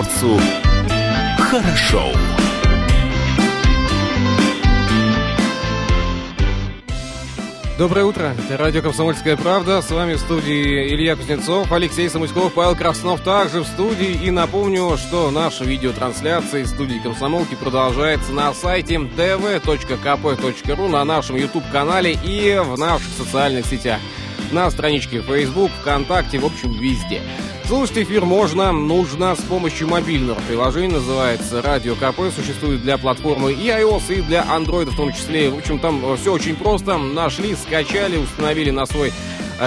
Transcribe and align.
комсомольцу 0.00 0.40
хорошо. 1.38 2.12
Доброе 7.78 8.04
утро, 8.04 8.34
это 8.46 8.58
радио 8.58 8.82
«Комсомольская 8.82 9.38
правда». 9.38 9.80
С 9.80 9.90
вами 9.90 10.14
в 10.14 10.18
студии 10.18 10.92
Илья 10.94 11.16
Кузнецов, 11.16 11.72
Алексей 11.72 12.10
Самуськов, 12.10 12.52
Павел 12.52 12.76
Краснов 12.76 13.22
также 13.22 13.60
в 13.60 13.66
студии. 13.66 14.22
И 14.22 14.30
напомню, 14.30 14.98
что 14.98 15.30
наша 15.30 15.64
видеотрансляция 15.64 16.60
из 16.60 16.70
студии 16.70 16.98
«Комсомолки» 16.98 17.54
продолжается 17.54 18.32
на 18.32 18.52
сайте 18.52 18.96
tv.kp.ru, 18.96 20.88
на 20.88 21.04
нашем 21.04 21.36
YouTube-канале 21.36 22.18
и 22.22 22.58
в 22.62 22.76
наших 22.76 23.08
социальных 23.16 23.64
сетях. 23.64 23.98
На 24.50 24.68
страничке 24.70 25.22
Facebook, 25.22 25.70
ВКонтакте, 25.80 26.38
в 26.38 26.44
общем, 26.44 26.72
везде. 26.72 27.22
Слушать 27.66 27.98
эфир 27.98 28.24
можно, 28.24 28.72
нужно 28.72 29.36
с 29.36 29.40
помощью 29.42 29.86
мобильного 29.86 30.40
приложения, 30.48 30.94
называется 30.94 31.62
Радио 31.62 31.94
КП, 31.94 32.34
существует 32.34 32.82
для 32.82 32.98
платформы 32.98 33.52
и 33.52 33.68
iOS, 33.68 34.18
и 34.18 34.22
для 34.22 34.42
Android 34.42 34.86
в 34.86 34.96
том 34.96 35.12
числе. 35.12 35.50
В 35.50 35.58
общем, 35.58 35.78
там 35.78 36.16
все 36.16 36.32
очень 36.32 36.56
просто. 36.56 36.98
Нашли, 36.98 37.54
скачали, 37.54 38.16
установили 38.16 38.70
на 38.70 38.86
свой 38.86 39.10
э, 39.10 39.12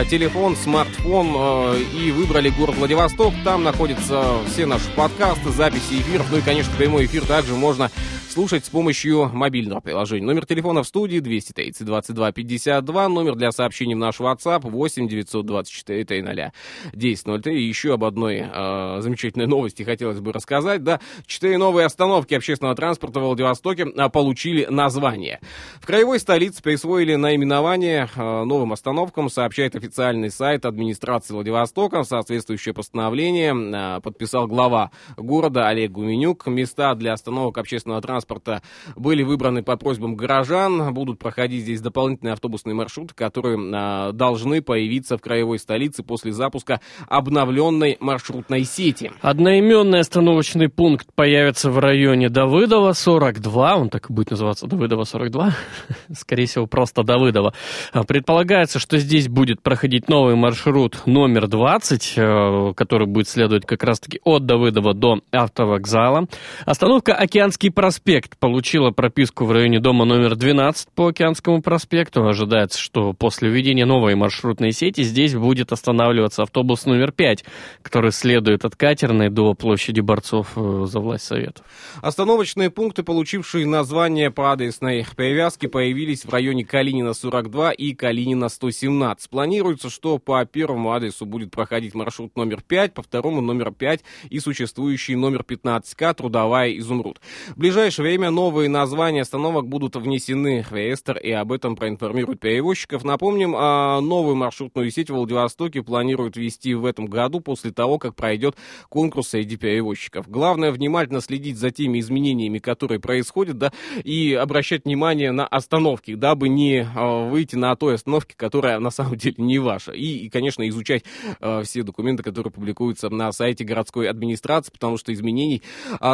телефон, 0.09 0.55
смартфон 0.55 1.27
э, 1.35 1.81
и 1.95 2.11
выбрали 2.11 2.49
город 2.49 2.75
Владивосток. 2.77 3.33
Там 3.43 3.63
находятся 3.63 4.39
все 4.47 4.65
наши 4.65 4.89
подкасты, 4.95 5.51
записи 5.51 6.01
эфиров. 6.01 6.31
Ну 6.31 6.39
и, 6.39 6.41
конечно, 6.41 6.73
прямой 6.75 7.05
эфир 7.05 7.25
также 7.25 7.53
можно 7.53 7.91
слушать 8.33 8.65
с 8.65 8.69
помощью 8.69 9.29
мобильного 9.31 9.79
приложения. 9.79 10.25
Номер 10.25 10.47
телефона 10.47 10.81
в 10.81 10.87
студии 10.87 11.19
230 11.19 11.85
22 11.85 12.31
52, 12.31 13.09
номер 13.09 13.35
для 13.35 13.51
сообщений 13.51 13.93
в 13.93 13.99
наш 13.99 14.19
WhatsApp 14.19 14.67
8 14.67 15.07
924 15.07 16.03
300 16.03 16.51
1003. 16.93 17.55
И 17.55 17.67
еще 17.67 17.93
об 17.93 18.03
одной 18.03 18.43
э, 18.51 18.97
замечательной 19.01 19.45
новости 19.45 19.83
хотелось 19.83 20.19
бы 20.19 20.33
рассказать. 20.33 20.83
Да, 20.83 20.99
четыре 21.27 21.59
новые 21.59 21.85
остановки 21.85 22.33
общественного 22.33 22.75
транспорта 22.75 23.19
в 23.19 23.23
Владивостоке 23.23 23.83
э, 23.83 24.09
получили 24.09 24.65
название. 24.65 25.39
В 25.79 25.85
краевой 25.85 26.19
столице 26.19 26.63
присвоили 26.63 27.13
наименование 27.13 28.09
э, 28.15 28.43
новым 28.43 28.73
остановкам, 28.73 29.29
сообщает 29.29 29.75
официальный 29.83 30.31
сайт 30.31 30.65
администрации 30.65 31.33
Владивостока. 31.33 32.03
Соответствующее 32.03 32.73
постановление 32.73 33.53
э, 33.53 34.01
подписал 34.01 34.47
глава 34.47 34.91
города 35.17 35.67
Олег 35.67 35.91
Гуменюк. 35.91 36.47
Места 36.47 36.95
для 36.95 37.11
остановок 37.11 37.57
общественного 37.57 38.01
транспорта 38.01 38.61
были 38.95 39.23
выбраны 39.23 39.61
по 39.61 39.75
просьбам 39.75 40.15
горожан. 40.15 40.93
Будут 40.93 41.19
проходить 41.19 41.63
здесь 41.63 41.81
дополнительные 41.81 42.31
автобусные 42.31 42.73
маршруты, 42.75 43.13
которые 43.13 43.59
а, 43.73 44.11
должны 44.13 44.61
появиться 44.61 45.17
в 45.17 45.21
краевой 45.21 45.59
столице 45.59 46.01
после 46.01 46.31
запуска 46.31 46.79
обновленной 47.09 47.97
маршрутной 47.99 48.63
сети. 48.63 49.11
Одноименный 49.21 49.99
остановочный 49.99 50.69
пункт 50.69 51.07
появится 51.13 51.69
в 51.69 51.77
районе 51.79 52.29
Давыдова, 52.29 52.93
42. 52.93 53.75
Он 53.75 53.89
так 53.89 54.09
будет 54.09 54.31
называться 54.31 54.65
Давыдова 54.65 55.03
42. 55.03 55.53
Скорее 56.13 56.45
всего, 56.45 56.67
просто 56.67 57.03
Давыдова. 57.03 57.53
А, 57.91 58.03
предполагается, 58.03 58.79
что 58.79 58.97
здесь 58.97 59.27
будет 59.27 59.61
проходить 59.73 60.07
новый 60.07 60.35
маршрут 60.35 61.07
номер 61.07 61.47
20, 61.47 62.13
э, 62.15 62.73
который 62.75 63.07
будет 63.07 63.27
следовать 63.27 63.65
как 63.65 63.83
раз-таки 63.83 64.19
от 64.23 64.45
Давыдова 64.45 64.93
до 64.93 65.21
автовокзала. 65.31 66.27
Остановка 66.63 67.15
Океанский 67.15 67.71
проспект 67.71 68.37
получила 68.37 68.91
прописку 68.91 69.45
в 69.45 69.51
районе 69.51 69.79
дома 69.79 70.05
номер 70.05 70.35
12 70.35 70.89
по 70.93 71.07
Океанскому 71.07 71.63
проспекту. 71.63 72.23
Ожидается, 72.27 72.79
что 72.79 73.13
после 73.13 73.49
введения 73.49 73.85
новой 73.85 74.13
маршрутной 74.13 74.73
сети 74.73 75.01
здесь 75.01 75.33
будет 75.33 75.71
останавливаться 75.71 76.43
автобус 76.43 76.85
номер 76.85 77.11
5, 77.11 77.43
который 77.81 78.11
следует 78.11 78.65
от 78.65 78.75
Катерной 78.75 79.31
до 79.31 79.55
площади 79.55 80.01
борцов 80.01 80.49
э, 80.55 80.85
за 80.85 80.99
власть 80.99 81.25
Советов. 81.25 81.65
Остановочные 82.03 82.69
пункты, 82.69 83.01
получившие 83.01 83.65
название 83.65 84.29
по 84.29 84.51
адресной 84.51 85.03
привязке, 85.15 85.67
появились 85.67 86.25
в 86.25 86.29
районе 86.29 86.63
Калинина 86.63 87.15
42 87.15 87.71
и 87.71 87.95
Калинина 87.95 88.49
117. 88.49 89.31
Планируется, 89.53 89.91
что 89.91 90.17
по 90.17 90.43
первому 90.45 90.93
адресу 90.93 91.27
будет 91.27 91.51
проходить 91.51 91.93
маршрут 91.93 92.35
номер 92.35 92.63
5, 92.63 92.95
по 92.95 93.03
второму 93.03 93.39
номер 93.39 93.71
5 93.71 94.03
и 94.31 94.39
существующий 94.39 95.15
номер 95.15 95.45
15К 95.47 96.15
Трудовая 96.15 96.75
Изумруд. 96.79 97.21
В 97.49 97.59
ближайшее 97.59 98.05
время 98.05 98.31
новые 98.31 98.67
названия 98.67 99.21
остановок 99.21 99.67
будут 99.67 99.95
внесены 99.95 100.63
в 100.63 100.73
реестр, 100.73 101.19
и 101.19 101.29
об 101.29 101.51
этом 101.51 101.75
проинформируют 101.75 102.39
перевозчиков. 102.39 103.03
Напомним, 103.03 103.53
а, 103.55 104.01
новую 104.01 104.35
маршрутную 104.35 104.89
сеть 104.89 105.11
в 105.11 105.13
Владивостоке 105.13 105.83
планируют 105.83 106.35
ввести 106.35 106.73
в 106.73 106.85
этом 106.85 107.05
году 107.05 107.39
после 107.39 107.69
того, 107.69 107.99
как 107.99 108.15
пройдет 108.15 108.55
конкурс 108.89 109.27
среди 109.27 109.55
перевозчиков. 109.55 110.27
Главное 110.27 110.71
внимательно 110.71 111.21
следить 111.21 111.59
за 111.59 111.69
теми 111.69 111.99
изменениями, 111.99 112.57
которые 112.57 112.99
происходят, 112.99 113.59
да, 113.59 113.71
и 114.03 114.33
обращать 114.33 114.85
внимание 114.85 115.31
на 115.31 115.45
остановки, 115.45 116.15
дабы 116.15 116.49
не 116.49 116.87
а, 116.95 117.29
выйти 117.29 117.55
на 117.55 117.75
той 117.75 117.93
остановке, 117.93 118.33
которая 118.35 118.79
на 118.79 118.89
самом 118.89 119.15
деле 119.15 119.35
не 119.47 119.59
ваша. 119.59 119.91
И, 119.91 120.25
и 120.25 120.29
конечно, 120.29 120.67
изучать 120.69 121.03
а, 121.39 121.63
все 121.63 121.83
документы, 121.83 122.23
которые 122.23 122.51
публикуются 122.51 123.09
на 123.09 123.31
сайте 123.31 123.63
городской 123.63 124.09
администрации, 124.09 124.71
потому 124.71 124.97
что 124.97 125.13
изменений 125.13 125.61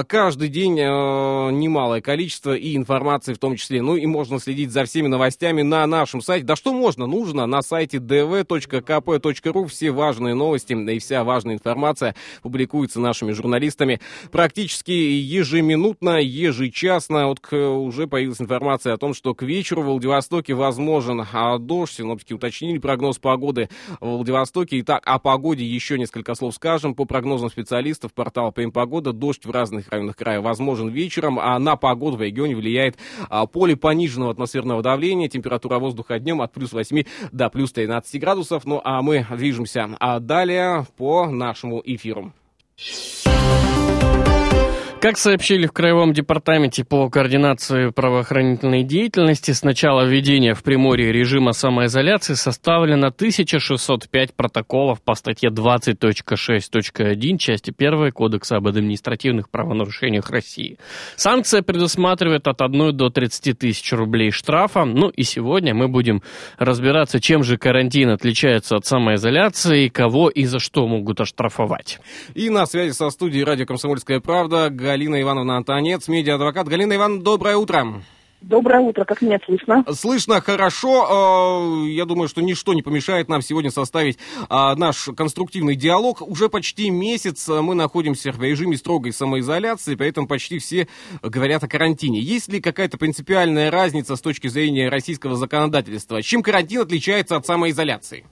каждый 0.08 0.50
день 0.50 0.74
немало 0.74 1.90
немалое 1.90 2.02
количество 2.02 2.56
и 2.56 2.76
информации 2.76 3.34
в 3.34 3.38
том 3.38 3.56
числе. 3.56 3.82
Ну 3.82 3.96
и 3.96 4.06
можно 4.06 4.40
следить 4.40 4.72
за 4.72 4.84
всеми 4.84 5.08
новостями 5.08 5.62
на 5.62 5.86
нашем 5.88 6.22
сайте. 6.22 6.46
Да 6.46 6.56
что 6.56 6.74
можно? 6.74 7.08
Нужно 7.08 7.46
на 7.46 7.62
сайте 7.62 7.98
dv.kp.ru. 7.98 9.68
Все 9.68 9.92
важные 9.92 10.36
новости 10.36 10.74
и 10.74 11.00
вся 11.00 11.24
важная 11.24 11.56
информация 11.56 12.16
публикуется 12.42 13.00
нашими 13.00 13.32
журналистами 13.32 14.02
практически 14.32 14.92
ежеминутно, 14.92 16.22
ежечасно. 16.22 17.28
Вот 17.28 17.54
уже 17.54 18.08
появилась 18.08 18.42
информация 18.42 18.94
о 18.94 18.98
том, 18.98 19.14
что 19.14 19.34
к 19.34 19.44
вечеру 19.44 19.84
в 19.84 19.86
Владивостоке 19.86 20.54
возможен 20.54 21.26
а, 21.32 21.58
дождь. 21.58 21.94
Синоптики 21.94 22.34
уточнили 22.34 22.78
прогноз 22.78 23.19
погоды 23.20 23.70
в 24.00 24.08
Владивостоке. 24.08 24.80
Итак, 24.82 25.04
о 25.06 25.20
погоде 25.20 25.66
еще 25.66 25.98
несколько 25.98 26.36
слов 26.36 26.56
скажем. 26.56 26.96
По 26.96 27.06
прогнозам 27.06 27.50
специалистов 27.50 28.14
портала 28.14 28.52
Погода, 28.52 29.14
дождь 29.14 29.46
в 29.46 29.52
разных 29.52 29.90
районах 29.90 30.16
края 30.16 30.42
возможен 30.42 30.90
вечером, 30.90 31.40
а 31.40 31.58
на 31.60 31.76
погоду 31.76 32.18
в 32.18 32.22
регионе 32.22 32.56
влияет 32.56 32.98
а, 33.30 33.46
поле 33.46 33.76
пониженного 33.76 34.32
атмосферного 34.32 34.82
давления, 34.82 35.30
температура 35.30 35.80
воздуха 35.80 36.20
днем 36.20 36.42
от 36.42 36.52
плюс 36.52 36.74
8 36.74 37.04
до 37.32 37.50
плюс 37.50 37.72
13 37.72 38.20
градусов. 38.20 38.66
Ну 38.66 38.82
а 38.84 39.02
мы 39.02 39.26
движемся 39.32 39.90
а 40.00 40.20
далее 40.20 40.86
по 40.98 41.28
нашему 41.28 41.82
эфиру. 41.84 42.34
Как 45.02 45.18
сообщили 45.18 45.66
в 45.66 45.72
Краевом 45.72 46.12
департаменте 46.12 46.84
по 46.84 47.10
координации 47.10 47.90
правоохранительной 47.90 48.84
деятельности, 48.84 49.52
с 49.52 49.64
начала 49.64 50.06
введения 50.06 50.54
в 50.54 50.62
Приморье 50.62 51.14
режима 51.14 51.54
самоизоляции 51.54 52.34
составлено 52.34 53.08
1605 53.08 54.34
протоколов 54.34 55.02
по 55.02 55.16
статье 55.16 55.52
20.6.1 55.52 57.38
части 57.38 57.74
1 57.78 58.12
Кодекса 58.12 58.58
об 58.58 58.68
административных 58.68 59.50
правонарушениях 59.50 60.30
России. 60.32 60.78
Санкция 61.16 61.62
предусматривает 61.62 62.50
от 62.50 62.62
1 62.62 62.98
до 62.98 63.10
30 63.10 63.58
тысяч 63.58 63.94
рублей 63.94 64.32
штрафа. 64.32 64.84
Ну 64.84 65.08
и 65.08 65.24
сегодня 65.24 65.74
мы 65.74 65.88
будем 65.88 66.24
разбираться, 66.58 67.22
чем 67.22 67.44
же 67.44 67.58
карантин 67.58 68.10
отличается 68.10 68.76
от 68.76 68.86
самоизоляции, 68.86 69.88
кого 69.88 70.30
и 70.30 70.44
за 70.44 70.60
что 70.60 70.86
могут 70.90 71.22
оштрафовать. 71.22 72.02
И 72.34 72.50
на 72.50 72.66
связи 72.66 72.92
со 72.92 73.10
студией 73.12 73.46
радио 73.46 73.66
«Комсомольская 73.66 74.20
правда» 74.20 74.70
Галина 74.90 75.22
Ивановна 75.22 75.58
Антонец, 75.58 76.08
медиа-адвокат. 76.08 76.68
Галина 76.68 76.96
Ивановна, 76.96 77.24
доброе 77.24 77.58
утро. 77.58 77.86
Доброе 78.42 78.80
утро, 78.80 79.06
как 79.06 79.22
меня 79.22 79.40
слышно? 79.46 79.86
Слышно 79.94 80.42
хорошо. 80.42 81.86
Э, 81.86 81.90
я 81.90 82.06
думаю, 82.06 82.28
что 82.28 82.42
ничто 82.42 82.74
не 82.74 82.82
помешает 82.82 83.30
нам 83.30 83.44
сегодня 83.44 83.70
составить 83.70 84.18
а, 84.50 84.76
наш 84.76 85.10
конструктивный 85.16 85.76
диалог. 85.76 86.24
Уже 86.28 86.50
почти 86.50 86.90
месяц 86.90 87.48
мы 87.48 87.76
находимся 87.76 88.32
в 88.32 88.42
режиме 88.42 88.78
строгой 88.78 89.14
самоизоляции, 89.14 89.94
поэтому 89.94 90.28
почти 90.28 90.58
все 90.58 90.88
говорят 91.22 91.64
о 91.64 91.68
карантине. 91.68 92.20
Есть 92.20 92.52
ли 92.52 92.60
какая-то 92.60 92.98
принципиальная 92.98 93.70
разница 93.70 94.16
с 94.16 94.22
точки 94.22 94.48
зрения 94.48 94.90
российского 94.90 95.36
законодательства? 95.36 96.24
Чем 96.24 96.42
карантин 96.42 96.82
отличается 96.82 97.36
от 97.36 97.46
самоизоляции? 97.46 98.26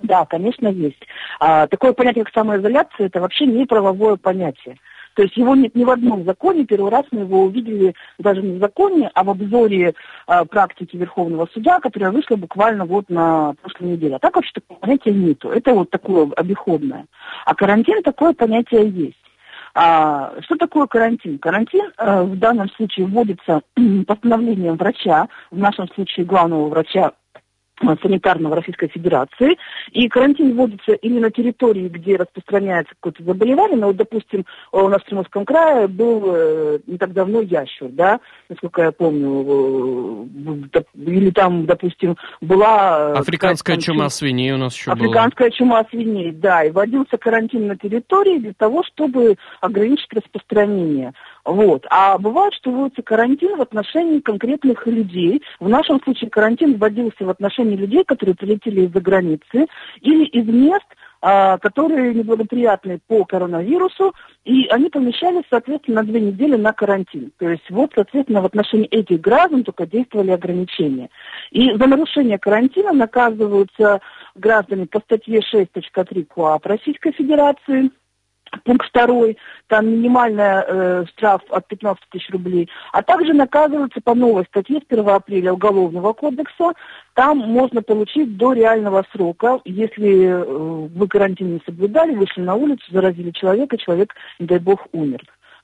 Да, 0.00 0.24
конечно, 0.24 0.68
есть. 0.68 1.02
А, 1.40 1.66
такое 1.66 1.92
понятие, 1.92 2.24
как 2.24 2.32
самоизоляция, 2.32 3.08
это 3.08 3.20
вообще 3.20 3.44
не 3.44 3.66
правовое 3.66 4.16
понятие. 4.16 4.78
То 5.14 5.22
есть 5.22 5.36
его 5.36 5.54
нет 5.54 5.74
ни 5.74 5.84
в 5.84 5.90
одном 5.90 6.24
законе. 6.24 6.64
Первый 6.64 6.90
раз 6.90 7.04
мы 7.10 7.20
его 7.20 7.44
увидели 7.44 7.94
даже 8.18 8.42
не 8.42 8.56
в 8.56 8.60
законе, 8.60 9.10
а 9.14 9.24
в 9.24 9.30
обзоре 9.30 9.94
э, 10.26 10.44
практики 10.44 10.96
Верховного 10.96 11.48
суда, 11.52 11.80
которая 11.80 12.10
вышла 12.10 12.36
буквально 12.36 12.84
вот 12.84 13.08
на 13.08 13.54
прошлой 13.62 13.92
неделе. 13.92 14.16
А 14.16 14.18
так 14.18 14.34
вообще 14.36 14.52
такого 14.54 14.78
понятия 14.78 15.12
нету. 15.12 15.50
Это 15.50 15.72
вот 15.72 15.90
такое 15.90 16.30
обиходное. 16.36 17.06
А 17.44 17.54
карантин 17.54 18.02
такое 18.02 18.32
понятие 18.32 18.88
есть. 18.88 19.16
А, 19.76 20.32
что 20.42 20.56
такое 20.56 20.86
карантин? 20.86 21.38
Карантин 21.38 21.92
э, 21.96 22.22
в 22.22 22.38
данном 22.38 22.70
случае 22.70 23.06
вводится 23.06 23.62
постановлением 24.06 24.76
врача, 24.76 25.28
в 25.50 25.58
нашем 25.58 25.88
случае 25.94 26.26
главного 26.26 26.68
врача 26.68 27.12
санитарного 27.80 28.56
Российской 28.56 28.88
Федерации. 28.88 29.58
И 29.90 30.08
карантин 30.08 30.54
вводится 30.54 30.92
или 30.92 31.18
на 31.18 31.30
территории, 31.30 31.88
где 31.88 32.16
распространяется 32.16 32.94
какое-то 32.94 33.22
заболевание. 33.24 33.76
Ну, 33.76 33.88
вот, 33.88 33.96
допустим, 33.96 34.44
у 34.72 34.88
нас 34.88 35.02
в 35.02 35.06
Приморском 35.06 35.44
крае 35.44 35.88
был 35.88 36.22
э, 36.34 36.78
не 36.86 36.98
так 36.98 37.12
давно 37.12 37.40
ящур, 37.40 37.88
да, 37.90 38.20
насколько 38.48 38.82
я 38.82 38.92
помню. 38.92 40.28
Э, 40.72 40.82
или 40.96 41.30
там, 41.30 41.66
допустим, 41.66 42.16
была... 42.40 43.14
Э, 43.14 43.18
Африканская 43.18 43.76
чума 43.78 44.08
свиней 44.08 44.52
у 44.52 44.58
нас 44.58 44.74
еще 44.76 44.90
Африканская 44.90 45.48
была. 45.48 45.56
чума 45.56 45.84
свиней, 45.90 46.32
да. 46.32 46.64
И 46.64 46.70
вводился 46.70 47.18
карантин 47.18 47.66
на 47.66 47.76
территории 47.76 48.38
для 48.38 48.52
того, 48.54 48.82
чтобы 48.84 49.36
ограничить 49.60 50.12
распространение. 50.12 51.12
Вот. 51.44 51.86
А 51.90 52.16
бывает, 52.18 52.54
что 52.54 52.70
вводится 52.70 53.02
карантин 53.02 53.56
в 53.56 53.62
отношении 53.62 54.20
конкретных 54.20 54.86
людей. 54.86 55.42
В 55.60 55.68
нашем 55.68 56.00
случае 56.02 56.30
карантин 56.30 56.78
вводился 56.78 57.24
в 57.24 57.28
отношении 57.28 57.76
людей, 57.76 58.04
которые 58.04 58.34
прилетели 58.34 58.86
из-за 58.86 59.00
границы 59.00 59.66
или 60.00 60.24
из 60.24 60.46
мест, 60.46 60.86
а, 61.20 61.58
которые 61.58 62.14
неблагоприятны 62.14 62.98
по 63.06 63.24
коронавирусу, 63.24 64.14
и 64.44 64.66
они 64.68 64.88
помещались, 64.88 65.44
соответственно, 65.50 66.02
на 66.02 66.06
две 66.06 66.20
недели 66.20 66.56
на 66.56 66.72
карантин. 66.72 67.32
То 67.38 67.48
есть 67.48 67.68
вот, 67.70 67.92
соответственно, 67.94 68.40
в 68.40 68.46
отношении 68.46 68.88
этих 68.88 69.20
граждан 69.20 69.64
только 69.64 69.86
действовали 69.86 70.30
ограничения. 70.30 71.10
И 71.50 71.70
за 71.72 71.86
нарушение 71.86 72.38
карантина 72.38 72.92
наказываются 72.92 74.00
граждане 74.34 74.86
по 74.86 75.00
статье 75.00 75.40
6.3 75.40 76.24
КОАП 76.24 76.66
Российской 76.66 77.12
Федерации– 77.12 77.90
Пункт 78.62 78.88
второй, 78.88 79.36
там 79.66 79.86
минимальный 79.86 80.62
э, 80.66 81.04
штраф 81.06 81.42
от 81.50 81.66
15 81.66 82.02
тысяч 82.10 82.30
рублей. 82.30 82.68
А 82.92 83.02
также 83.02 83.32
наказываются 83.32 84.00
по 84.00 84.14
новой 84.14 84.44
статье 84.44 84.78
с 84.80 84.84
1 84.88 85.08
апреля 85.08 85.52
Уголовного 85.52 86.12
кодекса. 86.12 86.72
Там 87.14 87.38
можно 87.38 87.82
получить 87.82 88.36
до 88.36 88.52
реального 88.52 89.04
срока, 89.12 89.60
если 89.64 90.26
э, 90.26 90.44
вы 90.44 91.08
карантин 91.08 91.54
не 91.54 91.62
соблюдали, 91.64 92.14
вышли 92.14 92.40
на 92.40 92.54
улицу, 92.54 92.84
заразили 92.90 93.30
человека, 93.30 93.76
человек, 93.76 94.14
не 94.38 94.46
дай 94.46 94.58
бог, 94.58 94.86
умер. 94.92 95.22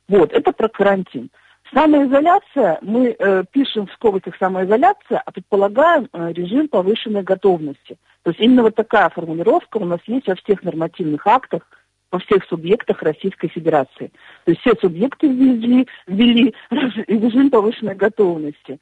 Вот, 0.09 0.33
это 0.33 0.53
про 0.53 0.69
карантин. 0.69 1.31
Самоизоляция, 1.73 2.79
мы 2.83 3.15
э, 3.17 3.45
пишем 3.53 3.87
в 3.87 3.93
скобочках 3.93 4.35
самоизоляция, 4.39 5.23
а 5.25 5.31
предполагаем 5.31 6.09
э, 6.13 6.33
режим 6.33 6.67
повышенной 6.67 7.23
готовности. 7.23 7.97
То 8.25 8.31
есть 8.31 8.41
именно 8.41 8.63
вот 8.63 8.75
такая 8.75 9.09
формулировка 9.11 9.77
у 9.77 9.85
нас 9.85 10.01
есть 10.07 10.27
во 10.27 10.35
всех 10.35 10.65
нормативных 10.65 11.25
актах, 11.27 11.63
во 12.11 12.19
всех 12.19 12.45
субъектах 12.49 13.03
Российской 13.03 13.49
Федерации. 13.49 14.11
То 14.45 14.51
есть 14.51 14.61
все 14.61 14.73
субъекты 14.81 15.29
ввели, 15.29 15.87
ввели 16.07 16.55
режим 16.71 17.51
повышенной 17.51 17.95
готовности. 17.95 18.79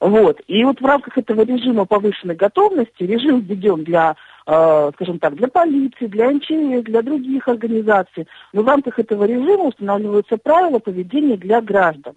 Вот. 0.00 0.40
И 0.48 0.64
вот 0.64 0.80
в 0.80 0.84
рамках 0.84 1.16
этого 1.16 1.42
режима 1.42 1.86
повышенной 1.86 2.34
готовности 2.34 3.04
режим 3.04 3.40
введен 3.40 3.84
для, 3.84 4.16
э, 4.46 4.90
скажем 4.94 5.18
так, 5.18 5.34
для 5.36 5.48
полиции, 5.48 6.06
для 6.06 6.30
МЧС, 6.30 6.84
для 6.84 7.00
других 7.02 7.48
организаций. 7.48 8.26
Но 8.52 8.62
в 8.62 8.66
рамках 8.66 8.98
этого 8.98 9.24
режима 9.24 9.64
устанавливаются 9.64 10.36
правила 10.36 10.78
поведения 10.78 11.36
для 11.36 11.60
граждан. 11.60 12.14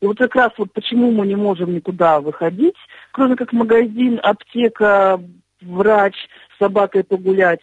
И 0.00 0.06
вот 0.06 0.18
как 0.18 0.34
раз 0.34 0.50
вот 0.58 0.72
почему 0.72 1.10
мы 1.10 1.26
не 1.26 1.36
можем 1.36 1.72
никуда 1.72 2.20
выходить, 2.20 2.76
кроме 3.12 3.34
как 3.34 3.52
магазин, 3.52 4.20
аптека, 4.22 5.18
врач, 5.62 6.14
с 6.54 6.58
собакой 6.58 7.02
погулять 7.02 7.60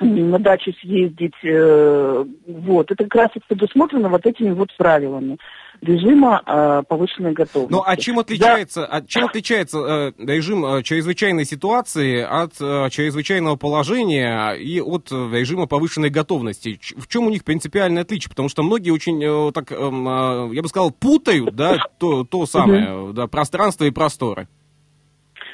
на 0.00 0.38
дачу 0.38 0.72
съездить, 0.80 1.34
э, 1.42 2.24
вот, 2.46 2.90
это 2.90 3.04
как 3.04 3.14
раз 3.14 3.30
предусмотрено 3.48 4.08
вот 4.08 4.24
этими 4.24 4.50
вот 4.50 4.74
правилами 4.76 5.38
режима 5.82 6.42
э, 6.46 6.82
повышенной 6.88 7.32
готовности. 7.32 7.72
Ну, 7.72 7.82
а 7.84 7.96
чем 7.96 8.18
отличается, 8.18 8.80
да. 8.82 8.86
а 8.86 9.02
чем 9.02 9.24
отличается 9.26 9.78
э, 9.78 10.12
режим 10.18 10.82
чрезвычайной 10.82 11.44
ситуации 11.44 12.20
от 12.22 12.54
чрезвычайного 12.90 13.56
положения 13.56 14.52
и 14.52 14.80
от 14.80 15.10
режима 15.10 15.66
повышенной 15.66 16.10
готовности? 16.10 16.78
В 16.96 17.06
чем 17.08 17.26
у 17.26 17.30
них 17.30 17.44
принципиальное 17.44 18.02
отличие? 18.02 18.30
Потому 18.30 18.48
что 18.48 18.62
многие 18.62 18.90
очень, 18.90 19.52
так, 19.52 19.72
э, 19.72 19.74
э, 19.74 20.54
я 20.54 20.62
бы 20.62 20.68
сказал, 20.68 20.90
путают, 20.90 21.54
да, 21.54 21.78
то, 21.98 22.24
то 22.24 22.46
самое, 22.46 23.12
да, 23.12 23.26
пространство 23.26 23.84
и 23.84 23.90
просторы. 23.90 24.48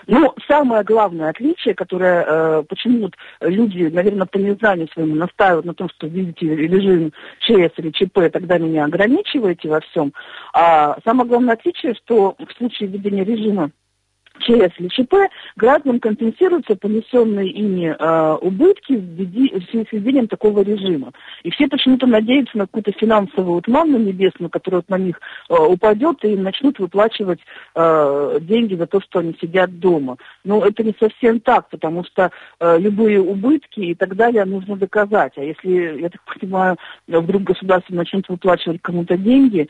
Ну, 0.06 0.34
самое 0.46 0.84
главное 0.84 1.30
отличие, 1.30 1.74
которое, 1.74 2.24
э, 2.26 2.62
почему 2.68 3.02
вот 3.02 3.14
люди, 3.40 3.90
наверное, 3.92 4.26
по 4.26 4.38
незнанию 4.38 4.88
своему 4.92 5.16
настаивают 5.16 5.66
на 5.66 5.74
том, 5.74 5.88
что, 5.88 6.06
видите, 6.06 6.46
режим 6.54 7.12
ЧС 7.40 7.72
или 7.78 7.90
ЧП, 7.90 8.30
тогда 8.32 8.58
меня 8.58 8.84
ограничиваете 8.84 9.68
во 9.68 9.80
всем. 9.80 10.12
А 10.52 10.98
самое 11.04 11.28
главное 11.28 11.54
отличие, 11.54 11.94
что 11.94 12.36
в 12.38 12.52
случае 12.56 12.88
введения 12.88 13.24
режима 13.24 13.70
ЧС 14.40 14.72
или 14.78 14.88
ЧП 14.88 15.14
гражданам 15.56 16.00
компенсируются 16.00 16.76
понесенные 16.76 17.50
ими 17.50 17.94
э, 17.98 18.36
убытки 18.40 18.94
в 18.94 19.16
связи 19.16 19.86
с 19.88 19.92
введением 19.92 20.28
такого 20.28 20.60
режима. 20.60 21.12
И 21.42 21.50
все 21.50 21.68
почему-то 21.68 22.06
надеются 22.06 22.58
на 22.58 22.66
какую-то 22.66 22.92
финансовую 22.92 23.54
вот 23.54 23.68
манну 23.68 23.98
небесную, 23.98 24.50
которая 24.50 24.80
вот 24.80 24.88
на 24.88 25.02
них 25.02 25.20
э, 25.48 25.54
упадет, 25.54 26.24
и 26.24 26.32
им 26.32 26.42
начнут 26.42 26.78
выплачивать 26.78 27.40
э, 27.74 28.38
деньги 28.40 28.74
за 28.74 28.86
то, 28.86 29.00
что 29.00 29.20
они 29.20 29.36
сидят 29.40 29.78
дома. 29.78 30.16
Но 30.44 30.64
это 30.64 30.82
не 30.82 30.94
совсем 30.98 31.40
так, 31.40 31.68
потому 31.70 32.04
что 32.04 32.30
э, 32.60 32.78
любые 32.78 33.20
убытки 33.20 33.80
и 33.80 33.94
так 33.94 34.16
далее 34.16 34.44
нужно 34.44 34.76
доказать. 34.76 35.32
А 35.36 35.42
если, 35.42 36.00
я 36.00 36.08
так 36.08 36.20
понимаю, 36.24 36.76
вдруг 37.06 37.42
государство 37.42 37.94
начнет 37.94 38.28
выплачивать 38.28 38.80
кому-то 38.82 39.16
деньги... 39.16 39.68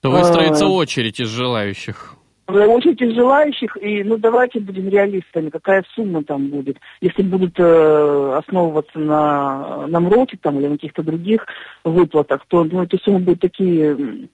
То 0.00 0.10
выстроится 0.10 0.64
э, 0.64 0.68
очередь 0.68 1.20
из 1.20 1.28
желающих. 1.28 2.16
Очередь 2.46 3.00
из 3.00 3.14
желающих, 3.14 3.76
и 3.80 4.02
ну 4.04 4.18
давайте 4.18 4.60
будем 4.60 4.88
реалистами, 4.88 5.48
какая 5.48 5.82
сумма 5.94 6.22
там 6.24 6.48
будет. 6.48 6.76
Если 7.00 7.22
будут 7.22 7.54
э, 7.58 8.34
основываться 8.36 8.98
на, 8.98 9.86
на 9.86 10.00
МРОТе 10.00 10.38
там, 10.42 10.60
или 10.60 10.66
на 10.66 10.74
каких-то 10.74 11.02
других 11.02 11.46
выплатах, 11.84 12.44
то 12.48 12.64
ну, 12.64 12.82
эти 12.82 12.96
суммы 13.02 13.20
будут 13.20 13.40
такие 13.40 14.28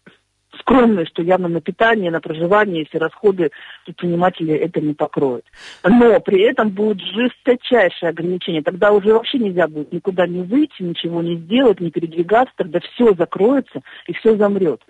скромные, 0.58 1.06
что 1.06 1.22
явно 1.22 1.48
на 1.48 1.60
питание, 1.60 2.10
на 2.10 2.20
проживание, 2.20 2.84
все 2.86 2.98
расходы 2.98 3.50
предприниматели 3.84 4.54
это 4.54 4.80
не 4.80 4.94
покроют. 4.94 5.44
Но 5.84 6.20
при 6.20 6.42
этом 6.42 6.70
будет 6.70 7.00
жесточайшее 7.00 8.10
ограничение. 8.10 8.62
Тогда 8.62 8.92
уже 8.92 9.12
вообще 9.12 9.38
нельзя 9.38 9.68
будет 9.68 9.92
никуда 9.92 10.26
не 10.26 10.42
выйти, 10.42 10.82
ничего 10.82 11.22
не 11.22 11.36
сделать, 11.36 11.80
не 11.80 11.90
передвигаться, 11.90 12.52
тогда 12.56 12.80
все 12.80 13.14
закроется 13.14 13.82
и 14.06 14.12
все 14.14 14.36
замрет. 14.36 14.80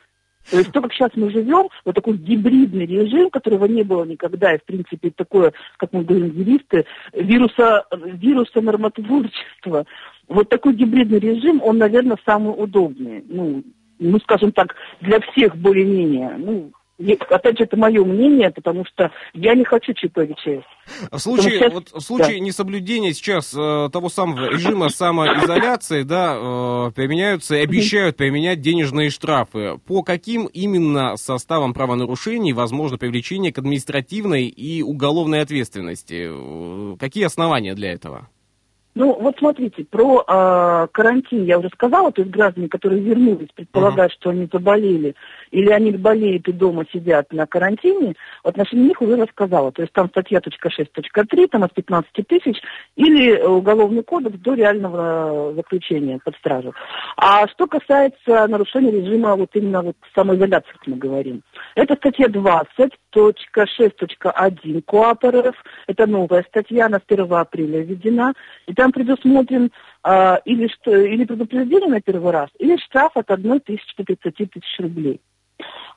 То 0.51 0.59
есть 0.59 0.73
то, 0.73 0.81
как 0.81 0.93
сейчас 0.93 1.11
мы 1.15 1.31
живем, 1.31 1.69
вот 1.85 1.95
такой 1.95 2.17
гибридный 2.17 2.87
режим, 2.87 3.31
которого 3.31 3.67
не 3.67 3.83
было 3.83 4.05
никогда, 4.05 4.55
и 4.55 4.59
в 4.59 4.65
принципе 4.65 5.11
такое, 5.11 5.53
как 5.77 5.93
мы 5.93 6.03
говорим, 6.03 6.33
юристы, 6.33 6.87
вируса, 7.13 7.85
вируса 7.93 8.61
нормотворчества, 8.61 9.87
вот 10.29 10.49
такой 10.49 10.75
гибридный 10.75 11.19
режим, 11.19 11.61
он, 11.63 11.79
наверное, 11.79 12.19
самый 12.25 12.55
удобный. 12.57 13.25
Ну, 13.29 13.63
ну, 13.99 14.19
скажем 14.21 14.51
так, 14.53 14.75
для 15.01 15.21
всех 15.21 15.57
более-менее. 15.57 16.37
Ну, 16.39 16.73
опять 17.29 17.59
же, 17.59 17.65
это 17.65 17.77
мое 17.77 18.05
мнение, 18.05 18.51
потому 18.51 18.85
что 18.85 19.11
я 19.33 19.55
не 19.55 19.65
хочу 19.65 19.93
ЧП 19.93 20.21
ВЧС. 20.21 20.65
В 21.11 21.19
случае, 21.19 21.53
сейчас, 21.53 21.73
вот, 21.73 21.91
в 21.93 22.01
случае 22.01 22.39
да. 22.39 22.45
несоблюдения 22.45 23.13
сейчас 23.13 23.55
э, 23.55 23.89
того 23.93 24.09
самого 24.09 24.51
режима 24.51 24.89
самоизоляции, 24.89 26.03
да, 26.03 26.37
э, 26.37 26.91
применяются 26.95 27.57
и 27.57 27.63
обещают 27.63 28.17
применять 28.17 28.61
денежные 28.61 29.11
штрафы. 29.11 29.79
По 29.87 30.03
каким 30.03 30.47
именно 30.47 31.17
составам 31.17 31.75
правонарушений 31.75 32.53
возможно 32.53 32.99
привлечение 32.99 33.53
к 33.53 33.59
административной 33.59 34.47
и 34.47 34.83
уголовной 34.83 35.41
ответственности? 35.41 36.29
Э, 36.29 36.97
какие 36.99 37.25
основания 37.25 37.75
для 37.75 37.93
этого? 37.93 38.29
Ну, 38.95 39.17
вот 39.21 39.37
смотрите, 39.39 39.85
про 39.85 40.25
э, 40.27 40.89
карантин 40.91 41.45
я 41.45 41.59
уже 41.59 41.69
сказала, 41.69 42.11
то 42.11 42.23
есть 42.23 42.33
граждане, 42.33 42.69
которые 42.69 43.01
вернулись, 43.01 43.49
предполагают, 43.55 44.13
uh-huh. 44.13 44.17
что 44.17 44.31
они 44.31 44.49
заболели, 44.53 45.15
или 45.51 45.71
они 45.71 45.93
болеют 45.93 46.49
и 46.49 46.53
дома 46.53 46.85
сидят 46.93 47.33
на 47.33 47.47
карантине, 47.47 48.15
в 48.43 48.49
отношении 48.49 48.89
них 48.89 49.01
уже 49.03 49.17
рассказала. 49.17 49.71
То 49.73 49.83
есть 49.83 49.93
там 49.93 50.09
статья 50.09 50.39
.6.3, 50.39 51.49
там 51.49 51.65
от 51.65 51.75
15 51.75 52.11
тысяч, 52.27 52.57
или 52.97 53.43
уголовный 53.43 54.03
кодекс 54.03 54.39
до 54.39 54.55
реального 54.55 55.53
заключения 55.55 56.19
под 56.25 56.35
стражу. 56.37 56.73
А 57.17 57.47
что 57.49 57.67
касается 57.67 58.47
нарушения 58.47 58.93
режима 58.93 59.37
вот 59.37 59.51
именно 59.55 59.83
вот 59.83 59.97
самоизоляции, 60.15 60.73
как 60.73 60.87
мы 60.87 60.97
говорим, 60.97 61.43
это 61.75 61.97
статья 61.97 62.27
20.6.1 62.27 64.83
КОАП 64.83 65.25
РФ, 65.25 65.57
это 65.87 66.07
новая 66.07 66.45
статья, 66.49 66.87
она 66.87 66.99
с 66.99 67.03
1 67.07 67.31
апреля 67.33 67.83
введена, 67.83 68.33
и 68.67 68.75
там 68.75 68.93
предусмотрен 68.93 69.71
э, 70.05 70.37
или, 70.45 70.69
что, 70.69 70.97
или 70.97 71.25
предупреждение 71.25 71.91
на 71.91 72.01
первый 72.01 72.31
раз, 72.33 72.49
или 72.59 72.77
штраф 72.77 73.17
от 73.17 73.31
1 73.31 73.61
тысячи 73.61 73.97
до 73.97 74.05
30 74.05 74.51
тысяч 74.51 74.79
рублей. 74.79 75.21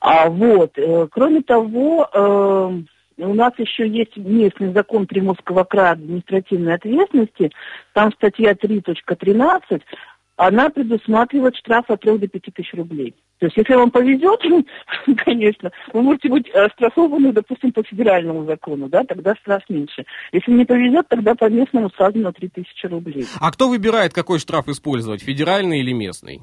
А, 0.00 0.28
вот, 0.28 0.78
э, 0.78 1.08
кроме 1.10 1.42
того, 1.42 2.08
э, 2.12 2.82
у 3.18 3.34
нас 3.34 3.52
еще 3.58 3.88
есть 3.88 4.16
местный 4.16 4.72
закон 4.72 5.06
Приморского 5.06 5.64
края 5.64 5.92
административной 5.92 6.74
ответственности, 6.74 7.50
там 7.92 8.12
статья 8.12 8.54
3.13, 8.54 9.82
она 10.36 10.68
предусматривает 10.68 11.56
штраф 11.56 11.84
от 11.88 12.00
3 12.00 12.18
до 12.18 12.28
5 12.28 12.42
тысяч 12.54 12.74
рублей. 12.74 13.14
То 13.38 13.46
есть, 13.46 13.56
если 13.56 13.74
вам 13.74 13.90
повезет, 13.90 14.40
конечно, 15.24 15.70
вы 15.92 16.02
можете 16.02 16.28
быть 16.28 16.48
страхованы, 16.74 17.32
допустим, 17.32 17.72
по 17.72 17.82
федеральному 17.82 18.44
закону, 18.44 18.88
да, 18.88 19.04
тогда 19.04 19.34
штраф 19.36 19.62
меньше. 19.68 20.04
Если 20.32 20.52
не 20.52 20.64
повезет, 20.64 21.08
тогда 21.08 21.34
по 21.34 21.48
местному 21.48 21.90
сразу 21.90 22.18
на 22.18 22.32
3000 22.32 22.86
рублей. 22.86 23.26
А 23.40 23.50
кто 23.52 23.68
выбирает, 23.68 24.12
какой 24.12 24.38
штраф 24.38 24.68
использовать, 24.68 25.22
федеральный 25.22 25.80
или 25.80 25.92
местный? 25.92 26.42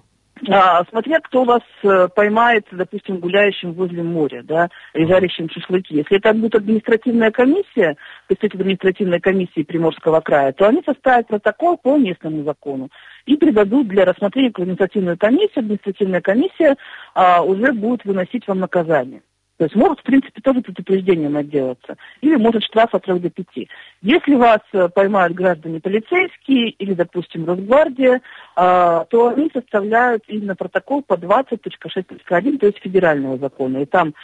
А, 0.49 0.83
смотря 0.89 1.19
кто 1.19 1.43
вас 1.43 1.61
э, 1.83 2.07
поймает, 2.15 2.65
допустим, 2.71 3.19
гуляющим 3.19 3.73
возле 3.73 4.01
моря, 4.01 4.41
да, 4.43 4.69
и 4.93 5.05
жарящим 5.05 5.49
шашлыки. 5.49 5.95
Если 5.95 6.17
это 6.17 6.33
будет 6.33 6.55
административная 6.55 7.31
комиссия, 7.31 7.95
представитель 8.27 8.61
административной 8.61 9.19
комиссии 9.19 9.63
Приморского 9.63 10.19
края, 10.21 10.51
то 10.53 10.67
они 10.67 10.81
составят 10.83 11.27
протокол 11.27 11.77
по 11.77 11.97
местному 11.97 12.43
закону 12.43 12.89
и 13.25 13.37
придадут 13.37 13.87
для 13.87 14.05
рассмотрения 14.05 14.51
к 14.51 14.59
административную 14.59 15.17
комиссию. 15.17 15.59
Административная 15.59 16.21
комиссия 16.21 16.75
а, 17.13 17.43
уже 17.43 17.71
будет 17.73 18.03
выносить 18.05 18.47
вам 18.47 18.59
наказание. 18.59 19.21
То 19.61 19.65
есть 19.65 19.75
могут, 19.75 19.99
в 19.99 20.03
принципе, 20.03 20.41
тоже 20.41 20.61
предупреждением 20.61 21.37
отделаться. 21.37 21.95
Или 22.21 22.35
может 22.35 22.63
штраф 22.63 22.95
от 22.95 23.03
3 23.03 23.19
до 23.19 23.29
5. 23.29 23.67
Если 24.01 24.33
вас 24.33 24.61
э, 24.73 24.89
поймают 24.89 25.35
граждане 25.35 25.79
полицейские 25.79 26.71
или, 26.71 26.95
допустим, 26.95 27.45
Росгвардия, 27.45 28.23
а, 28.55 29.05
то 29.05 29.27
они 29.27 29.51
составляют 29.53 30.23
именно 30.25 30.55
протокол 30.55 31.03
по 31.03 31.13
20.6.1, 31.13 32.57
то 32.57 32.65
есть 32.65 32.79
федерального 32.79 33.37
закона. 33.37 33.83
И 33.83 33.85
там 33.85 34.15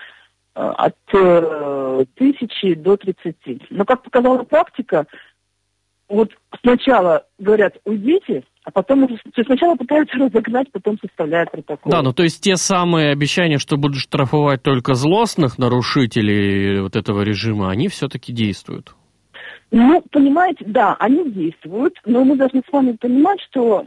э, 0.56 0.60
от 0.60 0.98
э, 1.14 2.06
тысячи 2.16 2.74
до 2.74 2.98
30. 2.98 3.70
Но, 3.70 3.86
как 3.86 4.02
показала 4.02 4.42
практика, 4.42 5.06
вот 6.10 6.32
сначала 6.62 7.28
говорят, 7.38 7.76
уйдите, 7.86 8.44
а 8.68 8.72
потом 8.72 9.04
уже 9.06 9.18
сначала 9.46 9.76
пытаются 9.76 10.18
разогнать, 10.20 10.70
потом 10.72 11.00
составляют 11.00 11.52
протокол. 11.52 11.90
Да, 11.90 12.02
ну 12.02 12.12
то 12.12 12.24
есть 12.24 12.42
те 12.42 12.58
самые 12.58 13.12
обещания, 13.12 13.60
что 13.60 13.78
будут 13.78 13.98
штрафовать 13.98 14.62
только 14.62 14.94
злостных 14.94 15.58
нарушителей 15.58 16.82
вот 16.82 16.96
этого 16.98 17.22
режима, 17.22 17.70
они 17.72 17.88
все-таки 17.88 18.34
действуют. 18.34 18.94
Ну, 19.70 20.02
понимаете, 20.12 20.64
да, 20.66 20.96
они 21.00 21.30
действуют, 21.30 21.96
но 22.06 22.24
мы 22.24 22.38
должны 22.38 22.62
с 22.68 22.72
вами 22.72 22.94
понимать, 22.94 23.40
что 23.50 23.86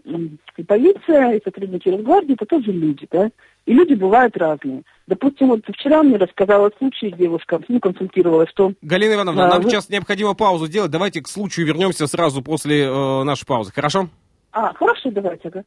и 0.57 0.63
полиция, 0.63 1.33
и 1.33 1.43
сотрудники 1.43 1.89
Росгвардии 1.89 2.35
это 2.35 2.45
тоже 2.45 2.71
люди, 2.71 3.07
да, 3.11 3.31
и 3.65 3.73
люди 3.73 3.95
бывают 3.95 4.37
разные. 4.37 4.83
Допустим, 5.07 5.49
вот 5.49 5.63
вчера 5.67 6.03
мне 6.03 6.17
рассказала 6.17 6.71
случай, 6.79 7.11
девушка, 7.11 7.61
ну, 7.69 7.81
консультировала, 7.81 8.47
что... 8.47 8.75
Галина 8.83 9.15
Ивановна, 9.15 9.47
а, 9.47 9.51
нам 9.51 9.63
вы... 9.63 9.71
сейчас 9.71 9.89
необходимо 9.89 10.35
паузу 10.35 10.67
сделать, 10.67 10.91
давайте 10.91 11.23
к 11.23 11.29
случаю 11.29 11.67
вернемся 11.67 12.07
сразу 12.07 12.43
после 12.43 12.85
э, 12.85 13.23
нашей 13.25 13.47
паузы, 13.47 13.73
хорошо? 13.73 14.09
А, 14.53 14.73
хорошо, 14.75 15.11
давайте, 15.11 15.49
ага. 15.49 15.65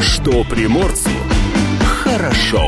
Что 0.00 0.44
приморцу 0.44 1.10
хорошо. 1.82 2.62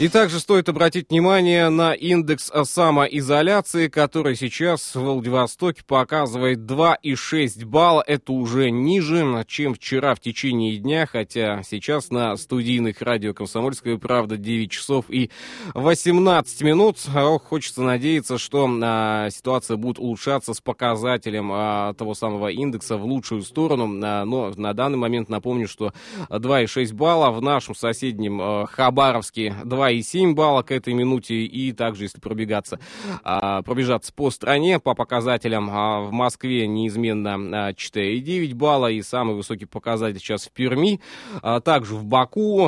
И 0.00 0.08
также 0.08 0.40
стоит 0.40 0.68
обратить 0.68 1.10
внимание 1.10 1.68
на 1.68 1.92
индекс 1.92 2.50
самоизоляции, 2.64 3.86
который 3.86 4.34
сейчас 4.34 4.92
в 4.96 5.00
Владивостоке 5.00 5.84
показывает 5.86 6.58
2,6 6.58 7.64
балла. 7.64 8.02
Это 8.04 8.32
уже 8.32 8.70
ниже, 8.70 9.24
чем 9.46 9.72
вчера 9.72 10.16
в 10.16 10.20
течение 10.20 10.78
дня, 10.78 11.06
хотя 11.06 11.62
сейчас 11.62 12.10
на 12.10 12.36
студийных 12.36 13.02
радио 13.02 13.34
«Комсомольская 13.34 13.96
правда» 13.96 14.36
9 14.36 14.68
часов 14.68 15.04
и 15.10 15.30
18 15.74 16.62
минут. 16.62 16.98
Ох, 17.14 17.44
хочется 17.44 17.82
надеяться, 17.82 18.36
что 18.36 18.68
а, 18.82 19.30
ситуация 19.30 19.76
будет 19.76 20.00
улучшаться 20.00 20.54
с 20.54 20.60
показателем 20.60 21.50
а, 21.52 21.94
того 21.94 22.14
самого 22.14 22.48
индекса 22.48 22.96
в 22.96 23.04
лучшую 23.04 23.42
сторону. 23.42 24.00
А, 24.04 24.24
но 24.24 24.52
на 24.56 24.74
данный 24.74 24.98
момент 24.98 25.28
напомню, 25.28 25.68
что 25.68 25.92
2,6 26.30 26.92
балла 26.94 27.30
в 27.30 27.40
нашем 27.40 27.76
соседнем 27.76 28.40
а, 28.42 28.66
Хабаровске 28.66 29.54
2 30.02 30.24
2,7 30.24 30.34
балла 30.34 30.62
к 30.62 30.70
этой 30.70 30.94
минуте. 30.94 31.44
И 31.44 31.72
также, 31.72 32.04
если 32.04 32.20
пробегаться, 32.20 32.78
а, 33.22 33.62
пробежаться 33.62 34.12
по 34.12 34.30
стране, 34.30 34.78
по 34.78 34.94
показателям, 34.94 35.68
а, 35.70 36.00
в 36.00 36.12
Москве 36.12 36.66
неизменно 36.66 37.72
4,9 37.74 38.52
а, 38.52 38.54
балла. 38.54 38.90
И 38.90 39.02
самый 39.02 39.34
высокий 39.34 39.66
показатель 39.66 40.18
сейчас 40.18 40.46
в 40.46 40.52
Перми. 40.52 41.00
Также 41.64 41.94
в 41.94 42.04
Баку 42.04 42.64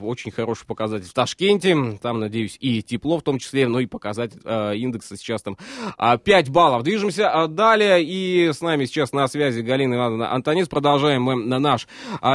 очень 0.00 0.30
хороший 0.30 0.66
показатель 0.66 1.08
в 1.08 1.12
Ташкенте. 1.12 1.98
Там, 2.00 2.20
надеюсь, 2.20 2.56
и 2.60 2.82
тепло 2.82 3.18
в 3.18 3.22
том 3.22 3.38
числе, 3.38 3.68
но 3.68 3.80
и 3.80 3.86
показатель 3.86 4.40
индекса 4.44 5.16
сейчас 5.16 5.42
там 5.42 5.56
5 5.98 6.50
баллов. 6.50 6.82
Движемся 6.82 7.46
далее. 7.48 8.02
И 8.02 8.52
с 8.52 8.60
нами 8.60 8.84
сейчас 8.84 9.12
на 9.12 9.28
связи 9.28 9.60
Галина 9.60 9.94
Ивановна 9.94 10.32
Антонец. 10.32 10.68
Продолжаем 10.68 11.22
мы 11.22 11.36
наш 11.36 11.86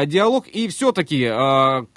диалог. 0.05 0.47
И 0.47 0.67
все-таки 0.67 1.27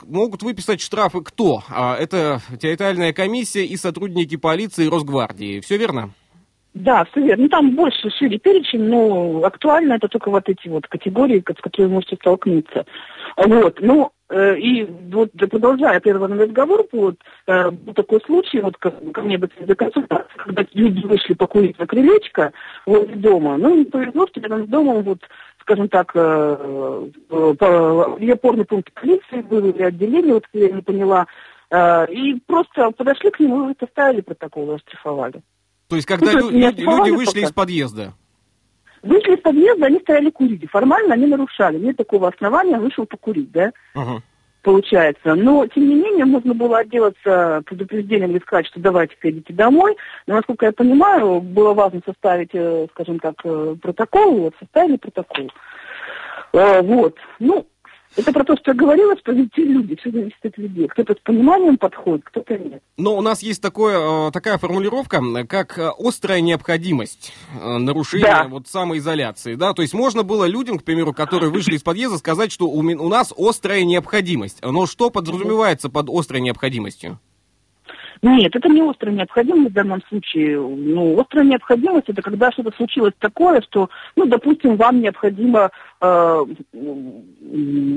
могут 0.02 0.42
выписать 0.42 0.80
штрафы 0.80 1.22
кто? 1.22 1.62
Это 2.00 2.40
территориальная 2.58 3.12
комиссия 3.12 3.64
и 3.64 3.76
сотрудники 3.76 4.36
полиции 4.36 4.86
и 4.86 4.88
Росгвардии. 4.88 5.60
Все 5.60 5.76
верно? 5.76 6.10
Да, 6.72 7.04
все 7.10 7.20
верно. 7.20 7.44
Ну, 7.44 7.48
там 7.48 7.74
больше, 7.74 8.10
шире 8.10 8.38
перечень, 8.38 8.84
но 8.84 9.42
актуально 9.44 9.94
это 9.94 10.08
только 10.08 10.30
вот 10.30 10.48
эти 10.48 10.68
вот 10.68 10.86
категории, 10.86 11.40
с 11.40 11.60
которыми 11.60 11.88
вы 11.88 11.94
можете 11.94 12.16
столкнуться. 12.16 12.86
Вот, 13.36 13.80
ну, 13.80 14.12
э, 14.28 14.56
и 14.56 14.84
вот 14.84 15.32
продолжая 15.32 15.98
первый 15.98 16.28
разговор, 16.28 16.86
вот, 16.92 17.16
э, 17.48 17.70
такой 17.96 18.20
случай, 18.24 18.60
вот 18.60 18.76
ко, 18.76 18.92
ко 18.92 19.22
мне 19.22 19.40
за 19.66 19.74
консультацией, 19.74 20.38
когда 20.38 20.64
люди 20.72 21.04
вышли 21.06 21.34
покурить 21.34 21.78
на 21.78 21.86
крылечко 21.86 22.52
возле 22.86 23.16
дома, 23.16 23.56
ну, 23.56 23.74
не 23.74 23.84
повезло, 23.84 24.28
что 24.28 24.40
рядом 24.40 24.66
с 24.66 24.68
домом 24.68 25.02
вот 25.02 25.20
скажем 25.62 25.88
так, 25.88 26.10
э, 26.14 27.08
э, 27.30 28.32
опорный 28.32 28.64
пункт 28.64 28.92
полиции 28.92 29.40
был 29.42 29.68
или 29.68 29.82
отделение, 29.82 30.34
вот 30.34 30.44
я 30.52 30.70
не 30.70 30.82
поняла, 30.82 31.26
и 31.72 32.40
просто 32.46 32.90
подошли 32.90 33.30
к 33.30 33.40
нему 33.40 33.70
и 33.70 33.74
составили 33.78 34.22
протокол 34.22 34.72
и 34.72 34.74
оштрафовали. 34.76 35.42
То 35.90 35.96
есть, 35.96 36.06
когда 36.06 36.32
ну, 36.32 36.50
люди, 36.50 36.80
люди 36.80 37.10
вышли 37.10 37.40
пока. 37.40 37.46
из 37.46 37.52
подъезда? 37.52 38.14
Вышли 39.02 39.34
из 39.34 39.40
подъезда, 39.40 39.86
они 39.86 39.98
стояли 39.98 40.30
курить. 40.30 40.70
Формально 40.70 41.14
они 41.14 41.26
нарушали. 41.26 41.78
Нет 41.78 41.96
такого 41.96 42.28
основания, 42.28 42.78
вышел 42.78 43.06
покурить, 43.06 43.50
да? 43.50 43.72
Uh-huh. 43.96 44.20
Получается. 44.62 45.34
Но, 45.34 45.66
тем 45.66 45.88
не 45.88 45.94
менее, 45.96 46.26
можно 46.26 46.54
было 46.54 46.78
отделаться 46.78 47.62
предупреждением 47.66 48.36
и 48.36 48.40
сказать, 48.40 48.66
что 48.66 48.78
давайте-ка 48.78 49.30
идите 49.30 49.52
домой. 49.52 49.96
Но, 50.26 50.34
насколько 50.34 50.66
я 50.66 50.72
понимаю, 50.72 51.40
было 51.40 51.72
важно 51.72 52.02
составить, 52.04 52.50
э, 52.52 52.86
скажем 52.92 53.18
так, 53.18 53.34
э, 53.42 53.76
протокол. 53.80 54.40
Вот, 54.40 54.54
составили 54.60 54.96
протокол. 54.96 55.50
Вот. 56.52 57.16
Ну, 57.38 57.66
это 58.16 58.32
про 58.32 58.44
то, 58.44 58.56
что 58.56 58.72
я 58.72 58.74
говорила, 58.74 59.16
что 59.18 59.32
ведь 59.32 59.56
люди, 59.56 59.96
все 59.96 60.10
зависит 60.10 60.44
от 60.44 60.58
людей. 60.58 60.88
Кто-то 60.88 61.14
с 61.14 61.18
пониманием 61.22 61.78
подходит, 61.78 62.24
кто-то 62.24 62.58
нет. 62.58 62.82
Но 62.96 63.16
у 63.16 63.20
нас 63.20 63.42
есть 63.42 63.62
такое, 63.62 64.28
э, 64.28 64.30
такая 64.32 64.58
формулировка, 64.58 65.22
как 65.48 65.78
э, 65.78 65.90
острая 65.98 66.40
необходимость 66.40 67.32
э, 67.60 67.78
нарушения 67.78 68.24
да. 68.24 68.48
вот 68.48 68.66
самоизоляции. 68.66 69.54
Да? 69.54 69.72
То 69.74 69.82
есть 69.82 69.94
можно 69.94 70.22
было 70.22 70.44
людям, 70.44 70.78
к 70.78 70.84
примеру, 70.84 71.14
которые 71.14 71.50
вышли 71.50 71.76
из 71.76 71.82
подъезда, 71.82 72.18
сказать, 72.18 72.50
что 72.50 72.66
у, 72.66 72.78
у 72.78 73.08
нас 73.08 73.32
острая 73.36 73.84
необходимость. 73.84 74.60
Но 74.62 74.86
что 74.86 75.10
подразумевается 75.10 75.88
под 75.88 76.08
острой 76.10 76.40
необходимостью? 76.40 77.18
Нет, 78.22 78.54
это 78.54 78.68
не 78.68 78.82
острая 78.82 79.14
необходимость 79.14 79.70
в 79.70 79.74
данном 79.74 80.02
случае. 80.08 80.60
Ну, 80.60 81.18
острая 81.18 81.44
необходимость 81.44 82.10
это 82.10 82.20
когда 82.20 82.52
что-то 82.52 82.70
случилось 82.76 83.14
такое, 83.18 83.62
что, 83.62 83.88
ну, 84.14 84.26
допустим, 84.26 84.76
вам 84.76 85.00
необходимо, 85.00 85.70
э, 86.02 86.44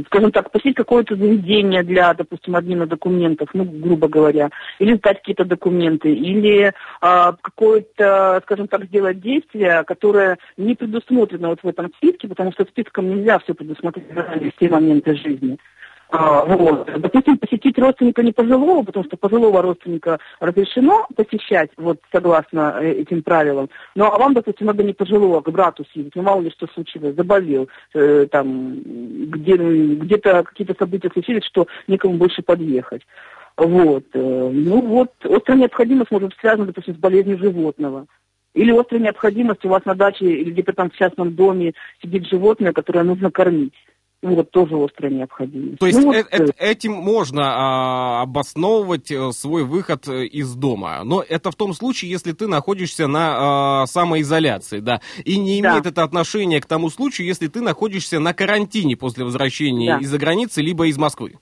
скажем 0.06 0.32
так, 0.32 0.50
посетить 0.52 0.76
какое-то 0.76 1.18
заведение 1.18 1.84
для, 1.84 2.14
допустим, 2.14 2.56
обмена 2.56 2.88
документов, 2.88 3.50
ну, 3.54 3.66
грубо 3.66 4.08
говоря, 4.08 4.50
или 4.80 4.96
сдать 4.96 5.20
какие-то 5.20 5.44
документы, 5.44 6.14
или 6.14 6.68
э, 6.68 6.74
какое-то, 7.42 8.42
скажем 8.46 8.70
так, 8.70 8.86
сделать 8.86 9.20
действие, 9.20 9.84
которое 9.84 10.38
не 10.56 10.76
предусмотрено 10.76 11.50
вот 11.50 11.64
в 11.64 11.68
этом 11.68 11.92
списке, 11.98 12.30
потому 12.30 12.54
что 12.54 12.64
списком 12.64 13.10
нельзя 13.10 13.40
все 13.40 13.54
предусмотреть 13.54 14.06
все 14.56 14.70
моменты 14.70 15.16
жизни. 15.16 15.58
А, 16.16 16.46
вот. 16.46 16.88
Допустим, 17.00 17.40
посетить 17.40 17.80
родственника 17.80 18.22
не 18.22 18.32
пожилого, 18.32 18.84
потому 18.84 19.04
что 19.04 19.18
пожилого 19.18 19.64
родственника 19.64 20.20
разрешено 20.40 21.08
посещать, 21.16 21.72
вот 21.76 22.00
согласно 22.12 22.78
э, 22.80 23.02
этим 23.02 23.24
правилам. 23.24 23.68
Но 23.96 24.14
а 24.14 24.20
вам, 24.20 24.36
допустим, 24.36 24.68
надо 24.68 24.84
не 24.84 24.94
пожилого, 24.94 25.42
к 25.42 25.50
брату 25.50 25.84
съездить, 25.92 26.16
ну 26.16 26.22
мало 26.22 26.42
ли 26.42 26.52
что 26.52 26.68
случилось, 26.68 27.16
заболел, 27.16 27.68
э, 27.96 28.28
там, 28.30 28.76
где, 28.84 29.56
где-то 29.56 30.44
какие-то 30.44 30.76
события 30.78 31.10
случились, 31.10 31.46
что 31.46 31.66
некому 31.88 32.18
больше 32.18 32.44
подъехать. 32.44 33.02
Вот. 33.58 34.04
Э, 34.14 34.50
ну 34.54 34.82
вот, 34.82 35.14
острая 35.24 35.58
необходимость 35.58 36.12
может 36.12 36.30
быть 36.30 36.38
связана, 36.40 36.68
допустим, 36.68 36.94
с 36.94 37.00
болезнью 37.00 37.40
животного. 37.40 38.06
Или 38.54 38.72
острая 38.72 39.02
необходимость 39.02 39.66
у 39.66 39.70
вас 39.70 39.84
на 39.86 39.96
даче 39.96 40.26
или 40.26 40.52
где-то 40.52 40.74
там 40.74 40.92
в 40.92 40.96
частном 40.96 41.34
доме 41.34 41.74
сидит 42.04 42.28
животное, 42.28 42.72
которое 42.72 43.04
нужно 43.04 43.32
кормить. 43.32 43.74
Вот, 44.24 44.50
тоже 44.52 44.76
острая 44.78 45.12
необходимость. 45.12 45.80
То 45.80 45.86
есть 45.86 46.00
ну, 46.00 46.06
вот, 46.06 46.16
э- 46.16 46.26
э- 46.32 46.48
этим 46.58 46.94
можно 46.94 47.42
а, 47.44 48.22
обосновывать 48.22 49.12
э, 49.12 49.32
свой 49.34 49.66
выход 49.66 50.08
э, 50.08 50.26
из 50.26 50.56
дома. 50.56 51.02
Но 51.04 51.22
это 51.28 51.52
в 51.52 51.56
том 51.56 51.74
случае, 51.74 52.10
если 52.10 52.32
ты 52.32 52.48
находишься 52.48 53.08
на 53.08 53.82
а, 53.82 53.86
самоизоляции, 53.86 54.80
да. 54.80 55.02
И 55.26 55.38
не 55.38 55.60
имеет 55.60 55.84
Да. 55.84 55.90
это 55.90 56.04
отношения 56.04 56.62
к 56.62 56.66
тому 56.66 56.90
случаю, 56.90 57.28
если 57.28 57.48
ты 57.48 57.60
находишься 57.60 58.20
на 58.20 58.34
карантине 58.34 58.96
после 58.96 59.26
возвращения 59.26 59.98
Да. 59.98 60.00
из-за 60.00 60.18
границы, 60.18 60.62
либо 60.62 60.88
из 60.88 60.98
Москвы. 60.98 61.34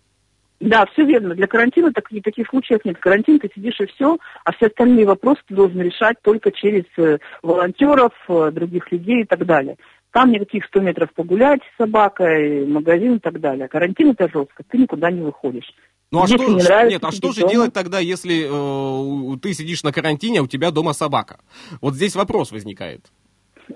Да, 0.60 0.86
все 0.94 1.04
верно. 1.06 1.34
Для 1.36 1.48
карантина 1.48 1.92
так, 1.92 2.10
таких 2.24 2.48
случаев 2.50 2.84
нет. 2.84 2.98
Карантин, 3.00 3.40
ты 3.40 3.50
сидишь 3.54 3.80
и 3.80 3.86
все, 3.88 4.18
а 4.44 4.54
все 4.54 4.68
остальные 4.68 5.06
вопросы 5.06 5.42
ты 5.48 5.56
должен 5.56 5.82
решать 5.82 6.18
только 6.22 6.52
через 6.52 6.84
э, 6.98 7.18
волонтеров, 7.44 8.14
э, 8.28 8.52
других 8.52 8.92
людей 8.92 9.22
и 9.22 9.26
так 9.26 9.46
далее. 9.46 9.78
Там 10.12 10.32
никаких 10.32 10.65
100 10.65 10.82
метров 10.82 11.13
погулять 11.13 11.62
с 11.74 11.77
собакой, 11.77 12.68
магазин 12.68 13.15
и 13.15 13.20
так 13.20 13.39
далее. 13.39 13.68
Карантин 13.68 14.12
это 14.12 14.27
жестко, 14.27 14.63
ты 14.70 14.77
никуда 14.77 15.10
не 15.10 15.22
выходишь. 15.22 15.74
Ну 16.12 16.20
а 16.20 16.24
Если 16.24 16.36
что, 16.36 16.48
не 16.48 16.62
нравится 16.62 16.94
нет, 16.94 17.03
а 17.06 17.12
что 17.12 17.32
же 17.32 17.41
дома. 17.41 17.51
делать 17.51 17.74
тогда, 17.74 18.00
если 18.00 18.44
э, 18.44 19.38
ты 19.39 19.53
сидишь 19.53 19.84
на 19.84 19.94
карантине, 19.94 20.39
а 20.39 20.44
у 20.44 20.48
тебя 20.48 20.72
дома 20.72 20.91
собака? 20.91 21.39
Вот 21.80 21.96
здесь 21.96 22.15
вопрос 22.15 22.51
возникает. 22.51 23.12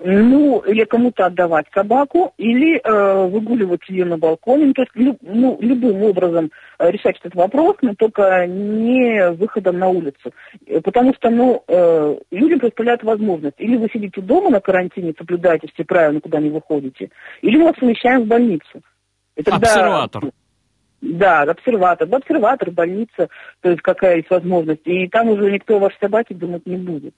Ну, 0.04 0.60
или 0.60 0.84
кому-то 0.84 1.26
отдавать 1.26 1.66
собаку, 1.74 2.32
или 2.36 2.78
э, 2.78 3.26
выгуливать 3.28 3.88
ее 3.88 4.04
на 4.04 4.18
балконе. 4.18 4.66
Ну, 4.66 4.72
то 4.72 4.82
есть 4.82 4.94
лю- 4.94 5.18
ну, 5.22 5.58
любым 5.60 6.02
образом 6.02 6.50
э, 6.78 6.90
решать 6.90 7.18
этот 7.20 7.34
вопрос, 7.34 7.76
но 7.82 7.94
только 7.94 8.46
не 8.46 9.30
выходом 9.32 9.78
на 9.78 9.88
улицу. 9.88 10.32
Э, 10.66 10.80
Потому 10.80 11.14
что, 11.14 11.30
ну, 11.30 11.62
э, 11.68 12.16
людям 12.30 12.60
представляют 12.60 13.02
возможность. 13.02 13.56
Или 13.58 13.76
вы 13.76 13.88
сидите 13.92 14.20
дома 14.20 14.50
на 14.50 14.60
карантине, 14.60 15.14
соблюдаете 15.16 15.68
все 15.74 15.84
правила, 15.84 16.14
никуда 16.16 16.40
не 16.40 16.50
выходите, 16.50 17.10
или 17.42 17.56
мы 17.56 17.64
вас 17.66 17.76
помещаем 17.78 18.22
в 18.22 18.26
больницу. 18.26 18.80
И 19.36 19.42
тогда- 19.42 19.56
Обсерватор. 19.68 20.22
Да, 21.02 21.42
обсерватор. 21.42 22.08
Да, 22.08 22.16
обсерватор, 22.16 22.70
больница, 22.70 23.28
то 23.60 23.68
есть 23.70 23.82
какая 23.82 24.16
есть 24.16 24.30
возможность. 24.30 24.80
И 24.86 25.06
там 25.08 25.28
уже 25.28 25.50
никто 25.52 25.78
вашей 25.78 25.98
собаке 26.00 26.34
думать 26.34 26.66
не 26.66 26.76
будет. 26.78 27.14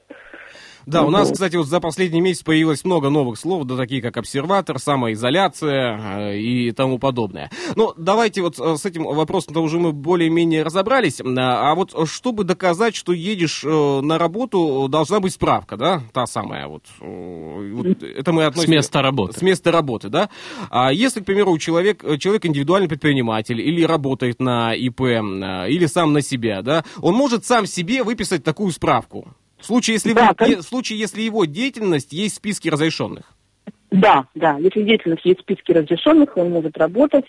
Да, 0.89 1.03
у 1.03 1.11
нас, 1.11 1.29
Ну. 1.29 1.35
кстати, 1.35 1.57
вот 1.57 1.67
за 1.67 1.81
последний 1.81 2.23
месяц 2.23 2.43
появилось 2.43 2.83
много 2.83 3.11
новых 3.11 3.39
слов, 3.39 3.65
да, 3.65 3.77
такие 3.77 4.01
как 4.01 4.17
обсерватор, 4.17 4.79
самоизоляция 4.79 6.31
э, 6.31 6.39
и 6.39 6.73
тому 6.73 6.99
подобное. 6.99 7.51
Но 7.77 7.93
давайте 7.99 8.41
вот 8.41 8.59
э, 8.59 8.77
с 8.77 8.87
этим 8.87 9.05
вопросом-то 9.05 9.61
уже 9.61 9.79
мы 9.79 9.93
более-менее 9.93 10.63
разобрались. 10.63 11.21
А 11.21 11.59
а 11.71 11.75
вот 11.75 11.95
чтобы 12.09 12.45
доказать, 12.45 12.97
что 12.97 13.13
едешь 13.13 13.63
э, 13.65 14.01
на 14.01 14.17
работу, 14.17 14.89
должна 14.89 15.21
быть 15.21 15.35
справка, 15.35 15.77
да, 15.77 16.01
та 16.15 16.25
самая 16.25 16.69
вот. 16.69 16.85
э, 17.03 17.73
вот 17.75 18.03
это 18.03 18.33
мы 18.33 18.45
С 18.45 18.47
относим... 18.47 18.71
места 18.73 19.03
работы. 19.03 19.39
С 19.39 19.43
места 19.43 19.71
работы, 19.71 20.09
да? 20.09 20.31
А 20.71 20.91
если, 20.91 21.21
к 21.21 21.27
примеру, 21.27 21.53
у 21.53 21.59
человек, 21.59 22.03
человек 22.19 22.47
индивидуальный 22.47 22.89
предприниматель 22.89 23.61
или 23.61 23.83
работает 23.83 24.41
на 24.41 24.75
ИП, 24.75 25.03
э, 25.03 25.69
или 25.69 25.85
сам 25.85 26.15
на 26.15 26.23
себя, 26.23 26.63
да, 26.63 26.83
он 27.03 27.15
может 27.15 27.45
сам 27.45 27.67
себе 27.67 28.03
выписать 28.03 28.43
такую 28.43 28.73
справку. 28.73 29.35
В 29.61 29.65
случае, 29.67 29.95
если, 29.95 30.13
Да, 30.13 30.29
вы- 30.29 30.35
кон- 30.35 30.57
в 30.57 30.63
случае, 30.63 30.99
если 30.99 31.23
его 31.23 31.45
деятельность 31.45 32.13
есть 32.13 32.35
в 32.35 32.39
списке 32.39 32.71
разрешенных. 32.71 33.25
Да, 33.91 34.27
да, 34.35 34.59
если 34.59 34.83
деятельность 34.83 35.25
есть 35.25 35.41
в 35.41 35.43
списке 35.45 35.73
разрешенных, 35.73 36.37
он 36.37 36.51
может 36.51 36.77
работать, 36.77 37.25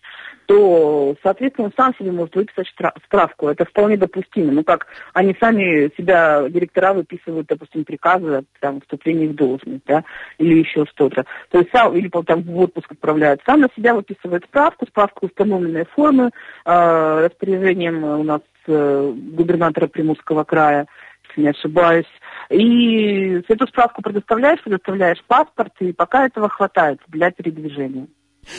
то, 0.46 1.16
соответственно, 1.24 1.68
он 1.68 1.74
сам 1.78 1.96
себе 1.98 2.12
может 2.12 2.36
выписать 2.36 2.68
штра- 2.68 2.94
справку. 3.06 3.48
Это 3.48 3.64
вполне 3.64 3.96
допустимо. 3.96 4.52
Ну, 4.52 4.64
как 4.66 4.88
они 5.14 5.34
сами 5.40 5.90
себя, 5.98 6.50
директора, 6.50 6.94
выписывают, 6.94 7.48
допустим, 7.48 7.86
приказы 7.86 8.44
о 8.62 8.80
вступлении 8.82 9.28
в 9.28 9.36
должность, 9.36 9.84
да, 9.88 10.04
или 10.38 10.60
еще 10.60 10.86
что-то. 10.88 11.26
То 11.50 11.60
есть 11.60 11.72
сам, 11.72 11.96
или 11.96 12.10
там 12.10 12.44
в 12.44 12.60
отпуск 12.60 12.92
отправляют. 12.92 13.42
Сам 13.46 13.62
на 13.62 13.70
себя 13.74 13.94
выписывает 13.96 14.44
справку, 14.44 14.86
справку 14.88 15.28
установленной 15.28 15.86
формы, 15.86 16.32
э, 16.66 17.26
распоряжением 17.26 18.04
у 18.04 18.24
нас 18.24 18.42
э, 18.68 19.14
губернатора 19.32 19.88
Приморского 19.88 20.44
края, 20.44 20.88
если 21.30 21.42
не 21.42 21.48
ошибаюсь. 21.50 22.06
И 22.50 23.42
эту 23.48 23.68
справку 23.68 24.02
предоставляешь, 24.02 24.62
предоставляешь 24.64 25.24
паспорт, 25.28 25.74
и 25.80 25.94
пока 25.94 26.26
этого 26.26 26.50
хватает 26.50 27.00
для 27.08 27.32
передвижения. 27.32 28.08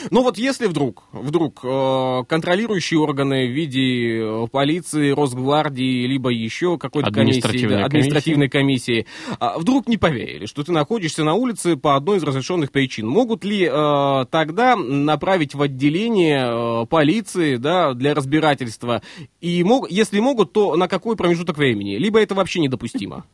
Но 0.09 0.23
вот 0.23 0.37
если 0.37 0.67
вдруг, 0.67 1.03
вдруг 1.11 1.59
э, 1.63 2.23
контролирующие 2.27 2.99
органы 2.99 3.47
в 3.47 3.51
виде 3.51 4.19
э, 4.19 4.47
полиции, 4.51 5.11
Росгвардии, 5.11 6.07
либо 6.07 6.29
еще 6.29 6.77
какой-то 6.77 7.11
комиссии, 7.11 7.39
Административной 7.39 7.77
да, 7.77 7.85
административной 7.85 8.49
комиссии, 8.49 9.07
а, 9.39 9.57
вдруг 9.57 9.87
не 9.87 9.97
поверили, 9.97 10.45
что 10.45 10.63
ты 10.63 10.71
находишься 10.71 11.23
на 11.23 11.33
улице 11.33 11.75
по 11.75 11.95
одной 11.95 12.17
из 12.17 12.23
разрешенных 12.23 12.71
причин, 12.71 13.07
могут 13.07 13.43
ли 13.43 13.69
э, 13.69 14.25
тогда 14.29 14.75
направить 14.75 15.55
в 15.55 15.61
отделение 15.61 16.83
э, 16.83 16.85
полиции 16.87 17.57
да, 17.57 17.93
для 17.93 18.13
разбирательства? 18.13 19.01
И 19.41 19.63
мог, 19.63 19.89
если 19.91 20.19
могут, 20.19 20.53
то 20.53 20.75
на 20.75 20.87
какой 20.87 21.15
промежуток 21.15 21.57
времени? 21.57 21.97
Либо 21.97 22.21
это 22.21 22.35
вообще 22.35 22.59
недопустимо? 22.59 23.25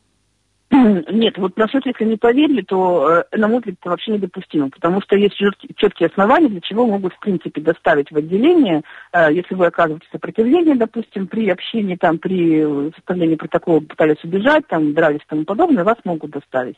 Нет, 1.12 1.38
вот 1.38 1.58
насчет, 1.58 1.86
если 1.86 2.06
не 2.06 2.18
поверили, 2.18 2.62
то, 2.62 3.24
э, 3.32 3.38
на 3.38 3.48
мой 3.48 3.60
взгляд, 3.60 3.78
это 3.80 3.90
вообще 3.90 4.12
недопустимо, 4.12 4.70
потому 4.70 5.02
что 5.02 5.16
есть 5.16 5.36
четкие, 5.76 6.08
основания, 6.08 6.50
для 6.50 6.62
чего 6.62 6.86
могут, 6.86 7.14
в 7.14 7.20
принципе, 7.20 7.62
доставить 7.62 8.12
в 8.12 8.18
отделение, 8.18 8.82
э, 9.14 9.34
если 9.34 9.56
вы 9.56 9.68
оказываете 9.68 10.08
сопротивление, 10.12 10.76
допустим, 10.76 11.28
при 11.28 11.50
общении, 11.50 11.96
там, 11.96 12.18
при 12.18 12.92
составлении 12.96 13.36
протокола 13.36 13.80
пытались 13.80 14.24
убежать, 14.24 14.68
там, 14.68 14.94
дрались 14.94 15.22
и 15.22 15.30
тому 15.30 15.46
подобное, 15.46 15.84
вас 15.84 15.98
могут 16.04 16.32
доставить. 16.32 16.76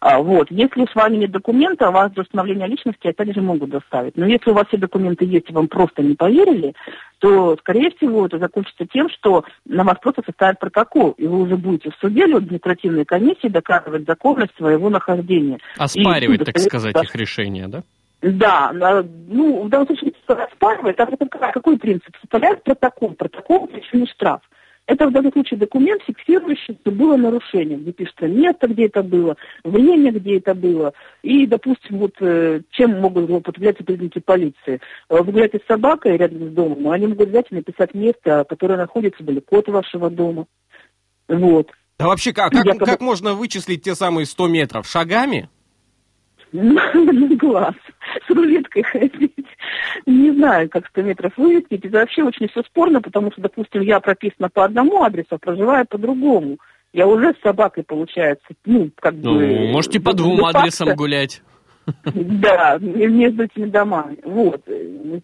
А, 0.00 0.18
вот. 0.18 0.50
Если 0.50 0.84
с 0.84 0.94
вами 0.94 1.16
нет 1.16 1.30
документа, 1.30 1.90
вас 1.90 2.12
для 2.12 2.22
установления 2.22 2.66
личности, 2.66 3.08
опять 3.08 3.34
же, 3.34 3.40
могут 3.40 3.70
доставить. 3.70 4.16
Но 4.16 4.26
если 4.26 4.50
у 4.50 4.54
вас 4.54 4.66
все 4.68 4.76
документы 4.76 5.24
есть, 5.24 5.50
и 5.50 5.52
вам 5.52 5.68
просто 5.68 6.02
не 6.02 6.14
поверили, 6.14 6.74
то, 7.18 7.56
скорее 7.56 7.90
всего, 7.90 8.26
это 8.26 8.38
закончится 8.38 8.86
тем, 8.86 9.08
что 9.10 9.44
на 9.64 9.84
вас 9.84 9.98
просто 10.00 10.22
составят 10.24 10.58
протокол, 10.58 11.12
и 11.12 11.26
вы 11.26 11.42
уже 11.42 11.56
будете 11.56 11.90
в 11.90 11.96
суде 12.00 12.24
или 12.24 12.34
в 12.34 12.36
административной 12.36 13.04
комиссии 13.04 13.37
доказывать 13.46 14.06
законность 14.06 14.56
своего 14.56 14.90
нахождения. 14.90 15.58
Оспаривать, 15.76 16.40
И, 16.40 16.44
так 16.44 16.58
сказать, 16.58 16.96
их 17.00 17.14
решение, 17.14 17.68
да? 17.68 17.82
Да, 18.20 18.72
ну, 18.72 19.62
в 19.62 19.68
данном 19.68 19.86
случае 19.86 20.12
оспаривает, 20.26 20.96
там 20.96 21.08
какой, 21.52 21.78
принцип? 21.78 22.16
Составляет 22.20 22.64
протокол, 22.64 23.14
протокол 23.14 23.68
причины 23.68 24.06
штраф. 24.06 24.40
Это 24.86 25.06
в 25.06 25.12
данном 25.12 25.32
случае 25.32 25.60
документ, 25.60 26.02
фиксирующий, 26.04 26.78
что 26.80 26.90
было 26.90 27.16
нарушение, 27.16 27.76
где 27.76 27.92
пишется 27.92 28.26
место, 28.26 28.68
где 28.68 28.86
это 28.86 29.02
было, 29.02 29.36
время, 29.62 30.10
где 30.12 30.38
это 30.38 30.54
было, 30.54 30.94
и, 31.22 31.46
допустим, 31.46 31.98
вот 31.98 32.14
э, 32.20 32.62
чем 32.70 32.98
могут 32.98 33.26
злоупотреблять 33.26 33.76
сотрудники 33.76 34.18
полиции. 34.18 34.80
Э, 35.10 35.18
Вы 35.18 35.32
гуляете 35.32 35.60
с 35.62 35.66
собакой 35.66 36.16
рядом 36.16 36.48
с 36.48 36.52
домом, 36.54 36.88
они 36.88 37.06
могут 37.06 37.28
взять 37.28 37.48
и 37.50 37.56
написать 37.56 37.92
место, 37.92 38.46
которое 38.48 38.78
находится 38.78 39.22
далеко 39.22 39.58
от 39.58 39.68
вашего 39.68 40.08
дома. 40.08 40.46
Вот. 41.28 41.70
Да 41.98 42.06
вообще, 42.06 42.32
как, 42.32 42.52
как, 42.52 42.64
Якобы- 42.64 42.86
как 42.86 43.00
можно 43.00 43.34
вычислить 43.34 43.82
те 43.82 43.94
самые 43.94 44.26
100 44.26 44.46
метров? 44.48 44.86
Шагами? 44.88 45.48
на 46.52 47.36
глаз 47.36 47.74
с 48.26 48.30
рулеткой 48.30 48.82
ходить. 48.84 49.34
Не 50.06 50.30
знаю, 50.32 50.70
как 50.70 50.86
100 50.88 51.02
метров 51.02 51.32
вывести. 51.36 51.74
Это 51.74 51.88
вообще 51.88 52.22
очень 52.22 52.48
все 52.48 52.62
спорно, 52.62 53.02
потому 53.02 53.30
что, 53.32 53.42
допустим, 53.42 53.82
я 53.82 54.00
прописана 54.00 54.48
по 54.48 54.64
одному 54.64 55.02
адресу, 55.02 55.28
а 55.32 55.38
проживаю 55.38 55.86
по 55.86 55.98
другому. 55.98 56.58
Я 56.94 57.06
уже 57.06 57.34
с 57.34 57.42
собакой, 57.42 57.82
получается, 57.84 58.46
ну, 58.64 58.90
как 58.96 59.14
Ну, 59.14 59.34
бы... 59.34 59.68
можете 59.72 60.00
по 60.00 60.14
двум 60.14 60.42
адресам 60.44 60.94
гулять. 60.94 61.42
Да, 62.04 62.78
между 62.80 63.44
этими 63.44 63.66
домами. 63.66 64.18
Вот. 64.24 64.62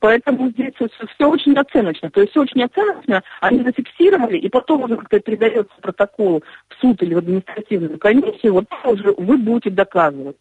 Поэтому 0.00 0.50
здесь 0.50 0.72
все, 0.74 1.28
очень 1.28 1.54
оценочно. 1.54 2.10
То 2.10 2.20
есть 2.20 2.32
все 2.32 2.42
очень 2.42 2.62
оценочно, 2.62 3.22
они 3.40 3.62
зафиксировали, 3.62 4.38
и 4.38 4.48
потом 4.48 4.84
уже 4.84 4.96
как-то 4.96 5.20
передается 5.20 5.74
протокол 5.80 6.42
в 6.68 6.80
суд 6.80 7.02
или 7.02 7.14
в 7.14 7.18
административную 7.18 7.98
комиссию, 7.98 8.54
вот 8.54 8.66
уже 8.84 9.12
вы 9.16 9.36
будете 9.36 9.70
доказывать. 9.70 10.36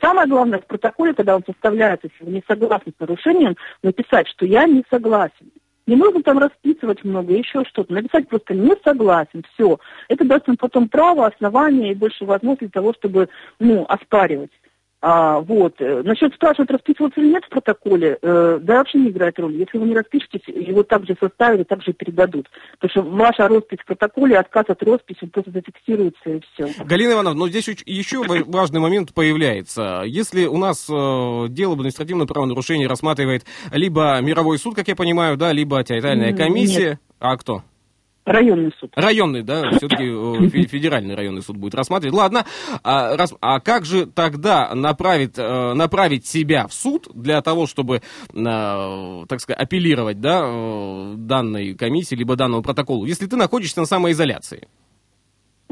Самое 0.00 0.28
главное 0.28 0.60
в 0.60 0.66
протоколе, 0.66 1.12
когда 1.12 1.34
он 1.34 1.42
составляется, 1.44 2.08
если 2.08 2.24
вы 2.24 2.32
не 2.32 2.44
согласны 2.46 2.92
с 2.96 3.00
нарушением, 3.00 3.56
написать, 3.82 4.28
что 4.28 4.46
я 4.46 4.64
не 4.66 4.84
согласен. 4.88 5.50
Не 5.86 5.96
нужно 5.96 6.22
там 6.22 6.38
расписывать 6.38 7.02
много, 7.02 7.32
еще 7.34 7.64
что-то. 7.64 7.92
Написать 7.92 8.28
просто 8.28 8.54
не 8.54 8.72
согласен, 8.84 9.44
все. 9.54 9.80
Это 10.08 10.24
даст 10.24 10.46
им 10.48 10.56
потом 10.56 10.88
право, 10.88 11.26
основание 11.26 11.90
и 11.90 11.96
больше 11.96 12.24
возможностей 12.24 12.66
для 12.66 12.80
того, 12.80 12.94
чтобы 12.94 13.28
ну, 13.58 13.84
оспаривать. 13.88 14.52
А, 15.04 15.40
вот. 15.40 15.74
Э, 15.80 16.02
Насчет 16.04 16.32
спрашивать, 16.34 16.70
расписываться 16.70 17.20
или 17.20 17.32
нет 17.32 17.44
в 17.44 17.48
протоколе, 17.48 18.18
э, 18.22 18.58
да 18.62 18.76
вообще 18.76 18.98
не 18.98 19.10
играет 19.10 19.36
роли. 19.38 19.56
Если 19.58 19.76
вы 19.76 19.88
не 19.88 19.96
распишетесь, 19.96 20.42
его 20.46 20.84
также 20.84 21.16
составят 21.20 21.60
и 21.60 21.64
также 21.64 21.92
передадут. 21.92 22.48
Потому 22.78 22.90
что 22.90 23.02
ваша 23.16 23.48
роспись 23.48 23.80
в 23.80 23.84
протоколе, 23.86 24.38
отказ 24.38 24.66
от 24.68 24.80
росписи 24.84 25.26
просто 25.26 25.50
зафиксируется 25.50 26.30
и 26.30 26.40
все. 26.54 26.84
Галина 26.84 27.12
Ивановна, 27.14 27.38
но 27.38 27.48
здесь 27.48 27.68
уч- 27.68 27.82
еще 27.84 28.22
ва- 28.22 28.44
важный 28.46 28.78
момент 28.78 29.12
появляется. 29.12 30.02
Если 30.06 30.46
у 30.46 30.56
нас 30.56 30.88
э, 30.88 31.46
дело 31.48 31.72
об 31.72 31.80
административном 31.80 32.28
правонарушении 32.28 32.86
рассматривает 32.86 33.44
либо 33.72 34.20
мировой 34.20 34.56
суд, 34.58 34.76
как 34.76 34.86
я 34.86 34.94
понимаю, 34.94 35.36
да, 35.36 35.50
либо 35.50 35.82
территориальная 35.82 36.32
комиссия, 36.36 37.00
а 37.18 37.36
кто? 37.36 37.62
Районный 38.24 38.72
суд. 38.78 38.92
Районный, 38.94 39.42
да, 39.42 39.70
все-таки 39.76 40.04
э, 40.04 40.66
федеральный 40.66 41.14
районный 41.14 41.42
суд 41.42 41.56
будет 41.56 41.74
рассматривать. 41.74 42.14
Ладно, 42.14 42.44
а, 42.84 43.16
раз, 43.16 43.34
а 43.40 43.60
как 43.60 43.84
же 43.84 44.06
тогда 44.06 44.74
направить, 44.74 45.34
э, 45.36 45.74
направить 45.74 46.26
себя 46.26 46.66
в 46.68 46.72
суд 46.72 47.08
для 47.14 47.42
того, 47.42 47.66
чтобы, 47.66 48.02
так 48.32 49.40
сказать, 49.40 49.60
апеллировать, 49.60 50.20
да, 50.20 50.42
данной 51.16 51.74
комиссии, 51.74 52.14
либо 52.14 52.36
данному 52.36 52.62
протоколу, 52.62 53.06
если 53.06 53.26
ты 53.26 53.36
находишься 53.36 53.80
на 53.80 53.86
самоизоляции? 53.86 54.68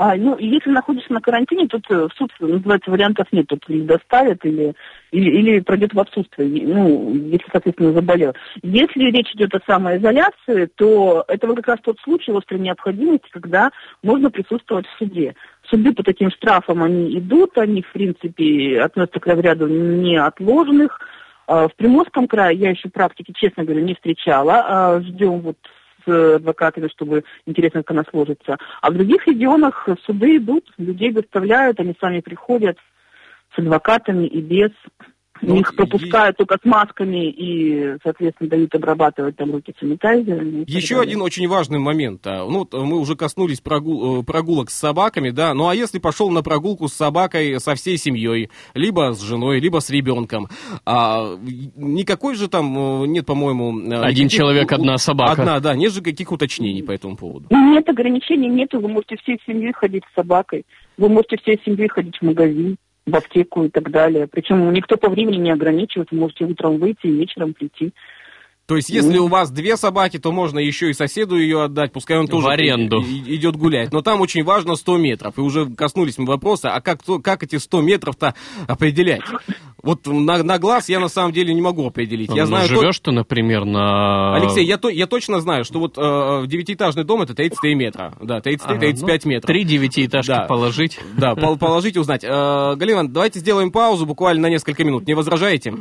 А, 0.03 0.17
ну, 0.17 0.35
если 0.39 0.71
находишься 0.71 1.13
на 1.13 1.21
карантине, 1.21 1.67
тут 1.67 1.87
в 1.91 2.09
суд, 2.17 2.33
называется, 2.41 2.91
вариантов 2.91 3.27
нет. 3.33 3.49
Тут 3.49 3.63
или 3.69 3.83
доставят, 3.83 4.43
или, 4.47 4.73
или, 5.11 5.31
или 5.31 5.61
пройдет 5.61 5.93
в 5.93 6.01
отсутствие, 6.01 6.49
ну, 6.67 7.13
если, 7.15 7.45
соответственно, 7.53 7.93
заболел. 7.93 8.33
Если 8.63 9.11
речь 9.11 9.31
идет 9.35 9.55
о 9.55 9.61
самоизоляции, 9.71 10.71
то 10.75 11.23
это 11.29 11.47
вот 11.47 11.57
как 11.57 11.69
раз 11.69 11.81
тот 11.83 11.99
случай 12.01 12.33
острой 12.33 12.61
необходимости, 12.61 13.29
когда 13.31 13.73
можно 14.03 14.31
присутствовать 14.31 14.87
в 14.87 14.99
суде. 14.99 15.35
Суды 15.69 15.93
по 15.93 16.03
таким 16.03 16.31
штрафам, 16.31 16.83
они 16.83 17.19
идут, 17.19 17.59
они, 17.59 17.83
в 17.83 17.93
принципе, 17.93 18.81
относятся 18.81 19.21
к 19.21 19.27
разряду 19.27 19.67
неотложных. 19.69 20.99
А, 21.47 21.69
в 21.69 21.75
Приморском 21.77 22.27
крае 22.27 22.57
я 22.57 22.71
еще 22.71 22.89
практики, 22.89 23.35
честно 23.37 23.65
говоря, 23.65 23.83
не 23.83 23.95
встречала. 23.95 24.65
А, 24.67 25.01
ждем 25.03 25.41
вот 25.41 25.59
адвокатами, 26.07 26.89
чтобы 26.89 27.25
интересно, 27.47 27.83
как 27.83 27.93
она 27.93 28.05
сложится. 28.11 28.59
А 28.81 28.91
в 28.91 28.95
других 28.95 29.27
регионах 29.27 29.89
суды 30.05 30.37
идут, 30.37 30.73
людей 30.79 31.13
доставляют, 31.13 31.81
они 31.81 31.95
сами 32.01 32.21
приходят 32.21 32.79
с 33.55 33.59
адвокатами 33.59 34.27
и 34.27 34.41
без. 34.41 34.71
Ну, 35.43 35.57
Их 35.57 35.75
пропускают 35.75 36.37
только 36.37 36.59
с 36.63 36.65
масками 36.65 37.31
и, 37.31 37.97
соответственно, 38.03 38.51
дают 38.51 38.75
обрабатывать 38.75 39.37
там 39.37 39.53
руки 39.53 39.75
санитайзерами. 39.79 40.65
Еще 40.67 41.01
один 41.01 41.23
очень 41.23 41.49
важный 41.49 41.79
момент. 41.79 42.27
А, 42.27 42.47
ну, 42.47 42.69
мы 42.73 42.99
уже 42.99 43.17
коснулись 43.17 43.61
прогул, 43.61 44.21
э, 44.21 44.25
прогулок 44.25 44.71
с 44.71 44.79
собаками, 44.79 45.31
да. 45.31 45.55
Ну, 45.55 45.69
а 45.69 45.75
если 45.75 45.99
пошел 45.99 46.31
на 46.31 46.43
прогулку 46.43 46.89
с 46.89 46.93
собакой 46.93 47.59
со 47.59 47.75
всей 47.75 47.97
семьей, 47.97 48.51
либо 48.75 49.13
с 49.13 49.23
женой, 49.23 49.61
либо 49.61 49.79
с 49.79 49.91
ребенком, 49.91 50.49
а, 50.85 51.37
никакой 51.77 52.35
же 52.35 52.49
там 52.49 53.05
э, 53.05 53.07
нет, 53.07 53.27
по-моему... 53.27 53.81
Э, 53.81 54.03
один 54.03 54.25
никаких... 54.27 54.33
человек, 54.33 54.73
одна 54.73 54.99
собака. 54.99 55.43
Одна, 55.43 55.61
да. 55.61 55.75
Нет 55.75 55.93
же 55.93 56.03
каких 56.03 56.33
уточнений 56.33 56.83
по 56.83 56.93
этому 56.93 57.17
поводу. 57.17 57.47
Нет 57.51 57.89
ограничений, 57.89 58.49
нету. 58.49 58.81
Вы 58.81 58.89
можете 58.89 59.17
всей 59.23 59.41
семьей 59.47 59.73
ходить 59.73 60.03
с 60.11 60.15
собакой. 60.15 60.65
Вы 60.99 61.09
можете 61.09 61.39
всей 61.39 61.61
семьей 61.65 61.89
ходить 61.89 62.17
в 62.19 62.23
магазин 62.23 62.77
в 63.11 63.17
аптеку 63.17 63.65
и 63.65 63.69
так 63.69 63.91
далее. 63.91 64.27
Причем 64.27 64.73
никто 64.73 64.97
по 64.97 65.09
времени 65.09 65.37
не 65.37 65.51
ограничивает, 65.51 66.11
вы 66.11 66.19
можете 66.19 66.45
утром 66.45 66.79
выйти 66.79 67.07
и 67.07 67.13
вечером 67.13 67.55
прийти. 67.55 67.93
То 68.71 68.77
есть, 68.77 68.89
если 68.89 69.17
ну. 69.17 69.25
у 69.25 69.27
вас 69.27 69.51
две 69.51 69.77
собаки, 69.77 70.21
то 70.21 70.31
можно 70.31 70.61
еще 70.61 70.91
и 70.91 70.93
соседу 70.93 71.37
ее 71.37 71.65
отдать, 71.65 71.93
пускай 71.93 72.19
он 72.19 72.29
тоже 72.29 72.47
в 72.47 72.51
аренду. 72.51 73.03
идет 73.03 73.57
гулять. 73.57 73.93
Но 73.93 74.01
там 74.01 74.21
очень 74.21 74.45
важно 74.45 74.77
100 74.77 74.97
метров. 74.99 75.39
И 75.39 75.41
уже 75.41 75.67
коснулись 75.67 76.19
мы 76.19 76.27
вопроса, 76.27 76.73
а 76.73 76.81
как, 76.81 77.01
как 77.25 77.43
эти 77.43 77.57
100 77.57 77.81
метров-то 77.81 78.37
определять? 78.69 79.23
Вот 79.83 80.07
на, 80.07 80.45
на 80.45 80.59
глаз 80.61 80.89
я 80.89 81.01
на 81.01 81.09
самом 81.09 81.33
деле 81.33 81.53
не 81.53 81.61
могу 81.61 81.85
определить. 81.85 82.31
Я 82.33 82.43
ну, 82.43 82.47
знаю, 82.47 82.69
живешь 82.69 82.99
то... 83.01 83.07
ты, 83.07 83.11
например, 83.11 83.65
на... 83.65 84.37
Алексей, 84.37 84.65
я, 84.65 84.77
то, 84.77 84.89
я 84.89 85.09
точно 85.09 85.41
знаю, 85.41 85.65
что 85.65 85.81
вот 85.81 85.99
э, 85.99 86.45
девятиэтажный 86.47 87.03
дом 87.03 87.23
это 87.23 87.35
33 87.35 87.75
метра. 87.75 88.15
Да, 88.23 88.39
33-35 88.39 88.67
ага, 88.67 89.19
ну, 89.25 89.31
метров. 89.31 89.49
Три 89.49 89.65
девятиэтажки 89.65 90.31
да. 90.31 90.45
положить. 90.45 91.01
Да, 91.17 91.35
положить 91.35 91.97
и 91.97 91.99
узнать. 91.99 92.23
Э, 92.23 92.77
Галина, 92.77 93.09
давайте 93.09 93.41
сделаем 93.41 93.73
паузу 93.73 94.07
буквально 94.07 94.43
на 94.43 94.51
несколько 94.51 94.85
минут. 94.85 95.09
Не 95.09 95.15
возражаете? 95.15 95.75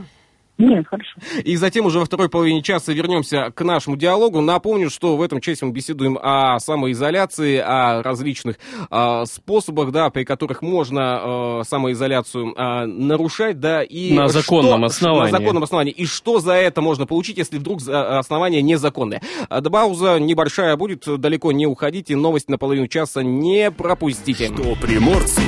Нет, 0.59 0.85
хорошо. 0.87 1.11
И 1.45 1.55
затем 1.55 1.85
уже 1.85 1.99
во 1.99 2.05
второй 2.05 2.29
половине 2.29 2.61
часа 2.61 2.91
вернемся 2.91 3.49
к 3.55 3.63
нашему 3.63 3.95
диалогу. 3.95 4.41
Напомню, 4.41 4.89
что 4.89 5.15
в 5.15 5.21
этом 5.21 5.39
часе 5.39 5.65
мы 5.65 5.71
беседуем 5.71 6.19
о 6.21 6.59
самоизоляции, 6.59 7.57
о 7.57 8.03
различных 8.03 8.57
э, 8.91 9.23
способах, 9.25 9.91
да, 9.91 10.09
при 10.09 10.25
которых 10.25 10.61
можно 10.61 11.61
э, 11.61 11.63
самоизоляцию 11.65 12.53
э, 12.53 12.85
нарушать, 12.85 13.61
да, 13.61 13.83
и 13.83 14.13
на 14.13 14.27
законном 14.27 14.79
что, 14.79 14.85
основании. 14.87 15.31
На 15.31 15.37
законном 15.39 15.63
основании. 15.63 15.93
И 15.93 16.05
что 16.05 16.39
за 16.39 16.53
это 16.53 16.81
можно 16.81 17.05
получить, 17.05 17.37
если 17.37 17.57
вдруг 17.57 17.79
основание 17.87 18.61
незаконное. 18.61 19.21
Пауза 19.47 20.19
небольшая 20.19 20.75
будет, 20.75 21.05
далеко 21.21 21.53
не 21.53 21.67
уходите, 21.67 22.17
новость 22.17 22.49
на 22.49 22.57
половину 22.57 22.87
часа 22.87 23.23
не 23.23 23.71
пропустите. 23.71 24.47
Что 24.47 24.75
приморцу 24.75 25.41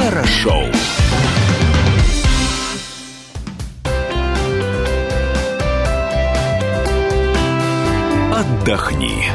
хорошо. 0.00 0.64
Отдохни. 8.40 9.30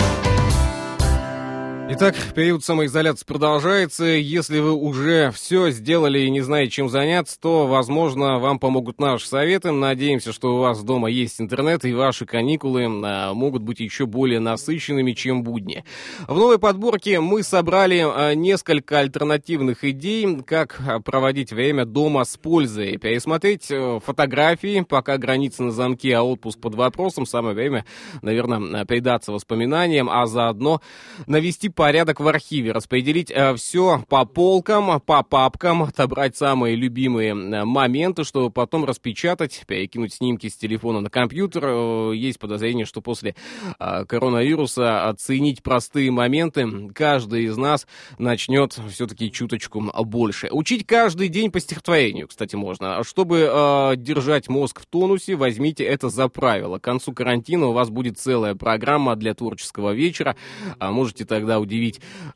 Итак, 1.97 2.13
период 2.35 2.61
самоизоляции 2.61 3.23
продолжается. 3.23 4.03
Если 4.03 4.59
вы 4.59 4.73
уже 4.73 5.31
все 5.31 5.69
сделали 5.69 6.19
и 6.19 6.29
не 6.29 6.41
знаете, 6.41 6.71
чем 6.71 6.89
заняться, 6.89 7.39
то, 7.39 7.67
возможно, 7.67 8.37
вам 8.37 8.59
помогут 8.59 8.99
наши 8.99 9.25
советы. 9.25 9.71
Надеемся, 9.71 10.33
что 10.33 10.57
у 10.57 10.59
вас 10.59 10.83
дома 10.83 11.09
есть 11.09 11.39
интернет, 11.39 11.85
и 11.85 11.93
ваши 11.93 12.25
каникулы 12.25 12.83
а, 12.83 13.33
могут 13.33 13.61
быть 13.61 13.79
еще 13.79 14.07
более 14.07 14.41
насыщенными, 14.41 15.13
чем 15.13 15.43
будни. 15.43 15.85
В 16.27 16.35
новой 16.35 16.59
подборке 16.59 17.21
мы 17.21 17.43
собрали 17.43 18.05
а, 18.05 18.33
несколько 18.33 18.99
альтернативных 18.99 19.85
идей, 19.85 20.41
как 20.41 20.81
проводить 21.05 21.53
время 21.53 21.85
дома 21.85 22.25
с 22.25 22.35
пользой. 22.35 22.97
Пересмотреть 22.97 23.71
э, 23.71 24.01
фотографии, 24.05 24.81
пока 24.81 25.17
границы 25.17 25.63
на 25.63 25.71
замке, 25.71 26.13
а 26.17 26.23
отпуск 26.23 26.59
под 26.59 26.75
вопросом. 26.75 27.25
Самое 27.25 27.55
время, 27.55 27.85
наверное, 28.21 28.83
предаться 28.83 29.31
воспоминаниям, 29.31 30.09
а 30.09 30.25
заодно 30.25 30.81
навести 31.25 31.69
порядок 31.69 31.84
в 32.19 32.27
архиве, 32.27 32.71
распределить 32.71 33.31
э, 33.31 33.55
все 33.55 34.03
по 34.09 34.25
полкам, 34.25 34.99
по 35.01 35.21
папкам, 35.23 35.83
отобрать 35.83 36.35
самые 36.35 36.75
любимые 36.75 37.31
э, 37.31 37.65
моменты, 37.65 38.23
чтобы 38.23 38.49
потом 38.49 38.85
распечатать, 38.85 39.63
перекинуть 39.67 40.13
снимки 40.13 40.49
с 40.49 40.55
телефона 40.55 41.01
на 41.01 41.09
компьютер. 41.09 41.63
Э, 41.65 42.11
есть 42.15 42.39
подозрение, 42.39 42.85
что 42.85 43.01
после 43.01 43.35
коронавируса 43.77 45.07
оценить 45.09 45.61
простые 45.61 46.11
моменты 46.11 46.89
каждый 46.93 47.43
из 47.43 47.57
нас 47.57 47.87
начнет 48.17 48.79
все-таки 48.89 49.31
чуточку 49.31 49.81
больше. 49.81 50.49
Учить 50.51 50.85
каждый 50.85 51.27
день 51.27 51.51
по 51.51 51.59
стихотворению, 51.59 52.27
кстати, 52.27 52.55
можно. 52.55 53.03
Чтобы 53.03 53.49
э, 53.51 53.95
держать 53.97 54.49
мозг 54.49 54.81
в 54.81 54.85
тонусе, 54.85 55.35
возьмите 55.35 55.83
это 55.83 56.09
за 56.09 56.27
правило. 56.29 56.79
К 56.79 56.83
концу 56.83 57.13
карантина 57.13 57.67
у 57.67 57.73
вас 57.73 57.89
будет 57.89 58.17
целая 58.17 58.55
программа 58.55 59.15
для 59.15 59.33
творческого 59.33 59.91
вечера. 59.91 60.35
А 60.79 60.91
можете 60.91 61.25
тогда 61.25 61.59
удивить 61.59 61.74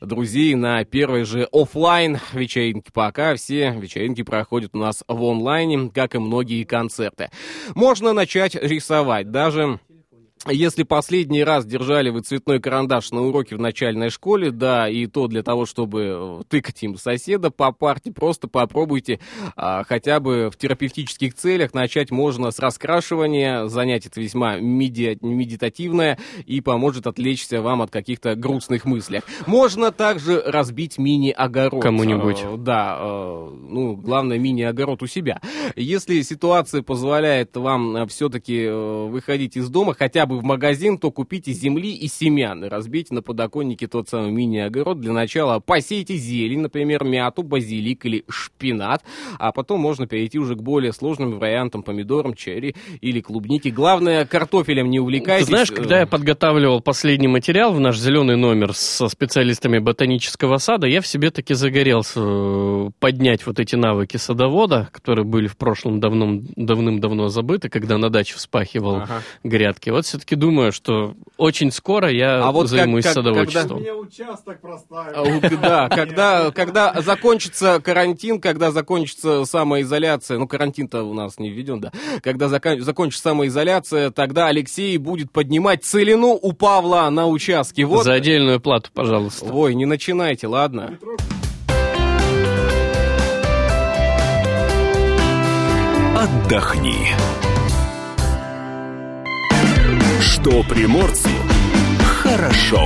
друзей 0.01 0.55
на 0.55 0.83
первой 0.85 1.23
же 1.23 1.47
офлайн 1.51 2.19
вечеринке. 2.33 2.91
Пока 2.93 3.35
все 3.35 3.71
вечеринки 3.71 4.23
проходят 4.23 4.71
у 4.73 4.79
нас 4.79 5.03
в 5.07 5.23
онлайне, 5.23 5.89
как 5.93 6.15
и 6.15 6.19
многие 6.19 6.63
концерты. 6.63 7.29
Можно 7.75 8.13
начать 8.13 8.55
рисовать. 8.55 9.31
Даже 9.31 9.79
если 10.47 10.83
последний 10.83 11.43
раз 11.43 11.65
держали 11.65 12.09
вы 12.09 12.21
цветной 12.21 12.61
карандаш 12.61 13.11
на 13.11 13.21
уроке 13.23 13.57
в 13.57 13.59
начальной 13.59 14.09
школе, 14.09 14.51
да, 14.51 14.87
и 14.87 15.05
то 15.05 15.27
для 15.27 15.43
того, 15.43 15.65
чтобы 15.65 16.39
э, 16.41 16.43
тыкать 16.47 16.81
им 16.81 16.97
соседа 16.97 17.51
по 17.51 17.73
парте, 17.73 18.13
просто 18.13 18.47
попробуйте 18.47 19.19
а, 19.57 19.83
хотя 19.83 20.21
бы 20.21 20.49
в 20.49 20.57
терапевтических 20.57 21.35
целях 21.35 21.73
начать 21.73 22.09
можно 22.09 22.51
с 22.51 22.59
раскрашивания. 22.59 23.67
Занятие 23.67 24.07
это 24.07 24.21
весьма 24.21 24.57
меди 24.57 25.17
медитативное 25.21 26.17
и 26.45 26.61
поможет 26.61 27.05
отвлечься 27.05 27.61
вам 27.61 27.81
от 27.81 27.91
каких-то 27.91 28.35
грустных 28.35 28.85
мыслей. 28.85 29.21
Можно 29.45 29.91
также 29.91 30.41
разбить 30.45 30.97
мини-огород. 30.97 31.83
Кому-нибудь. 31.83 32.43
А, 32.43 32.57
да, 32.57 32.95
а, 32.97 33.49
ну, 33.49 33.97
главное, 33.97 34.39
мини-огород 34.39 35.03
у 35.03 35.07
себя. 35.07 35.41
Если 35.75 36.21
ситуация 36.21 36.81
позволяет 36.81 37.57
вам 37.57 38.07
все-таки 38.07 38.69
выходить 38.69 39.57
из 39.57 39.67
дома, 39.69 39.93
хотя 39.93 40.25
бы 40.25 40.28
в 40.37 40.43
магазин, 40.43 40.97
то 40.97 41.11
купите 41.11 41.51
земли 41.51 41.93
и 41.93 42.07
семян. 42.07 42.63
И 42.65 42.67
разбейте 42.67 43.13
на 43.13 43.21
подоконнике 43.21 43.87
тот 43.87 44.09
самый 44.09 44.31
мини-огород. 44.31 44.99
Для 44.99 45.13
начала 45.13 45.59
посейте 45.59 46.15
зелень, 46.15 46.61
например, 46.61 47.03
мяту, 47.03 47.43
базилик 47.43 48.05
или 48.05 48.23
шпинат. 48.29 49.03
А 49.37 49.51
потом 49.51 49.79
можно 49.79 50.07
перейти 50.07 50.39
уже 50.39 50.55
к 50.55 50.61
более 50.61 50.93
сложным 50.93 51.39
вариантам 51.39 51.83
помидорам, 51.83 52.33
черри 52.33 52.75
или 53.01 53.21
клубники. 53.21 53.69
Главное, 53.69 54.25
картофелем 54.25 54.89
не 54.89 54.99
увлекайтесь. 54.99 55.47
Ты 55.47 55.51
знаешь, 55.51 55.71
когда 55.71 55.99
я 55.99 56.07
подготавливал 56.07 56.81
последний 56.81 57.27
материал 57.27 57.73
в 57.73 57.79
наш 57.79 57.97
зеленый 57.97 58.35
номер 58.35 58.73
со 58.73 59.07
специалистами 59.09 59.79
ботанического 59.79 60.57
сада, 60.57 60.87
я 60.87 61.01
в 61.01 61.07
себе 61.07 61.31
таки 61.31 61.53
загорелся 61.53 62.19
э, 62.21 62.89
поднять 62.99 63.45
вот 63.45 63.59
эти 63.59 63.75
навыки 63.75 64.17
садовода, 64.17 64.89
которые 64.91 65.25
были 65.25 65.47
в 65.47 65.57
прошлом 65.57 65.99
давным-давно 65.99 67.29
забыты, 67.29 67.69
когда 67.69 67.97
на 67.97 68.09
даче 68.09 68.35
вспахивал 68.35 68.97
ага. 68.97 69.21
грядки. 69.43 69.89
Вот 69.89 70.05
все-таки 70.19 70.35
думаю, 70.35 70.71
что 70.73 71.15
очень 71.37 71.71
скоро 71.71 72.09
я 72.11 72.43
А 72.43 72.51
вот 72.51 72.63
как- 72.63 72.69
займусь 72.69 73.05
как- 73.05 73.13
садоводчеством. 73.13 73.79
Мне 73.79 73.93
участок 73.93 74.59
проставили. 74.59 75.15
А, 75.15 75.49
Да, 75.59 75.89
когда, 75.89 76.51
когда 76.51 77.01
закончится 77.01 77.79
карантин, 77.81 78.41
когда 78.41 78.71
закончится 78.71 79.45
самоизоляция, 79.45 80.37
ну, 80.37 80.47
карантин-то 80.47 81.03
у 81.03 81.13
нас 81.13 81.39
не 81.39 81.49
введен, 81.49 81.79
да, 81.79 81.91
когда 82.21 82.49
закончится 82.49 83.21
самоизоляция, 83.29 84.11
тогда 84.11 84.47
Алексей 84.47 84.97
будет 84.97 85.31
поднимать 85.31 85.83
целину 85.85 86.37
у 86.41 86.51
Павла 86.53 87.09
на 87.09 87.27
участке. 87.27 87.85
Вот. 87.85 88.03
За 88.03 88.13
отдельную 88.13 88.59
плату, 88.59 88.89
пожалуйста. 88.93 89.45
Ой, 89.53 89.73
не 89.75 89.85
начинайте, 89.85 90.47
ладно? 90.47 90.97
Отдохни. 96.17 97.07
Что 100.41 100.63
приморцу 100.63 101.29
хорошо. 101.99 102.79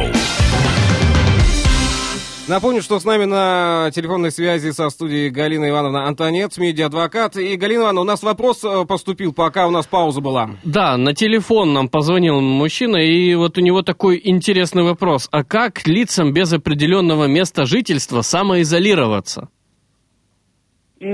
Напомню, 2.48 2.82
что 2.82 3.00
с 3.00 3.06
нами 3.06 3.26
на 3.26 3.92
телефонной 3.94 4.32
связи 4.32 4.72
со 4.72 4.90
студией 4.90 5.30
Галина 5.30 5.70
Ивановна 5.70 6.08
Антонец, 6.08 6.58
медиа-адвокат. 6.58 7.38
И, 7.38 7.56
Галина 7.56 7.82
Ивановна, 7.82 8.02
у 8.02 8.06
нас 8.06 8.24
вопрос 8.24 8.64
э, 8.64 8.86
поступил, 8.88 9.34
пока 9.34 9.68
у 9.68 9.70
нас 9.70 9.86
пауза 9.86 10.20
была. 10.20 10.50
Да, 10.64 10.98
на 10.98 11.14
телефон 11.14 11.74
нам 11.74 11.90
позвонил 11.90 12.42
мужчина, 12.42 12.98
и 12.98 13.36
вот 13.36 13.56
у 13.60 13.62
него 13.62 13.84
такой 13.84 14.20
интересный 14.24 14.82
вопрос. 14.82 15.30
А 15.32 15.44
как 15.44 15.86
лицам 15.86 16.34
без 16.34 16.52
определенного 16.54 17.26
места 17.26 17.68
жительства 17.68 18.22
самоизолироваться? 18.22 19.50
Вы 21.00 21.08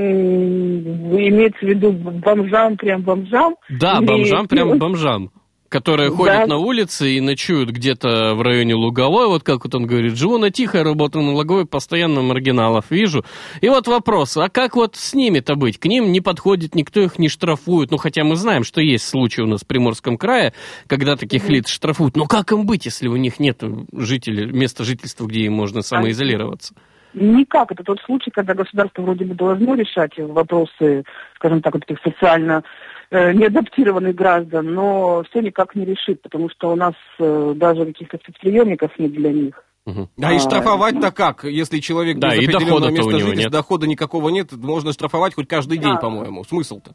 имеете 1.30 1.58
в 1.60 1.63
виду 1.63 1.91
бомжам, 1.91 2.78
прям 2.78 3.02
бомжам? 3.02 3.56
Да, 3.69 3.99
бомжам, 3.99 4.47
прям 4.47 4.78
бомжам. 4.80 5.32
Которые 5.69 6.10
Да. 6.10 6.15
ходят 6.15 6.47
на 6.47 6.58
улице 6.58 7.12
и 7.12 7.21
ночуют 7.21 7.69
где-то 7.69 8.34
в 8.34 8.41
районе 8.41 8.73
Луговой, 8.73 9.27
вот 9.27 9.43
как 9.43 9.63
вот 9.63 9.75
он 9.75 9.86
говорит, 9.86 10.17
живу 10.17 10.39
на 10.39 10.49
Тихой, 10.49 10.82
работаю 10.82 11.23
на 11.23 11.34
Луговой, 11.34 11.65
постоянно 11.65 12.21
маргиналов 12.21 12.86
вижу. 12.89 13.23
И 13.62 13.69
вот 13.69 13.88
вопрос, 13.88 14.36
а 14.38 14.49
как 14.49 14.75
вот 14.75 14.95
с 14.95 15.13
ними-то 15.13 15.55
быть? 15.55 15.79
К 15.79 15.86
ним 15.86 16.12
не 16.12 16.21
подходит, 16.21 16.73
никто 16.73 16.99
их 17.01 17.19
не 17.19 17.29
штрафует, 17.29 17.91
ну 17.91 17.97
хотя 17.97 18.23
мы 18.23 18.36
знаем, 18.36 18.63
что 18.63 18.82
есть 18.82 19.08
случаи 19.08 19.41
у 19.41 19.47
нас 19.47 19.62
в 19.62 19.67
Приморском 19.67 20.17
крае, 20.17 20.53
когда 20.88 21.15
таких 21.15 21.47
лиц 21.49 21.69
штрафуют. 21.69 22.17
Но 22.17 22.25
как 22.25 22.51
им 22.51 22.65
быть, 22.65 22.86
если 22.86 23.08
у 23.08 23.15
них 23.15 23.39
нет 23.39 23.62
жителей, 23.93 24.51
места 24.51 24.84
жительства, 24.84 25.27
где 25.27 25.41
им 25.41 25.53
можно 25.53 25.84
самоизолироваться? 25.84 26.73
Никак. 27.13 27.71
Это 27.71 27.84
тот 27.84 27.99
случай, 28.01 28.29
когда 28.32 28.53
государство 28.53 29.01
вроде 29.01 29.25
бы 29.25 29.34
должно 29.34 29.73
решать 29.73 30.12
вопросы, 30.17 31.03
скажем 31.36 31.62
так, 31.62 31.73
вот 31.73 31.84
этих 31.88 31.99
социально 32.03 32.63
неадаптированных 33.12 34.15
граждан, 34.15 34.74
но 34.74 35.24
все 35.30 35.41
никак 35.41 35.76
не 35.76 35.86
решит, 35.86 36.22
потому 36.22 36.50
что 36.50 36.72
у 36.72 36.76
нас 36.76 36.93
э, 37.19 37.54
даже 37.56 37.86
каких-то 37.86 38.17
спецприемников 38.17 38.91
нет 39.00 39.12
для 39.13 39.32
них. 39.32 39.63
Мгм. 39.86 40.10
А 40.22 40.34
и 40.34 40.36
А, 40.36 40.39
штрафовать-то 40.39 41.12
как? 41.12 41.43
Если 41.45 41.80
человек 41.80 42.19
Да, 42.19 42.30
без 42.36 42.48
определенного 42.48 42.91
места 42.91 43.12
жительства, 43.12 43.39
нет. 43.39 43.52
дохода 43.52 43.88
никакого 43.88 44.30
нет, 44.30 44.52
можно 44.52 44.93
штрафовать 44.93 45.34
хоть 45.34 45.48
каждый 45.48 45.78
день, 45.80 45.93
Да. 45.93 46.00
по-моему. 46.00 46.43
Смысл-то? 46.43 46.91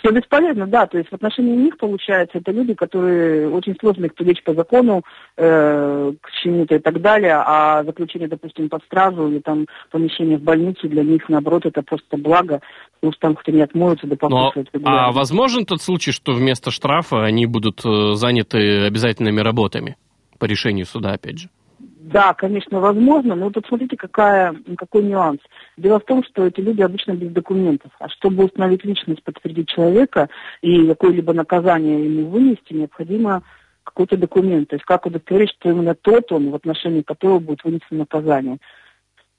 Все 0.00 0.10
бесполезно, 0.10 0.66
да. 0.66 0.86
То 0.86 0.98
есть 0.98 1.10
в 1.10 1.14
отношении 1.14 1.54
них, 1.54 1.76
получается, 1.76 2.38
это 2.38 2.50
люди, 2.50 2.74
которые 2.74 3.48
очень 3.48 3.76
сложно 3.78 4.06
их 4.06 4.14
привлечь 4.14 4.42
по 4.42 4.54
закону 4.54 5.02
э, 5.36 6.12
к 6.20 6.30
чему-то 6.42 6.74
и 6.74 6.78
так 6.80 7.00
далее, 7.00 7.34
а 7.46 7.84
заключение, 7.84 8.28
допустим, 8.28 8.68
под 8.68 8.82
стражу 8.84 9.28
или 9.28 9.38
там 9.38 9.66
помещение 9.92 10.36
в 10.38 10.42
больницу 10.42 10.88
для 10.88 11.04
них, 11.04 11.28
наоборот, 11.28 11.64
это 11.64 11.82
просто 11.82 12.16
благо, 12.16 12.60
что 13.10 13.20
там 13.20 13.34
хоть 13.34 13.48
они 13.48 13.60
отмоются, 13.60 14.06
да 14.06 14.16
Но, 14.22 14.28
покушают. 14.28 14.68
а 14.72 14.76
регулярно. 14.78 15.12
возможен 15.12 15.66
тот 15.66 15.82
случай, 15.82 16.12
что 16.12 16.32
вместо 16.32 16.70
штрафа 16.70 17.24
они 17.24 17.46
будут 17.46 17.84
э, 17.84 18.14
заняты 18.14 18.84
обязательными 18.86 19.40
работами? 19.40 19.96
По 20.38 20.44
решению 20.44 20.86
суда, 20.86 21.12
опять 21.12 21.38
же. 21.40 21.48
Да, 21.78 22.34
конечно, 22.34 22.80
возможно, 22.80 23.34
но 23.36 23.50
тут 23.50 23.64
смотрите, 23.66 23.96
какая, 23.96 24.54
какой 24.76 25.02
нюанс. 25.04 25.38
Дело 25.76 25.98
в 26.00 26.04
том, 26.04 26.22
что 26.24 26.46
эти 26.46 26.60
люди 26.60 26.82
обычно 26.82 27.12
без 27.12 27.30
документов. 27.32 27.90
А 28.00 28.08
чтобы 28.08 28.44
установить 28.44 28.84
личность, 28.84 29.22
подтвердить 29.22 29.68
человека 29.68 30.28
и 30.62 30.86
какое-либо 30.88 31.32
наказание 31.32 32.04
ему 32.04 32.28
вынести, 32.28 32.72
необходимо 32.74 33.42
какой-то 33.84 34.16
документ. 34.16 34.68
То 34.68 34.76
есть 34.76 34.84
как 34.84 35.06
удостоверить, 35.06 35.50
что 35.58 35.70
именно 35.70 35.94
тот 35.94 36.30
он, 36.32 36.50
в 36.50 36.54
отношении 36.54 37.02
которого 37.02 37.38
будет 37.38 37.64
вынесено 37.64 38.00
наказание. 38.00 38.58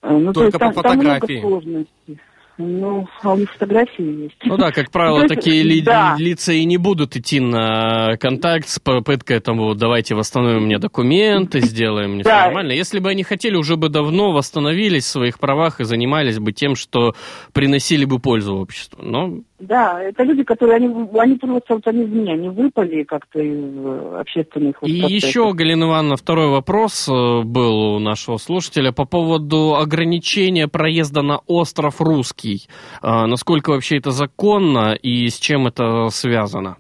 Э, 0.02 0.18
Ну, 0.18 0.34
Только 0.34 0.58
то 0.58 0.66
есть, 0.66 0.76
по 0.76 0.82
там, 0.82 0.84
там 0.84 0.98
много 1.00 1.14
фотографии. 1.20 1.42
сложностей. 1.42 2.20
Ну, 2.58 3.08
а 3.24 3.34
у 3.34 3.38
них 3.38 3.52
фотографии 3.52 4.24
есть. 4.24 4.36
Ну 4.46 4.58
да, 4.58 4.72
как 4.72 4.92
правило, 4.92 5.24
такие 5.28 5.64
ли- 5.64 5.82
да. 5.82 6.16
лица 6.20 6.54
и 6.54 6.64
не 6.66 6.78
будут 6.78 7.16
идти 7.18 7.40
на 7.40 8.16
контакт 8.20 8.68
с 8.70 8.78
попыткой 8.80 9.40
тому, 9.40 9.74
давайте 9.74 10.14
восстановим 10.14 10.66
мне 10.66 10.78
документы, 10.78 11.62
сделаем 11.62 12.12
мне 12.14 12.24
Да. 12.24 12.30
все 12.38 12.46
нормально. 12.46 12.72
Если 12.74 13.00
бы 13.00 13.10
они 13.10 13.24
хотели, 13.24 13.56
уже 13.56 13.76
бы 13.76 13.90
давно 13.90 14.32
восстановились 14.32 15.06
в 15.06 15.10
своих 15.10 15.40
правах 15.40 15.80
и 15.82 15.84
занимались 15.84 16.38
бы 16.40 16.52
тем, 16.52 16.76
что 16.76 17.14
приносили 17.54 18.06
бы 18.06 18.20
пользу 18.20 18.56
обществу. 18.56 19.00
Но 19.02 19.40
Да, 19.68 20.02
это 20.02 20.24
люди, 20.24 20.44
которые, 20.44 20.76
они, 20.76 21.10
они 21.18 21.36
просто 21.36 21.76
вот 21.76 21.88
они 21.88 22.04
вне, 22.04 22.34
они 22.34 22.50
выпали 22.50 23.04
как-то 23.04 23.40
из 23.40 23.64
э, 23.78 24.20
общественных 24.20 24.82
вот 24.82 24.90
И 24.90 25.00
процессов. 25.00 25.30
еще, 25.30 25.54
Галина 25.54 25.86
Ивановна, 25.86 26.18
второй 26.18 26.50
вопрос 26.50 27.08
э, 27.08 27.42
был 27.44 27.96
у 27.96 28.00
нашего 28.00 28.38
слушателя 28.38 28.92
по 28.92 29.06
поводу 29.06 29.76
ограничения 29.76 30.68
проезда 30.68 31.22
на 31.22 31.38
остров 31.48 32.02
Русский. 32.02 32.68
А, 33.02 33.26
Насколько 33.26 33.70
вообще 33.70 33.98
это 33.98 34.12
законно 34.12 34.94
и 34.96 35.28
с 35.30 35.40
чем 35.40 35.68
это 35.68 36.10
связано? 36.10 36.78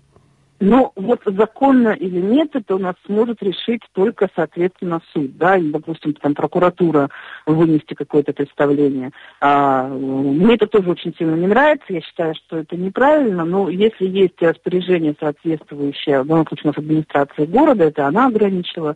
Ну, 0.65 0.93
вот 0.95 1.19
законно 1.25 1.89
или 1.89 2.21
нет, 2.21 2.51
это 2.53 2.75
у 2.75 2.77
нас 2.77 2.95
сможет 3.05 3.43
решить 3.43 3.81
только, 3.91 4.29
соответственно, 4.33 5.01
суд, 5.11 5.37
да, 5.37 5.57
или, 5.57 5.69
допустим, 5.71 6.13
там 6.13 6.33
прокуратура 6.33 7.09
вынести 7.45 7.95
какое-то 7.95 8.31
представление. 8.31 9.11
А, 9.41 9.89
мне 9.89 10.55
это 10.55 10.67
тоже 10.67 10.91
очень 10.91 11.13
сильно 11.17 11.35
не 11.35 11.47
нравится, 11.47 11.87
я 11.89 11.99
считаю, 11.99 12.33
что 12.35 12.59
это 12.59 12.77
неправильно, 12.77 13.43
но 13.43 13.67
если 13.67 14.07
есть 14.07 14.41
распоряжение 14.41 15.17
соответствующее, 15.19 16.21
в 16.21 16.27
данном 16.27 16.47
случае 16.47 16.63
у 16.63 16.67
нас 16.67 16.77
администрация 16.77 17.45
города, 17.45 17.83
это 17.83 18.07
она 18.07 18.27
ограничила, 18.27 18.95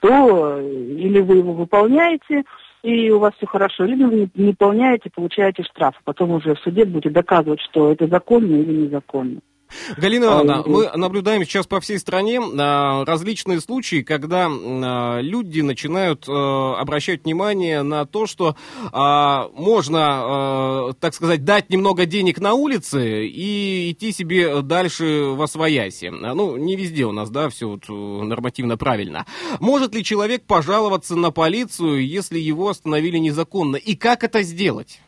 то 0.00 0.60
или 0.60 1.20
вы 1.20 1.36
его 1.36 1.54
выполняете, 1.54 2.44
и 2.82 3.08
у 3.10 3.20
вас 3.20 3.32
все 3.38 3.46
хорошо, 3.46 3.86
или 3.86 4.04
вы 4.04 4.30
не 4.34 4.48
выполняете, 4.48 5.08
получаете 5.08 5.62
штраф, 5.62 5.94
а 5.96 6.02
потом 6.04 6.32
уже 6.32 6.54
в 6.54 6.58
суде 6.58 6.84
будете 6.84 7.08
доказывать, 7.08 7.62
что 7.62 7.90
это 7.90 8.06
законно 8.06 8.54
или 8.54 8.84
незаконно. 8.84 9.40
Галина 9.96 10.24
Ивановна, 10.24 10.60
А, 10.60 10.68
мы 10.68 10.90
наблюдаем 10.94 11.44
сейчас 11.44 11.66
по 11.66 11.80
всей 11.80 11.98
стране 11.98 12.40
а, 12.40 13.04
различные 13.04 13.60
случаи, 13.60 14.02
когда 14.02 14.48
а, 14.48 15.20
люди 15.20 15.60
начинают 15.60 16.24
а, 16.28 16.76
обращать 16.78 17.24
внимание 17.24 17.82
на 17.82 18.06
то, 18.06 18.26
что 18.26 18.56
а, 18.92 19.48
можно, 19.54 19.98
а, 20.00 20.92
так 20.98 21.14
сказать, 21.14 21.44
дать 21.44 21.70
немного 21.70 22.06
денег 22.06 22.40
на 22.40 22.54
улице 22.54 23.26
и 23.26 23.92
идти 23.92 24.12
себе 24.12 24.62
дальше 24.62 25.32
во 25.34 25.46
свояси. 25.46 26.06
А, 26.06 26.34
Ну, 26.34 26.56
не 26.56 26.76
везде 26.76 27.04
у 27.04 27.12
нас, 27.12 27.30
да, 27.30 27.48
все 27.48 27.68
вот 27.68 27.84
э, 27.88 27.92
нормативно 27.92 28.76
правильно. 28.76 29.26
Может 29.60 29.94
ли 29.94 30.04
человек 30.04 30.44
пожаловаться 30.44 31.16
на 31.16 31.30
полицию, 31.30 32.06
если 32.06 32.38
его 32.38 32.68
остановили 32.68 33.18
незаконно? 33.18 33.76
И 33.76 33.94
как 33.94 34.24
это 34.24 34.42
сделать? 34.42 35.00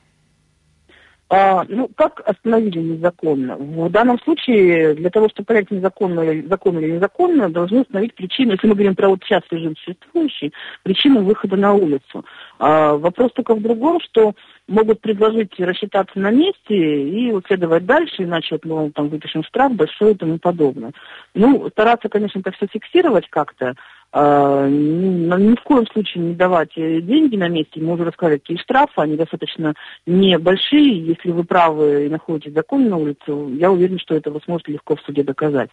А, 1.31 1.65
ну, 1.69 1.91
как 1.95 2.23
остановили 2.25 2.79
незаконно? 2.79 3.57
В 3.57 3.91
данном 3.91 4.19
случае, 4.21 4.95
для 4.95 5.11
того, 5.11 5.29
чтобы 5.29 5.45
понять, 5.47 5.71
незаконно, 5.71 6.25
законно 6.49 6.79
или 6.79 6.93
незаконно, 6.93 7.51
должны 7.51 7.83
установить 7.83 8.15
причину, 8.15 8.53
если 8.53 8.67
мы 8.67 8.75
говорим 8.75 8.95
про 8.95 9.11
вот 9.11 9.23
сейчас 9.23 9.43
режим 9.51 9.77
существующий, 9.77 10.55
причину 10.85 11.23
выхода 11.23 11.57
на 11.57 11.75
улицу. 11.75 12.25
А, 12.59 12.95
вопрос 12.95 13.33
только 13.35 13.55
в 13.55 13.63
другом, 13.63 14.01
что 14.01 14.33
могут 14.69 15.03
предложить 15.03 15.59
рассчитаться 15.61 16.19
на 16.19 16.31
месте 16.31 16.75
и 16.75 17.35
следовать 17.47 17.85
дальше, 17.85 18.25
иначе 18.25 18.59
вот, 18.63 18.65
мы 18.65 18.91
там 18.91 19.09
выпишем 19.09 19.45
штраф 19.45 19.73
большой 19.75 20.13
и 20.13 20.17
тому 20.17 20.39
подобное. 20.39 20.93
Ну, 21.35 21.69
стараться, 21.69 22.09
конечно, 22.09 22.39
это 22.39 22.53
все 22.53 22.67
фиксировать 22.73 23.29
как-то, 23.29 23.75
ни, 24.15 25.43
ни 25.51 25.55
в 25.55 25.63
коем 25.63 25.87
случае 25.87 26.25
не 26.25 26.35
давать 26.35 26.71
э, 26.77 27.01
деньги 27.01 27.37
на 27.37 27.49
месте. 27.49 27.81
Мы 27.81 27.93
уже 27.93 28.05
рассказали, 28.05 28.39
какие 28.39 28.57
штрафы, 28.57 28.93
они 28.97 29.17
достаточно 29.17 29.75
небольшие. 30.07 31.07
Если 31.07 31.31
вы 31.31 31.45
правы 31.45 32.07
и 32.07 32.09
находитесь 32.09 32.55
законно 32.55 32.91
на 32.91 32.97
улице, 32.97 33.31
я 33.59 33.71
уверен, 33.71 33.99
что 33.99 34.15
это 34.15 34.31
вы 34.31 34.41
сможете 34.45 34.73
легко 34.73 34.97
в 34.97 35.01
суде 35.03 35.23
доказать. 35.23 35.71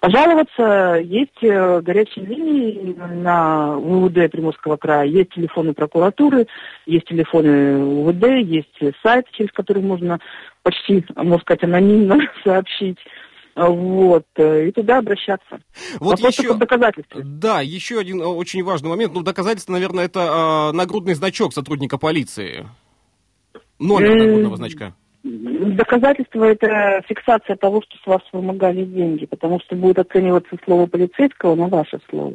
Пожаловаться 0.00 1.00
есть 1.02 1.42
э, 1.42 1.80
горячие 1.80 2.26
линии 2.26 2.94
на 3.22 3.78
УВД 3.78 4.30
Приморского 4.30 4.76
края, 4.76 5.06
есть 5.06 5.30
телефоны 5.30 5.72
прокуратуры, 5.72 6.46
есть 6.84 7.06
телефоны 7.06 7.82
УВД, 7.82 8.26
есть 8.44 8.78
сайт, 9.02 9.26
через 9.32 9.50
который 9.52 9.82
можно 9.82 10.18
почти, 10.62 11.04
можно 11.16 11.38
сказать, 11.38 11.64
анонимно 11.64 12.20
сообщить. 12.44 12.98
А, 13.54 13.68
Вот, 13.68 14.24
э, 14.36 14.68
и 14.68 14.72
туда 14.72 14.98
обращаться. 14.98 15.60
Вот 16.00 16.18
Вопрос 16.18 16.38
еще... 16.38 16.54
доказательстве. 16.54 17.22
Да, 17.24 17.60
еще 17.60 17.98
один 17.98 18.20
э, 18.22 18.24
очень 18.24 18.62
важный 18.64 18.88
момент. 18.88 19.12
Ну, 19.12 19.22
доказательство, 19.22 19.72
наверное, 19.72 20.06
это 20.06 20.70
э, 20.72 20.76
нагрудный 20.76 21.14
значок 21.14 21.52
сотрудника 21.52 21.98
полиции. 21.98 22.66
Номер 23.78 24.12
М. 24.12 24.18
нагрудного 24.18 24.56
значка. 24.56 24.94
Доказательство– 25.22 26.44
это 26.44 27.02
фиксация 27.08 27.56
того, 27.56 27.82
что 27.82 27.96
с 28.02 28.06
вас 28.06 28.22
вымогали 28.32 28.84
деньги, 28.84 29.26
потому 29.26 29.60
что 29.60 29.76
будет 29.76 29.98
оцениваться 29.98 30.56
слово 30.64 30.86
полицейского 30.86 31.54
на 31.54 31.68
ваше 31.68 32.00
слово. 32.10 32.34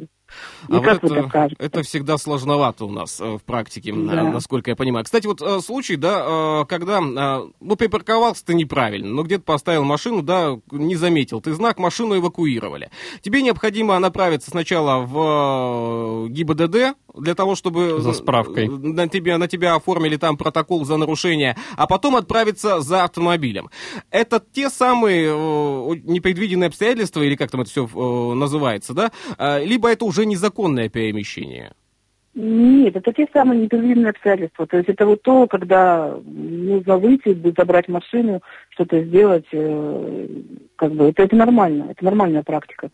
А 0.68 0.80
вот 0.80 1.04
это, 1.04 1.48
это 1.58 1.82
всегда 1.82 2.18
сложновато 2.18 2.84
у 2.84 2.90
нас 2.90 3.20
э, 3.20 3.38
в 3.38 3.42
практике, 3.42 3.92
да. 3.92 4.24
насколько 4.24 4.70
я 4.70 4.76
понимаю. 4.76 5.04
Кстати, 5.04 5.26
вот 5.26 5.40
э, 5.40 5.60
случай, 5.60 5.96
да, 5.96 6.62
э, 6.62 6.64
когда, 6.68 7.00
ну, 7.00 7.76
припарковался 7.76 8.44
ты 8.44 8.54
неправильно, 8.54 9.08
но 9.08 9.22
где-то 9.22 9.44
поставил 9.44 9.84
машину, 9.84 10.22
да, 10.22 10.58
не 10.70 10.96
заметил, 10.96 11.40
ты 11.40 11.52
знак, 11.54 11.78
машину 11.78 12.16
эвакуировали. 12.16 12.90
Тебе 13.22 13.42
необходимо 13.42 13.98
направиться 13.98 14.50
сначала 14.50 15.04
в 15.04 15.14
ГИБДД, 16.28 16.96
для 17.14 17.34
того, 17.34 17.54
чтобы... 17.54 18.00
За 18.00 18.12
справкой. 18.12 18.68
На 18.68 19.08
тебя, 19.08 19.38
на 19.38 19.48
тебя 19.48 19.74
оформили 19.74 20.16
там 20.16 20.36
протокол 20.36 20.84
за 20.84 20.96
нарушение, 20.96 21.56
а 21.76 21.86
потом 21.86 22.16
отправиться 22.16 22.80
за 22.80 23.04
автомобилем. 23.04 23.70
Это 24.10 24.40
те 24.40 24.70
самые 24.70 25.30
непредвиденные 26.04 26.68
обстоятельства, 26.68 27.22
или 27.22 27.34
как 27.34 27.50
там 27.50 27.62
это 27.62 27.70
все 27.70 27.86
называется, 28.34 28.94
да? 28.94 29.10
Либо 29.60 29.90
это 29.90 30.04
уже 30.04 30.26
незаконное 30.26 30.88
перемещение. 30.88 31.72
Нет, 32.34 32.94
это 32.94 33.12
те 33.12 33.26
самые 33.32 33.62
непредвиденные 33.62 34.10
обстоятельства. 34.10 34.66
То 34.66 34.76
есть 34.76 34.88
это 34.88 35.06
вот 35.06 35.22
то, 35.22 35.48
когда 35.48 36.16
нужно 36.24 36.96
выйти, 36.96 37.36
забрать 37.56 37.88
машину, 37.88 38.42
что-то 38.68 39.02
сделать, 39.02 39.46
э, 39.50 40.28
как 40.76 40.92
бы 40.92 41.06
это, 41.06 41.24
это 41.24 41.34
нормально, 41.34 41.88
это 41.90 42.04
нормальная 42.04 42.44
практика. 42.44 42.90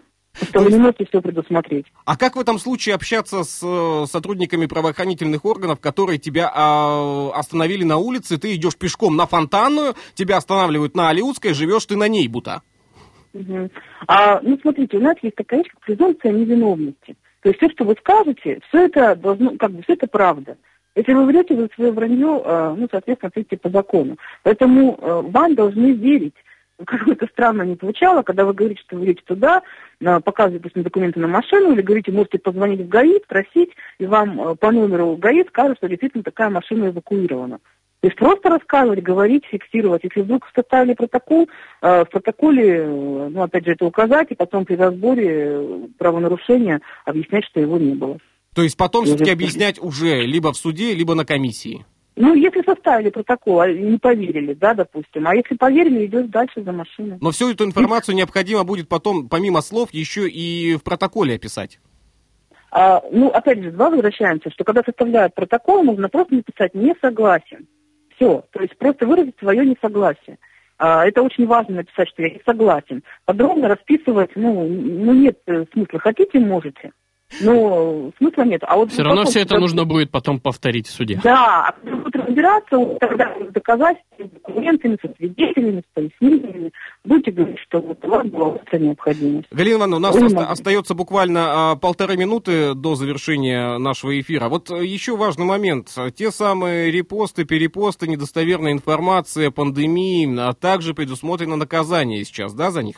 Вы 0.52 0.72
не 0.72 0.78
можете 0.78 1.06
все 1.06 1.20
предусмотреть. 1.20 1.86
А 2.04 2.16
как 2.16 2.36
в 2.36 2.40
этом 2.40 2.58
случае 2.58 2.94
общаться 2.94 3.44
с 3.44 3.60
э, 3.62 4.06
сотрудниками 4.06 4.66
правоохранительных 4.66 5.44
органов, 5.44 5.80
которые 5.80 6.18
тебя 6.18 6.52
э, 6.54 7.30
остановили 7.34 7.84
на 7.84 7.98
улице, 7.98 8.38
ты 8.38 8.54
идешь 8.54 8.76
пешком 8.76 9.16
на 9.16 9.26
Фонтанную, 9.26 9.94
тебя 10.14 10.36
останавливают 10.36 10.96
на 10.96 11.08
Алиутской, 11.08 11.54
живешь 11.54 11.86
ты 11.86 11.96
на 11.96 12.08
ней, 12.08 12.26
Бута? 12.28 12.62
Угу. 13.32 13.70
А, 14.06 14.40
ну, 14.42 14.58
смотрите, 14.60 14.96
у 14.96 15.00
нас 15.00 15.16
есть 15.22 15.36
такая 15.36 15.60
вещь, 15.60 15.70
как 15.70 15.80
презумпция 15.80 16.32
невиновности. 16.32 17.16
То 17.42 17.50
есть 17.50 17.58
все, 17.58 17.70
что 17.70 17.84
вы 17.84 17.94
скажете, 18.00 18.60
все 18.68 18.86
это 18.86 19.14
должно, 19.16 19.56
как 19.58 19.72
бы, 19.72 19.82
все 19.82 19.94
это 19.94 20.06
правда. 20.06 20.56
Если 20.94 21.12
вы 21.12 21.26
врете, 21.26 21.54
вы 21.54 21.68
свое 21.74 21.92
вранье, 21.92 22.40
э, 22.44 22.74
ну, 22.76 22.88
соответственно, 22.90 23.28
ответите 23.28 23.56
по 23.56 23.68
закону. 23.68 24.16
Поэтому 24.42 24.96
э, 25.00 25.22
вам 25.22 25.54
должны 25.54 25.92
верить. 25.92 26.34
Как 26.86 27.04
бы 27.04 27.12
это 27.12 27.26
странно 27.26 27.62
не 27.62 27.76
звучало, 27.76 28.22
когда 28.22 28.44
вы 28.44 28.52
говорите, 28.52 28.82
что 28.82 28.96
вы 28.96 29.04
идете 29.04 29.22
туда, 29.24 29.62
э, 30.00 30.20
показываете, 30.20 30.58
допустим, 30.58 30.82
документы 30.82 31.20
на 31.20 31.28
машину, 31.28 31.72
или 31.72 31.82
говорите, 31.82 32.12
можете 32.12 32.38
позвонить 32.38 32.80
в 32.80 32.88
ГАИ, 32.88 33.20
спросить, 33.22 33.70
и 33.98 34.06
вам 34.06 34.56
по 34.56 34.72
номеру 34.72 35.16
ГАИ 35.16 35.44
скажут, 35.48 35.78
что 35.78 35.88
действительно 35.88 36.24
такая 36.24 36.50
машина 36.50 36.88
эвакуирована. 36.88 37.60
То 38.04 38.08
есть 38.08 38.18
просто 38.18 38.50
рассказывать, 38.50 39.02
говорить, 39.02 39.46
фиксировать. 39.46 40.04
Если 40.04 40.20
вдруг 40.20 40.46
составили 40.54 40.92
протокол, 40.92 41.48
э, 41.80 42.04
в 42.04 42.10
протоколе, 42.10 42.80
э, 42.80 43.28
ну, 43.30 43.40
опять 43.40 43.64
же, 43.64 43.72
это 43.72 43.86
указать, 43.86 44.26
и 44.30 44.34
потом 44.34 44.66
при 44.66 44.74
разборе 44.74 45.26
э, 45.26 45.78
правонарушения 45.96 46.82
объяснять, 47.06 47.46
что 47.46 47.60
его 47.60 47.78
не 47.78 47.94
было. 47.94 48.18
То 48.54 48.62
есть 48.62 48.76
потом 48.76 49.06
все-таки 49.06 49.30
объяснять 49.30 49.82
уже 49.82 50.20
либо 50.20 50.52
в 50.52 50.56
суде, 50.58 50.92
либо 50.92 51.14
на 51.14 51.24
комиссии? 51.24 51.86
Ну, 52.16 52.34
если 52.34 52.62
составили 52.62 53.10
протокол, 53.10 53.60
а 53.60 53.72
не 53.72 53.98
поверили, 53.98 54.54
да, 54.54 54.74
допустим. 54.74 55.26
А 55.26 55.34
если 55.34 55.56
поверили, 55.56 56.06
идешь 56.06 56.26
дальше 56.28 56.62
за 56.62 56.70
машиной. 56.70 57.18
Но 57.20 57.32
всю 57.32 57.50
эту 57.50 57.64
информацию 57.64 58.14
необходимо 58.14 58.62
будет 58.62 58.88
потом, 58.88 59.28
помимо 59.28 59.60
слов, 59.62 59.92
еще 59.92 60.28
и 60.28 60.76
в 60.76 60.84
протоколе 60.84 61.34
описать. 61.34 61.80
А, 62.70 63.02
ну, 63.10 63.28
опять 63.28 63.62
же, 63.62 63.72
два 63.72 63.90
возвращаемся, 63.90 64.50
что 64.50 64.64
когда 64.64 64.82
составляют 64.84 65.34
протокол, 65.34 65.82
нужно 65.82 66.08
просто 66.08 66.34
написать 66.34 66.74
«не 66.74 66.94
согласен». 67.00 67.66
Все. 68.16 68.44
То 68.52 68.62
есть 68.62 68.76
просто 68.78 69.06
выразить 69.06 69.38
свое 69.38 69.66
несогласие. 69.66 70.38
А, 70.78 71.06
это 71.06 71.22
очень 71.22 71.46
важно 71.46 71.76
написать, 71.76 72.08
что 72.08 72.22
я 72.22 72.30
не 72.30 72.40
согласен. 72.44 73.02
Подробно 73.24 73.68
расписывать, 73.68 74.30
ну, 74.36 74.66
ну 74.68 75.12
нет 75.12 75.38
э, 75.46 75.64
смысла. 75.72 75.98
Хотите, 75.98 76.38
можете. 76.38 76.92
Но 77.40 78.10
смысла 78.18 78.42
нет. 78.42 78.62
А 78.66 78.76
вот 78.76 78.92
Все 78.92 79.02
равно 79.02 79.24
все 79.24 79.40
это 79.40 79.58
нужно 79.58 79.84
будет 79.84 80.10
потом 80.10 80.38
повторить 80.38 80.86
в 80.86 80.90
суде. 80.90 81.20
Да, 81.22 81.68
а 81.68 81.74
будут 81.82 82.14
разбираться, 82.14 82.96
тогда 83.00 83.34
доказать 83.50 83.98
документами, 84.18 84.96
со 85.02 85.12
свидетелями, 85.16 85.80
с 85.80 85.94
пояснениями, 85.94 86.72
будете 87.04 87.32
говорить, 87.32 87.58
что 87.60 87.80
вот 87.80 88.04
у 88.04 88.08
вас 88.08 88.26
была 88.26 88.54
острая 88.54 88.82
необходимость. 88.82 89.48
Галина 89.50 89.76
Ивановна, 89.78 89.96
у 89.96 90.00
нас 90.00 90.16
оста- 90.16 90.48
остается 90.48 90.94
буквально 90.94 91.72
а, 91.72 91.76
полторы 91.76 92.16
минуты 92.16 92.74
до 92.74 92.94
завершения 92.94 93.78
нашего 93.78 94.18
эфира. 94.20 94.48
Вот 94.48 94.70
э, 94.70 94.84
еще 94.84 95.16
важный 95.16 95.44
момент. 95.44 95.88
Те 96.16 96.30
самые 96.30 96.90
репосты, 96.90 97.44
перепосты, 97.44 98.06
недостоверная 98.06 98.72
информация, 98.72 99.50
пандемии, 99.50 100.38
а 100.38 100.52
также 100.52 100.94
предусмотрено 100.94 101.56
наказание 101.56 102.24
сейчас, 102.24 102.54
да, 102.54 102.70
за 102.70 102.82
них? 102.82 102.96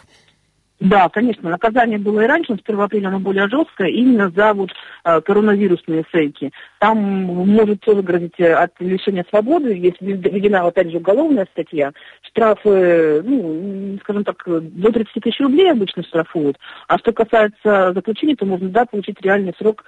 Да, 0.78 1.08
конечно, 1.08 1.48
наказание 1.48 1.98
было 1.98 2.20
и 2.20 2.26
раньше, 2.26 2.52
но 2.52 2.58
с 2.58 2.60
1 2.62 2.80
апреля 2.80 3.08
оно 3.08 3.18
более 3.18 3.48
жесткое, 3.48 3.88
именно 3.88 4.30
за 4.30 4.52
вот 4.52 4.70
э, 5.04 5.20
коронавирусные 5.22 6.04
фейки. 6.12 6.52
Там 6.80 6.98
может 6.98 7.80
тоже 7.80 8.02
грозить 8.02 8.38
э, 8.38 8.52
от 8.52 8.78
лишения 8.78 9.24
свободы, 9.30 9.74
если 9.74 10.12
введена, 10.12 10.66
опять 10.66 10.90
же, 10.90 10.98
уголовная 10.98 11.46
статья. 11.50 11.92
Штрафы, 12.20 13.22
ну, 13.24 13.96
скажем 14.02 14.24
так, 14.24 14.42
до 14.46 14.92
30 14.92 15.14
тысяч 15.22 15.40
рублей 15.40 15.72
обычно 15.72 16.02
штрафуют. 16.02 16.58
А 16.88 16.98
что 16.98 17.12
касается 17.12 17.94
заключения, 17.94 18.36
то 18.36 18.44
можно, 18.44 18.68
да, 18.68 18.84
получить 18.84 19.22
реальный 19.22 19.54
срок 19.58 19.82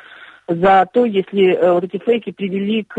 за 0.46 0.88
то, 0.90 1.05
если 1.05 1.55
э, 1.55 1.70
вот 1.70 1.85
эти 1.85 2.03
фейки 2.03 2.31
привели 2.33 2.83
к, 2.83 2.94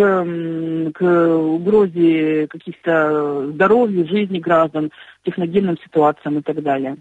к 0.94 1.38
угрозе 1.38 2.46
каких-то 2.48 3.48
здоровью, 3.48 4.08
жизни 4.08 4.38
граждан, 4.38 4.92
техногенным 5.24 5.76
ситуациям 5.84 6.38
и 6.38 6.42
так 6.44 6.62
далее. 6.62 6.98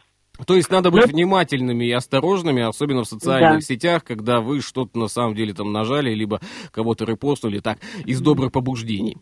То 0.47 0.55
есть 0.55 0.71
надо 0.71 0.91
быть 0.91 1.07
Но... 1.07 1.13
внимательными 1.13 1.85
и 1.85 1.91
осторожными, 1.91 2.63
особенно 2.63 3.05
в 3.05 3.09
социальных 3.09 3.61
да. 3.61 3.61
сетях, 3.61 4.05
когда 4.05 4.41
вы 4.41 4.61
что-то 4.61 4.99
на 4.99 5.09
самом 5.09 5.35
деле 5.35 5.53
там 5.53 5.73
нажали, 5.73 6.15
либо 6.15 6.41
кого-то 6.71 7.05
репостнули 7.05 7.59
так 7.59 7.79
из 8.05 8.21
добрых 8.21 8.53
побуждений. 8.53 9.17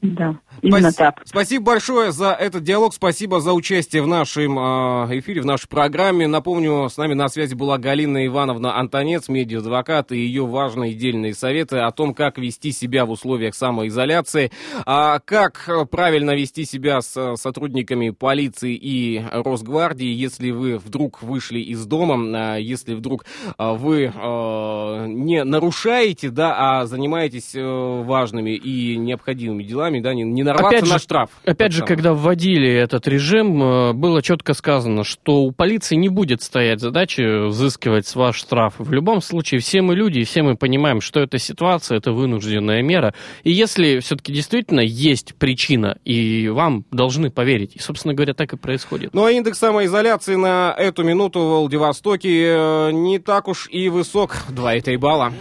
Да, 0.00 0.38
именно 0.62 0.92
Спас- 0.92 0.94
так. 0.94 1.22
Спасибо 1.24 1.64
большое 1.64 2.12
за 2.12 2.30
этот 2.30 2.62
диалог, 2.62 2.94
спасибо 2.94 3.40
за 3.40 3.52
участие 3.52 4.00
в 4.00 4.06
нашем 4.06 4.56
э, 4.56 5.18
эфире, 5.18 5.40
в 5.40 5.44
нашей 5.46 5.68
программе. 5.68 6.28
Напомню, 6.28 6.88
с 6.88 6.96
нами 6.96 7.14
на 7.14 7.28
связи 7.28 7.54
была 7.54 7.78
Галина 7.78 8.24
Ивановна 8.26 8.78
Антонец, 8.78 9.28
медиа-адвокат, 9.28 10.12
и 10.12 10.18
ее 10.18 10.46
важные 10.46 10.94
дельные 10.94 11.34
советы 11.34 11.78
о 11.78 11.90
том, 11.90 12.14
как 12.14 12.38
вести 12.38 12.70
себя 12.70 13.06
в 13.06 13.10
условиях 13.10 13.56
самоизоляции, 13.56 14.52
а 14.86 15.18
как 15.18 15.68
правильно 15.90 16.30
вести 16.36 16.64
себя 16.64 17.00
с 17.00 17.34
сотрудниками 17.36 18.10
полиции 18.10 18.78
и 18.80 19.24
Росгвардии, 19.32 20.06
если 20.06 20.52
вы 20.52 20.78
вдруг 20.78 21.22
вышли 21.22 21.58
из 21.58 21.84
дома, 21.86 22.56
э, 22.56 22.62
если 22.62 22.94
вдруг 22.94 23.24
э, 23.58 23.72
вы 23.72 24.04
э, 24.04 25.06
не 25.08 25.42
нарушаете, 25.42 26.30
да, 26.30 26.54
а 26.56 26.86
занимаетесь 26.86 27.56
э, 27.56 27.62
важными 27.64 28.50
и 28.50 28.96
необходимыми 28.96 29.64
делами, 29.64 29.87
делами, 29.88 30.00
да, 30.00 30.14
не, 30.14 30.22
не 30.22 30.42
нарваться 30.42 30.68
опять 30.68 30.88
на 30.88 30.98
же, 30.98 31.02
штраф. 31.02 31.30
Опять 31.44 31.72
же, 31.72 31.84
когда 31.84 32.14
вводили 32.14 32.70
этот 32.70 33.06
режим, 33.08 33.62
э, 33.62 33.92
было 33.92 34.22
четко 34.22 34.54
сказано, 34.54 35.04
что 35.04 35.42
у 35.42 35.52
полиции 35.52 35.96
не 35.96 36.08
будет 36.08 36.42
стоять 36.42 36.80
задачи 36.80 37.48
взыскивать 37.48 38.06
с 38.06 38.14
вас 38.14 38.36
штраф. 38.36 38.74
В 38.78 38.92
любом 38.92 39.20
случае, 39.20 39.60
все 39.60 39.82
мы 39.82 39.94
люди, 39.94 40.20
и 40.20 40.24
все 40.24 40.42
мы 40.42 40.56
понимаем, 40.56 41.00
что 41.00 41.20
эта 41.20 41.38
ситуация, 41.38 41.98
это 41.98 42.12
вынужденная 42.12 42.82
мера. 42.82 43.14
И 43.42 43.52
если 43.52 44.00
все-таки 44.00 44.32
действительно 44.32 44.80
есть 44.80 45.34
причина, 45.34 45.98
и 46.04 46.48
вам 46.48 46.84
должны 46.90 47.30
поверить, 47.30 47.76
и, 47.76 47.78
собственно 47.78 48.14
говоря, 48.14 48.34
так 48.34 48.52
и 48.52 48.56
происходит. 48.56 49.14
Ну, 49.14 49.24
а 49.24 49.32
индекс 49.32 49.58
самоизоляции 49.58 50.36
на 50.36 50.74
эту 50.76 51.02
минуту 51.02 51.40
в 51.40 51.60
Владивостоке 51.60 52.46
э, 52.46 52.90
не 52.92 53.18
так 53.18 53.48
уж 53.48 53.68
и 53.70 53.88
высок, 53.88 54.36
2,3 54.50 54.98
балла. 54.98 55.32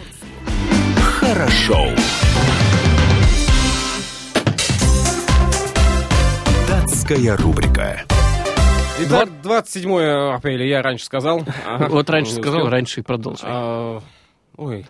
Хорошо. 1.20 1.88
Авторская 7.08 7.38
рубрика. 7.38 8.04
Итак, 9.00 9.30
27 9.42 9.98
апреля 10.34 10.66
я 10.66 10.82
раньше 10.82 11.06
сказал. 11.06 11.42
Вот 11.88 12.10
раньше 12.10 12.34
сказал, 12.34 12.68
раньше 12.68 13.00
и 13.00 13.04
продолжил. 13.04 13.46
А, 13.48 14.02
ой. 14.58 14.86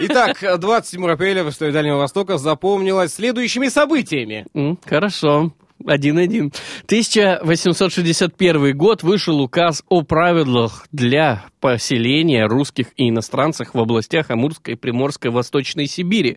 Итак, 0.00 0.44
27 0.58 1.08
апреля 1.10 1.42
в 1.42 1.48
истории 1.48 1.72
Дальнего 1.72 1.96
Востока 1.96 2.36
запомнилось 2.36 3.14
следующими 3.14 3.68
событиями. 3.68 4.44
Хорошо. 4.84 5.52
Один-один. 5.84 6.52
1861 6.84 8.76
год 8.76 9.02
вышел 9.02 9.40
указ 9.40 9.82
о 9.88 10.02
правилах 10.02 10.86
для 10.92 11.44
поселения 11.60 12.46
русских 12.46 12.88
и 12.96 13.08
иностранцев 13.08 13.70
в 13.72 13.78
областях 13.78 14.30
Амурской, 14.30 14.76
Приморской, 14.76 15.30
Восточной 15.30 15.86
Сибири, 15.86 16.36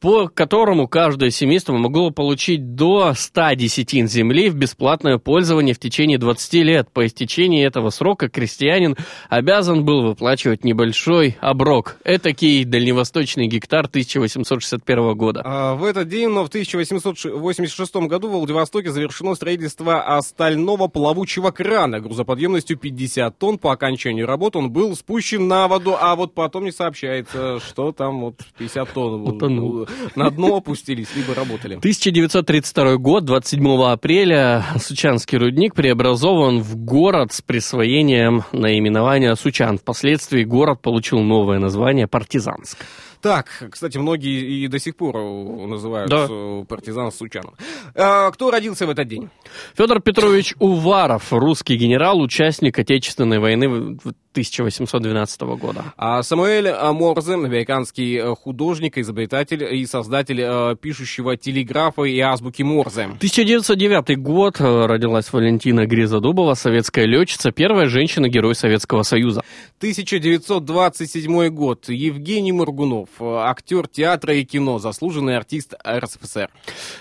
по 0.00 0.28
которому 0.28 0.86
каждое 0.86 1.30
семейство 1.30 1.72
могло 1.72 2.10
получить 2.10 2.74
до 2.74 3.14
100 3.14 3.54
десятин 3.54 4.06
земли 4.06 4.50
в 4.50 4.54
бесплатное 4.54 5.16
пользование 5.16 5.74
в 5.74 5.78
течение 5.78 6.18
20 6.18 6.52
лет. 6.64 6.90
По 6.92 7.06
истечении 7.06 7.66
этого 7.66 7.88
срока 7.88 8.28
крестьянин 8.28 8.96
обязан 9.30 9.84
был 9.84 10.02
выплачивать 10.02 10.62
небольшой 10.62 11.38
оброк. 11.40 11.96
Этакий 12.04 12.64
дальневосточный 12.64 13.48
гектар 13.48 13.86
1861 13.86 15.14
года. 15.16 15.42
А 15.44 15.74
в 15.74 15.84
этот 15.84 16.08
день, 16.08 16.28
но 16.28 16.44
в 16.44 16.48
1886 16.48 17.96
году 17.96 18.28
в 18.28 18.36
Владивостоке 18.76 18.90
завершено 18.90 19.34
строительство 19.34 20.02
остального 20.02 20.88
плавучего 20.88 21.50
крана 21.50 22.00
грузоподъемностью 22.00 22.76
50 22.76 23.38
тонн. 23.38 23.58
По 23.58 23.72
окончанию 23.72 24.26
работ 24.26 24.56
он 24.56 24.70
был 24.70 24.94
спущен 24.94 25.48
на 25.48 25.66
воду, 25.66 25.96
а 25.98 26.14
вот 26.14 26.34
потом 26.34 26.64
не 26.64 26.72
сообщается, 26.72 27.58
что 27.60 27.92
там 27.92 28.20
вот 28.20 28.34
50 28.58 28.92
тонн 28.92 29.22
Утонул. 29.28 29.88
на 30.14 30.30
дно 30.30 30.56
опустились, 30.56 31.08
либо 31.16 31.34
работали. 31.34 31.76
1932 31.76 32.96
год, 32.96 33.24
27 33.24 33.82
апреля, 33.84 34.64
Сучанский 34.78 35.38
рудник 35.38 35.74
преобразован 35.74 36.60
в 36.60 36.76
город 36.76 37.32
с 37.32 37.40
присвоением 37.40 38.44
наименования 38.52 39.34
Сучан. 39.36 39.78
Впоследствии 39.78 40.44
город 40.44 40.82
получил 40.82 41.20
новое 41.20 41.58
название 41.58 42.06
Партизанск. 42.06 42.78
Так, 43.26 43.48
кстати, 43.72 43.98
многие 43.98 44.40
и 44.64 44.68
до 44.68 44.78
сих 44.78 44.94
пор 44.94 45.16
называют 45.16 46.08
Да. 46.08 46.28
э, 46.30 46.64
партизан 46.68 47.10
Сучаном. 47.10 47.54
А, 47.96 48.30
Кто 48.30 48.52
родился 48.52 48.86
в 48.86 48.90
этот 48.90 49.08
день? 49.08 49.30
Федор 49.76 50.00
Петрович 50.00 50.54
Уваров, 50.60 51.32
русский 51.32 51.76
генерал, 51.76 52.20
участник 52.20 52.78
Отечественной 52.78 53.40
войны 53.40 53.96
1812 54.36 55.40
года. 55.58 55.82
А 55.96 56.22
Самуэль 56.22 56.70
Морзе, 56.92 57.34
американский 57.34 58.16
э, 58.16 58.34
художник, 58.36 58.96
изобретатель 58.98 59.64
и 59.74 59.84
создатель 59.86 60.40
э, 60.40 60.76
пишущего 60.80 61.36
телеграфа 61.36 62.04
и 62.04 62.20
азбуки 62.20 62.62
Морзе. 62.62 63.04
1909 63.06 64.18
год 64.20 64.60
э, 64.60 64.86
родилась 64.86 65.32
Валентина 65.32 65.86
Гризодубова, 65.86 66.54
советская 66.54 67.06
летчица, 67.06 67.50
первая 67.50 67.86
женщина-герой 67.88 68.54
Советского 68.54 69.02
Союза. 69.02 69.42
1927 69.78 71.48
год. 71.48 71.88
Евгений 71.88 72.52
Моргунов, 72.52 73.08
актер 73.20 73.86
театра 73.88 74.34
и 74.34 74.44
кино, 74.44 74.78
заслуженный 74.78 75.36
артист 75.36 75.74
РСФСР. 75.86 76.50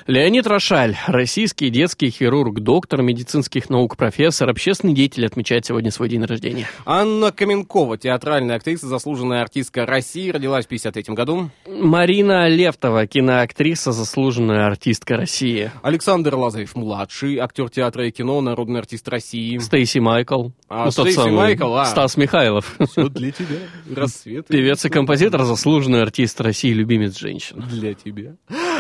Леонид 0.08 0.48
Рошаль, 0.48 0.96
российский 1.08 1.70
детский 1.70 2.10
хирург, 2.10 2.60
доктор 2.60 3.02
медицинских 3.02 3.70
наук, 3.70 3.98
профессор, 3.98 4.50
общественный 4.50 4.94
деятель, 4.94 5.26
отмечает 5.26 5.66
сегодня 5.66 5.92
свой 5.92 6.10
день 6.10 6.24
рождения. 6.24 6.68
Анна 6.86 7.32
Каменкова, 7.32 7.98
театральная 7.98 8.56
актриса, 8.58 8.88
заслуженная 8.88 9.42
артистка 9.42 9.86
России, 9.86 10.30
родилась 10.30 10.66
в 10.66 10.68
1953 10.68 11.16
году. 11.16 11.50
Марина 11.68 12.48
Левтова, 12.48 13.08
киноактриса, 13.08 13.92
заслуженная 13.92 14.66
артистка 14.68 15.18
России. 15.18 15.72
Александр 15.82 16.36
Лазарев-младший, 16.36 17.38
актер 17.38 17.70
театра 17.70 18.08
и 18.08 18.12
кино, 18.12 18.42
народный 18.42 18.80
артист 18.80 19.08
России. 19.10 19.58
Стейси 19.58 20.00
Майкл. 20.00 20.50
А, 20.70 20.86
Ну, 20.86 20.92
Стейси 20.92 21.16
самый. 21.16 21.32
Майкл, 21.34 21.74
а. 21.76 21.86
Стас 21.86 22.18
Михайлов. 22.18 22.76
Все 22.90 23.10
для 23.10 23.32
тебя. 23.32 23.58
Рассвет. 23.96 24.48
Певец 24.48 24.84
и 24.86 24.90
композитор, 24.90 25.44
заслуженный 25.44 25.95
артист 26.02 26.40
России, 26.42 26.72
любимец 26.72 27.18
женщин. 27.18 27.64
Для 27.70 27.94
тебя. 27.94 28.36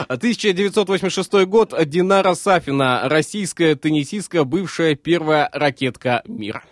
1986 0.07 1.45
год. 1.45 1.73
Динара 1.85 2.33
Сафина, 2.33 3.01
российская 3.05 3.75
теннисистка, 3.75 4.43
бывшая 4.43 4.95
первая 4.95 5.49
ракетка 5.53 6.21
мира. 6.27 6.63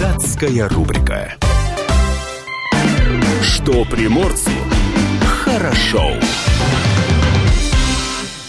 Датская 0.00 0.68
рубрика. 0.68 1.34
Что 3.42 3.84
приморцу 3.84 4.50
хорошо. 5.44 6.12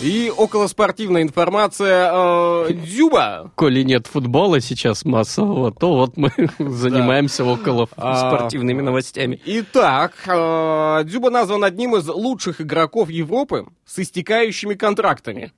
И 0.04 0.30
околоспортивная 0.36 1.22
информация. 1.22 2.12
Э, 2.14 2.74
Дзюба. 2.74 3.52
Коли 3.56 3.84
нет 3.84 4.08
футбола 4.08 4.60
сейчас 4.60 5.06
массового, 5.06 5.72
то 5.72 5.96
вот 5.96 6.18
мы 6.18 6.30
занимаемся 6.60 7.46
около 7.46 7.88
А, 7.96 8.36
спортивными 8.36 8.82
новостями. 8.82 9.40
Итак, 9.46 10.14
э, 10.28 11.04
Дзюба 11.06 11.30
назван 11.30 11.64
одним 11.64 11.96
из 11.96 12.08
лучших 12.08 12.60
игроков 12.60 13.10
Европы 13.10 13.66
с 13.86 13.98
истекающими 14.00 14.74
контрактами. 14.74 15.54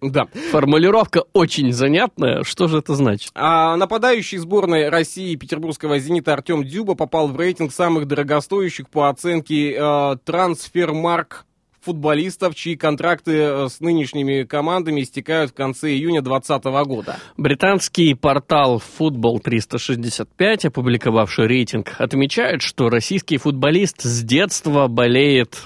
Да. 0.00 0.26
Формулировка 0.50 1.24
очень 1.32 1.72
занятная. 1.72 2.42
Что 2.44 2.68
же 2.68 2.78
это 2.78 2.94
значит? 2.94 3.30
А 3.34 3.76
нападающий 3.76 4.38
сборной 4.38 4.88
России 4.88 5.36
петербургского 5.36 5.98
«Зенита» 5.98 6.32
Артем 6.32 6.64
Дюба 6.64 6.94
попал 6.94 7.28
в 7.28 7.38
рейтинг 7.38 7.72
самых 7.72 8.08
дорогостоящих 8.08 8.88
по 8.88 9.10
оценке 9.10 9.76
э, 9.78 10.16
трансфермарк 10.24 11.44
футболистов, 11.82 12.54
чьи 12.54 12.76
контракты 12.76 13.32
э, 13.36 13.68
с 13.68 13.80
нынешними 13.80 14.44
командами 14.44 15.02
истекают 15.02 15.50
в 15.50 15.54
конце 15.54 15.90
июня 15.90 16.22
2020 16.22 16.64
года. 16.86 17.16
Британский 17.36 18.14
портал 18.14 18.82
Football 18.98 19.40
365, 19.40 20.66
опубликовавший 20.66 21.46
рейтинг, 21.46 21.94
отмечает, 21.98 22.62
что 22.62 22.88
российский 22.88 23.36
футболист 23.36 24.02
с 24.02 24.22
детства 24.22 24.86
болеет 24.88 25.58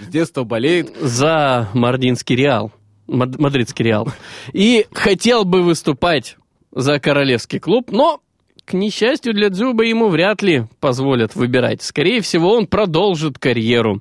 С 0.00 0.06
детства 0.08 0.44
болеет. 0.44 0.94
за 0.96 1.68
Мардинский 1.74 2.36
Реал, 2.36 2.72
Мад- 3.06 3.38
Мадридский 3.38 3.84
Реал, 3.84 4.08
и 4.52 4.86
хотел 4.92 5.44
бы 5.44 5.62
выступать 5.62 6.36
за 6.70 6.98
королевский 7.00 7.58
клуб, 7.58 7.90
но, 7.90 8.20
к 8.64 8.72
несчастью 8.74 9.34
для 9.34 9.48
Дзюба, 9.50 9.84
ему 9.84 10.08
вряд 10.08 10.40
ли 10.42 10.64
позволят 10.80 11.34
выбирать. 11.34 11.82
Скорее 11.82 12.20
всего, 12.20 12.54
он 12.54 12.66
продолжит 12.66 13.38
карьеру 13.38 14.00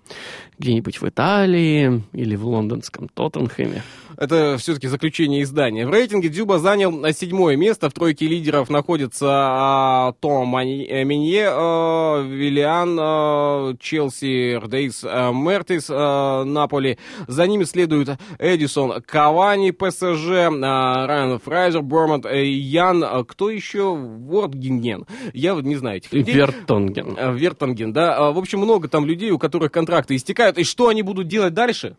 где-нибудь 0.62 1.02
в 1.02 1.10
Италии 1.10 2.04
или 2.14 2.36
в 2.36 2.46
лондонском 2.46 3.10
Тоттенхэме. 3.10 3.84
Это 4.22 4.58
все-таки 4.60 4.88
заключение 4.88 5.42
издания. 5.42 5.88
В 5.88 5.90
рейтинге 5.90 6.30
Дзюба 6.30 6.60
занял 6.60 7.04
э, 7.04 7.12
седьмое 7.12 7.56
место. 7.56 7.90
В 7.90 7.94
тройке 7.94 8.28
лидеров 8.28 8.70
находятся 8.70 9.28
а, 9.30 10.14
Тома 10.20 10.56
э, 10.58 11.04
Менье, 11.04 11.50
э, 11.52 12.24
Виллиан, 12.28 13.78
Челси, 13.80 14.58
Дрис, 14.58 15.04
Мертенс, 15.04 15.90
Наполи. 15.90 17.00
За 17.28 17.48
ними 17.48 17.64
следуют 17.64 18.10
Эдинсон, 18.38 19.02
Кавани, 19.02 19.72
ПСЖ, 19.72 20.30
Райан 20.30 21.40
Фрейзер, 21.40 21.82
Борнмут, 21.82 22.26
Ян. 22.32 23.26
Кто 23.26 23.50
еще? 23.50 23.96
Вертонген. 23.96 25.08
Я 25.34 25.56
вот 25.56 25.64
не 25.64 25.78
знаю 25.78 25.98
этих 25.98 26.14
людей. 26.14 26.36
Вертонген. 26.36 27.18
Вертонген, 27.36 27.92
да. 27.92 28.32
В 28.32 28.38
общем, 28.38 28.60
много 28.60 28.88
там 28.88 29.08
людей, 29.08 29.32
у 29.32 29.40
которых 29.40 29.72
контракты 29.72 30.16
истекают. 30.16 30.51
И 30.58 30.64
что 30.64 30.88
они 30.88 31.02
будут 31.04 31.28
делать 31.28 31.54
дальше? 31.54 31.96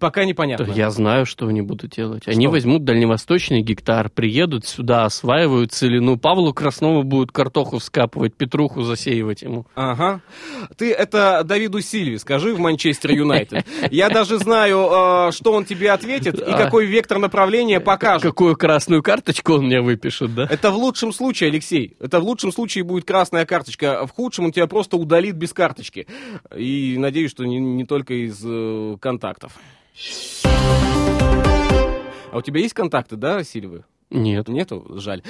Пока 0.00 0.24
непонятно. 0.24 0.70
Я 0.72 0.90
знаю, 0.90 1.26
что 1.26 1.46
они 1.46 1.62
будут 1.62 1.90
делать. 1.92 2.26
Они 2.26 2.46
Что? 2.46 2.52
возьмут 2.52 2.84
дальневосточный 2.84 3.62
гектар, 3.62 4.10
приедут 4.10 4.66
сюда, 4.66 5.04
осваивают 5.04 5.72
целину. 5.72 6.16
Павлу 6.18 6.52
Краснову 6.54 7.02
будут 7.02 7.32
картоху 7.32 7.78
вскапывать, 7.78 8.34
Петруху 8.34 8.82
засеивать 8.82 9.42
ему. 9.42 9.66
Ага. 9.74 10.20
Ты 10.76 10.92
это 10.92 11.42
Давиду 11.44 11.80
Сильви 11.80 12.18
скажи 12.18 12.54
в 12.54 12.58
Манчестер 12.58 13.12
Юнайтед. 13.12 13.66
Я 13.90 14.08
даже 14.10 14.38
знаю, 14.38 15.28
э, 15.28 15.32
что 15.32 15.52
он 15.52 15.64
тебе 15.64 15.90
ответит 15.90 16.38
и 16.38 16.50
А. 16.50 16.56
какой 16.56 16.86
вектор 16.86 17.18
направления 17.18 17.80
покажет. 17.80 18.22
Какую 18.22 18.56
красную 18.56 19.02
карточку 19.02 19.54
он 19.54 19.66
мне 19.66 19.80
выпишет, 19.80 20.34
да? 20.34 20.46
Это 20.50 20.70
в 20.70 20.76
лучшем 20.76 21.12
случае, 21.12 21.50
Алексей. 21.50 21.96
Это 22.00 22.20
в 22.20 22.24
лучшем 22.24 22.52
случае 22.52 22.84
будет 22.84 23.04
красная 23.04 23.44
карточка. 23.46 24.00
а 24.00 24.06
В 24.06 24.10
худшем 24.12 24.46
он 24.46 24.52
тебя 24.52 24.66
просто 24.66 24.96
удалит 24.96 25.36
без 25.36 25.52
карточки. 25.52 26.06
И 26.56 26.96
надеюсь, 26.98 27.30
что 27.30 27.44
не, 27.44 27.58
не 27.58 27.84
только 27.84 28.14
из 28.14 28.40
э, 28.44 28.96
контактов. 29.00 29.52
А 32.32 32.36
у 32.38 32.42
тебя 32.42 32.60
есть 32.60 32.74
контакты, 32.74 33.16
да, 33.16 33.44
Сильвы? 33.44 33.84
Нет. 34.10 34.48
Нету? 34.48 34.84
Жаль. 35.00 35.22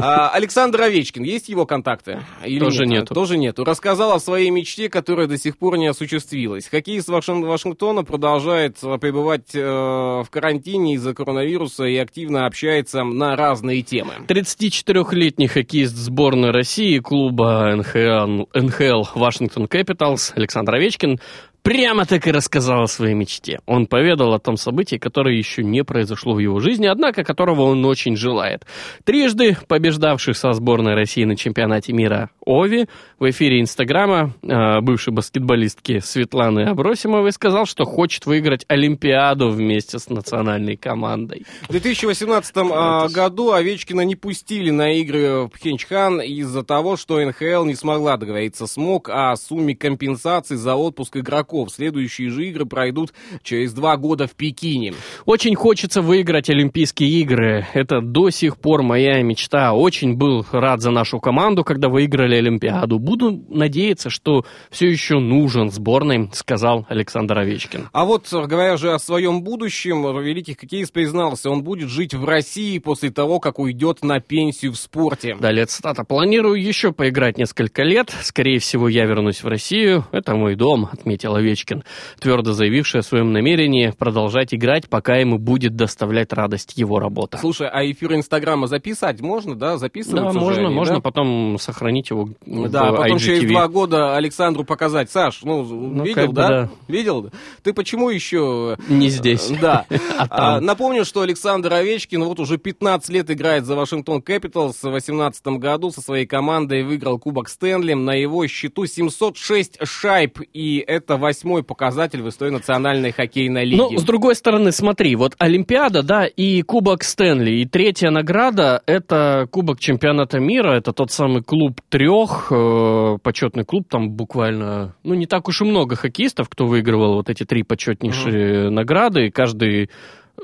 А, 0.00 0.30
Александр 0.30 0.80
Овечкин, 0.82 1.22
есть 1.22 1.50
его 1.50 1.66
контакты? 1.66 2.20
Или 2.46 2.60
Тоже 2.60 2.86
нет? 2.86 3.00
нету. 3.02 3.14
Тоже 3.14 3.36
нету. 3.36 3.62
Рассказал 3.64 4.12
о 4.12 4.20
своей 4.20 4.48
мечте, 4.48 4.88
которая 4.88 5.26
до 5.26 5.36
сих 5.36 5.58
пор 5.58 5.76
не 5.76 5.86
осуществилась. 5.86 6.66
Хоккеист 6.68 7.08
Вашин- 7.10 7.44
Вашингтона 7.44 8.04
продолжает 8.04 8.78
э, 8.82 8.96
пребывать 8.98 9.54
э, 9.54 9.60
в 9.60 10.26
карантине 10.30 10.94
из-за 10.94 11.12
коронавируса 11.14 11.84
и 11.84 11.96
активно 11.96 12.46
общается 12.46 13.02
на 13.04 13.36
разные 13.36 13.82
темы. 13.82 14.14
34-летний 14.28 15.48
хоккеист 15.48 15.94
сборной 15.94 16.52
России 16.52 16.98
клуба 17.00 17.74
НХЛ, 17.76 18.46
НХЛ 18.54 19.18
Вашингтон 19.18 19.64
Capitals 19.64 20.32
Александр 20.34 20.76
Овечкин 20.76 21.18
прямо 21.62 22.04
так 22.06 22.26
и 22.26 22.32
рассказал 22.32 22.82
о 22.82 22.86
своей 22.88 23.14
мечте. 23.14 23.60
Он 23.66 23.86
поведал 23.86 24.34
о 24.34 24.38
том 24.38 24.56
событии, 24.56 24.96
которое 24.96 25.36
еще 25.36 25.62
не 25.62 25.84
произошло 25.84 26.34
в 26.34 26.38
его 26.38 26.60
жизни, 26.60 26.86
однако 26.86 27.24
которого 27.24 27.62
он 27.62 27.84
очень 27.84 28.16
желает. 28.16 28.66
Трижды 29.04 29.56
побеждавший 29.68 30.34
со 30.34 30.52
сборной 30.52 30.94
России 30.94 31.24
на 31.24 31.36
чемпионате 31.36 31.92
мира 31.92 32.30
Ови 32.44 32.86
в 33.18 33.30
эфире 33.30 33.60
Инстаграма 33.60 34.34
э, 34.42 34.80
бывшей 34.80 35.12
баскетболистки 35.12 36.00
Светланы 36.00 36.68
Абросимовой 36.68 37.32
сказал, 37.32 37.66
что 37.66 37.84
хочет 37.84 38.26
выиграть 38.26 38.64
Олимпиаду 38.68 39.50
вместе 39.50 39.98
с 39.98 40.08
национальной 40.08 40.76
командой. 40.76 41.46
В 41.68 41.70
2018 41.70 42.52
а, 42.56 43.08
году 43.08 43.52
Овечкина 43.52 44.02
не 44.02 44.16
пустили 44.16 44.70
на 44.70 44.92
игры 44.98 45.44
в 45.44 45.48
Пхенчхан 45.50 46.20
из-за 46.20 46.64
того, 46.64 46.96
что 46.96 47.20
НХЛ 47.20 47.64
не 47.64 47.74
смогла 47.74 48.16
договориться 48.16 48.66
с 48.66 48.76
МОК 48.76 49.10
о 49.10 49.36
сумме 49.36 49.76
компенсации 49.76 50.56
за 50.56 50.74
отпуск 50.74 51.16
игроков. 51.16 51.51
Игроков. 51.52 51.70
Следующие 51.70 52.30
же 52.30 52.46
игры 52.46 52.66
пройдут 52.66 53.12
через 53.42 53.72
два 53.72 53.96
года 53.96 54.26
в 54.26 54.32
Пекине. 54.32 54.94
Очень 55.24 55.54
хочется 55.54 56.02
выиграть 56.02 56.48
Олимпийские 56.50 57.10
игры. 57.20 57.66
Это 57.74 58.00
до 58.00 58.30
сих 58.30 58.56
пор 58.56 58.82
моя 58.82 59.22
мечта. 59.22 59.72
Очень 59.72 60.16
был 60.16 60.44
рад 60.50 60.80
за 60.80 60.90
нашу 60.90 61.20
команду, 61.20 61.64
когда 61.64 61.88
выиграли 61.88 62.36
Олимпиаду. 62.36 62.98
Буду 62.98 63.44
надеяться, 63.48 64.10
что 64.10 64.44
все 64.70 64.88
еще 64.88 65.18
нужен 65.18 65.70
сборной, 65.70 66.30
сказал 66.32 66.86
Александр 66.88 67.38
Овечкин. 67.38 67.88
А 67.92 68.04
вот, 68.04 68.28
говоря 68.30 68.76
же 68.76 68.92
о 68.92 68.98
своем 68.98 69.42
будущем, 69.42 70.02
великий 70.20 70.54
хоккеист 70.54 70.92
признался, 70.92 71.50
он 71.50 71.62
будет 71.62 71.88
жить 71.88 72.14
в 72.14 72.24
России 72.24 72.78
после 72.78 73.10
того, 73.10 73.40
как 73.40 73.58
уйдет 73.58 74.02
на 74.02 74.20
пенсию 74.20 74.72
в 74.72 74.76
спорте. 74.76 75.36
Далее 75.38 75.66
цитата. 75.66 76.04
«Планирую 76.04 76.60
еще 76.60 76.92
поиграть 76.92 77.38
несколько 77.38 77.82
лет. 77.82 78.14
Скорее 78.22 78.58
всего, 78.58 78.88
я 78.88 79.04
вернусь 79.04 79.42
в 79.42 79.48
Россию. 79.48 80.06
Это 80.12 80.34
мой 80.34 80.56
дом»,— 80.56 80.88
отметил 80.92 81.36
Овечкин, 81.42 81.84
твердо 82.20 82.52
заявивший 82.52 83.00
о 83.00 83.02
своем 83.02 83.32
намерении 83.32 83.92
продолжать 83.96 84.54
играть, 84.54 84.88
пока 84.88 85.16
ему 85.16 85.38
будет 85.38 85.76
доставлять 85.76 86.32
радость 86.32 86.72
его 86.76 86.98
работа. 86.98 87.38
Слушай, 87.38 87.68
а 87.68 87.84
эфир 87.84 88.14
Инстаграма 88.14 88.66
записать 88.66 89.20
можно, 89.20 89.54
да? 89.54 89.76
Записываться 89.76 90.32
Да, 90.32 90.40
можно, 90.40 90.66
они, 90.66 90.74
можно 90.74 90.94
да? 90.96 91.00
потом 91.00 91.58
сохранить 91.58 92.10
его 92.10 92.28
в 92.46 92.68
Да, 92.70 92.92
потом 92.92 93.16
IGTV. 93.16 93.20
через 93.20 93.50
два 93.50 93.68
года 93.68 94.16
Александру 94.16 94.64
показать. 94.64 95.10
Саш, 95.10 95.42
ну, 95.42 95.62
видел, 96.02 96.14
как 96.14 96.28
бы 96.28 96.34
да? 96.34 96.48
да. 96.48 96.70
Видел? 96.88 97.30
Ты 97.62 97.72
почему 97.72 98.08
еще... 98.10 98.76
Не 98.88 99.08
здесь. 99.08 99.50
Э, 99.50 99.56
Да. 99.60 99.86
А 100.18 100.56
А. 100.56 100.60
Напомню, 100.60 101.04
что 101.04 101.22
Александр 101.22 101.72
Овечкин 101.72 102.22
вот 102.24 102.38
уже 102.40 102.58
15 102.58 103.10
лет 103.10 103.30
играет 103.30 103.64
за 103.64 103.74
Вашингтон 103.74 104.22
Кэпиталс. 104.22 104.76
В 104.76 104.82
2018 104.82 105.46
году 105.58 105.90
со 105.90 106.00
своей 106.00 106.26
командой 106.26 106.82
выиграл 106.84 107.18
Кубок 107.18 107.48
Стэнли. 107.48 107.94
На 107.94 108.14
его 108.14 108.46
счету 108.46 108.86
706 108.86 109.78
шайб. 109.86 110.38
И 110.52 110.78
это 110.86 111.16
восьмой 111.32 111.62
показатель 111.62 112.20
в 112.20 112.28
истории 112.28 112.50
национальной 112.50 113.10
хоккейной 113.10 113.64
лиги. 113.64 113.78
Ну, 113.78 113.98
с 113.98 114.02
другой 114.02 114.34
стороны, 114.34 114.70
смотри, 114.70 115.16
вот 115.16 115.34
Олимпиада, 115.38 116.02
да, 116.02 116.26
и 116.26 116.60
Кубок 116.60 117.02
Стэнли, 117.02 117.52
и 117.52 117.64
третья 117.64 118.10
награда— 118.10 118.82
это 118.86 119.48
Кубок 119.50 119.80
Чемпионата 119.80 120.38
мира, 120.38 120.72
это 120.72 120.92
тот 120.92 121.10
самый 121.10 121.42
клуб 121.42 121.80
трех, 121.88 122.48
э, 122.50 123.16
почетный 123.22 123.64
клуб, 123.64 123.86
там 123.88 124.10
буквально, 124.10 124.94
ну, 125.04 125.14
не 125.14 125.24
так 125.24 125.48
уж 125.48 125.62
и 125.62 125.64
много 125.64 125.96
хоккеистов, 125.96 126.50
кто 126.50 126.66
выигрывал 126.66 127.14
вот 127.14 127.30
эти 127.30 127.44
три 127.44 127.62
почетнейшие 127.62 128.68
награды, 128.68 129.28
и 129.28 129.30
каждый 129.30 129.88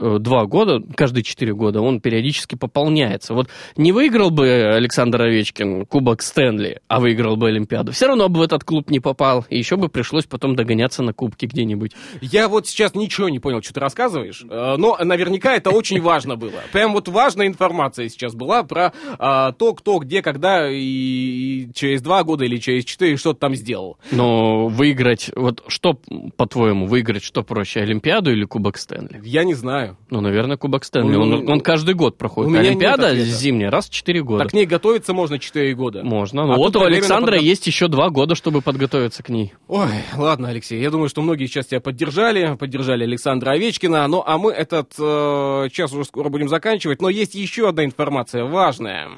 два 0.01 0.47
года, 0.47 0.83
каждые 0.95 1.23
четыре 1.23 1.55
года 1.55 1.81
он 1.81 2.01
периодически 2.01 2.55
пополняется. 2.55 3.35
Вот 3.35 3.49
не 3.77 3.93
выиграл 3.93 4.31
бы 4.31 4.49
Александр 4.49 5.23
Овечкин 5.23 5.87
Кубок 5.87 6.23
Стэнли, 6.23 6.81
а 6.89 7.01
выиграл 7.01 7.37
бы 7.37 7.49
Олимпиаду, 7.49 7.93
все 7.93 8.07
равно 8.07 8.29
бы 8.29 8.41
в 8.41 8.43
этот 8.43 8.65
клуб 8.65 8.91
не 8.91 9.01
попал, 9.01 9.45
и 9.49 9.59
еще 9.59 9.77
бы 9.77 9.89
пришлось 9.89 10.25
потом 10.27 10.57
догоняться 10.57 11.03
на 11.03 11.13
кубке 11.13 11.47
где-нибудь. 11.47 11.93
Я 12.21 12.49
вот 12.49 12.67
сейчас 12.67 12.95
ничего 12.95 13.29
не 13.29 13.39
понял, 13.39 13.63
что 13.63 13.75
ты 13.75 13.81
рассказываешь, 13.81 14.45
э, 14.49 14.75
но 14.79 14.97
наверняка 15.03 15.55
это 15.55 15.71
очень 15.71 16.01
важно 16.01 16.37
было. 16.37 16.61
Прям 16.73 16.93
вот 16.93 17.09
важная 17.09 17.47
информация 17.47 18.09
сейчас 18.09 18.35
была 18.35 18.63
про 18.63 18.93
а, 19.19 19.53
то, 19.53 19.75
кто, 19.75 19.99
где, 19.99 20.23
когда 20.23 20.71
и, 20.71 20.79
и 20.79 21.73
через 21.75 22.03
два 22.03 22.23
года 22.25 22.45
или 22.45 22.57
через 22.59 22.85
четыре 22.85 23.17
что-то 23.17 23.41
там 23.41 23.55
сделал. 23.55 23.99
Но 24.11 24.69
выиграть, 24.69 25.31
вот 25.35 25.63
что, 25.69 25.99
по-твоему, 26.37 26.87
выиграть 26.87 27.23
что 27.23 27.43
проще, 27.43 27.81
Олимпиаду 27.81 28.33
или 28.33 28.45
Кубок 28.45 28.79
Стэнли? 28.79 29.21
Я 29.25 29.45
не 29.45 29.55
знаю. 29.55 29.88
Ну, 30.11 30.21
наверное, 30.21 30.57
Кубок 30.57 30.85
Стэнли. 30.85 31.13
Ну, 31.15 31.21
Он, 31.23 31.49
он 31.49 31.61
каждый 31.61 31.95
год 31.95 32.19
проходит. 32.19 32.49
у 32.49 32.51
меня 32.51 32.61
Олимпиада 32.69 33.15
зимняя 33.17 33.71
раз 33.71 33.89
в 33.89 33.91
4 33.93 34.23
года. 34.23 34.45
Так 34.45 34.51
к 34.51 34.55
ней 34.55 34.67
готовиться 34.67 35.13
можно 35.13 35.39
4 35.39 35.75
года. 35.75 36.03
Можно. 36.03 36.43
А 36.43 36.47
Ну, 36.47 36.57
вот 36.57 36.73
тут 36.73 36.83
у 36.83 36.85
Александра 36.85 37.37
подго- 37.37 37.43
есть 37.43 37.67
еще 37.67 37.89
два 37.89 38.11
года, 38.11 38.35
чтобы 38.35 38.61
подготовиться 38.63 39.23
к 39.23 39.29
ней. 39.29 39.55
Ой, 39.69 39.89
ладно, 40.17 40.49
Алексей, 40.49 40.81
я 40.81 40.91
думаю, 40.91 41.09
что 41.09 41.23
многие 41.23 41.47
сейчас 41.47 41.67
тебя 41.67 41.81
поддержали, 41.81 42.57
поддержали 42.57 43.05
Александра 43.05 43.53
Овечкина, 43.53 44.07
ну 44.09 44.23
а 44.27 44.39
мы 44.39 44.53
этот 44.53 44.93
э, 44.99 45.69
час 45.73 45.93
уже 45.93 46.05
скоро 46.05 46.29
будем 46.29 46.49
заканчивать, 46.49 47.01
но 47.03 47.09
есть 47.09 47.35
еще 47.35 47.69
одна 47.69 47.85
информация 47.85 48.45
важная. 48.45 49.09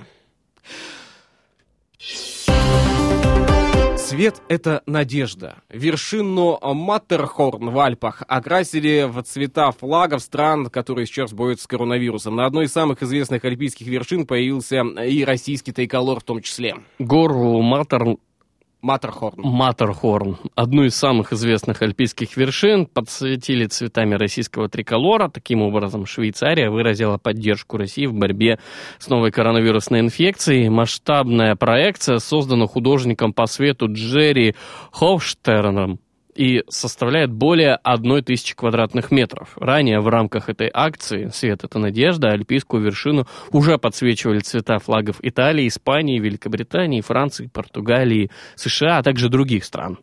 Свет— 4.11 4.43
это 4.49 4.83
надежда. 4.87 5.63
Вершину 5.69 6.59
Маттерхорн 6.61 7.71
в 7.71 7.79
Альпах 7.79 8.25
окрасили 8.27 9.07
в 9.09 9.23
цвета 9.23 9.71
флагов 9.71 10.21
стран, 10.23 10.67
которые 10.67 11.07
сейчас 11.07 11.33
борются 11.33 11.63
с 11.63 11.67
коронавирусом. 11.69 12.35
На 12.35 12.47
одной 12.47 12.65
из 12.65 12.73
самых 12.73 13.05
известных 13.05 13.45
альпийских 13.45 13.87
вершин 13.87 14.27
появился 14.27 14.81
и 14.81 15.25
российский 15.25 15.71
триколор 15.71 16.19
в 16.19 16.25
том 16.25 16.43
числе. 16.43 16.75
Гору. 16.99 17.63
Маттерхорн. 17.63 18.19
Матерхорн, 18.83 20.37
одну 20.55 20.85
из 20.85 20.95
самых 20.95 21.33
известных 21.33 21.83
альпийских 21.83 22.37
вершин, 22.37 22.87
подсветили 22.87 23.67
цветами 23.67 24.15
российского 24.15 24.69
триколора. 24.69 25.29
Таким 25.29 25.63
образом, 25.63 26.07
Швейцария 26.07 26.71
выразила 26.71 27.19
поддержку 27.19 27.77
России 27.77 28.07
в 28.07 28.15
борьбе 28.15 28.59
с 28.99 29.09
новой 29.09 29.33
коронавирусной 29.33 30.01
инфекцией. 30.01 30.69
Масштабная 30.69 31.57
проекция 31.57 32.19
создана 32.19 32.67
художником 32.67 33.33
по 33.33 33.47
свету 33.47 33.93
Джерри 33.93 34.55
Хофштерном 34.93 36.01
и 36.41 36.65
составляет 36.71 37.31
более 37.31 37.75
одной 37.75 38.23
тысячи 38.23 38.57
квадратных 38.57 39.11
метров. 39.11 39.51
Ранее 39.57 40.01
в 40.01 40.09
рамках 40.09 40.49
этой 40.49 40.71
акции 40.73 41.29
«Свет– 41.35 41.65
это 41.65 41.79
надежда» 41.79 42.29
альпийскую 42.29 42.83
вершину 42.83 43.27
уже 43.53 43.77
подсвечивали 43.77 44.39
цвета 44.39 44.79
флагов 44.79 45.17
Италии, 45.21 45.69
Испании, 45.69 46.19
Великобритании, 46.19 47.03
Франции, 47.03 47.51
Португалии, 47.53 48.31
США, 48.55 48.99
а 48.99 49.03
также 49.03 49.29
других 49.29 49.67
стран. 49.67 49.99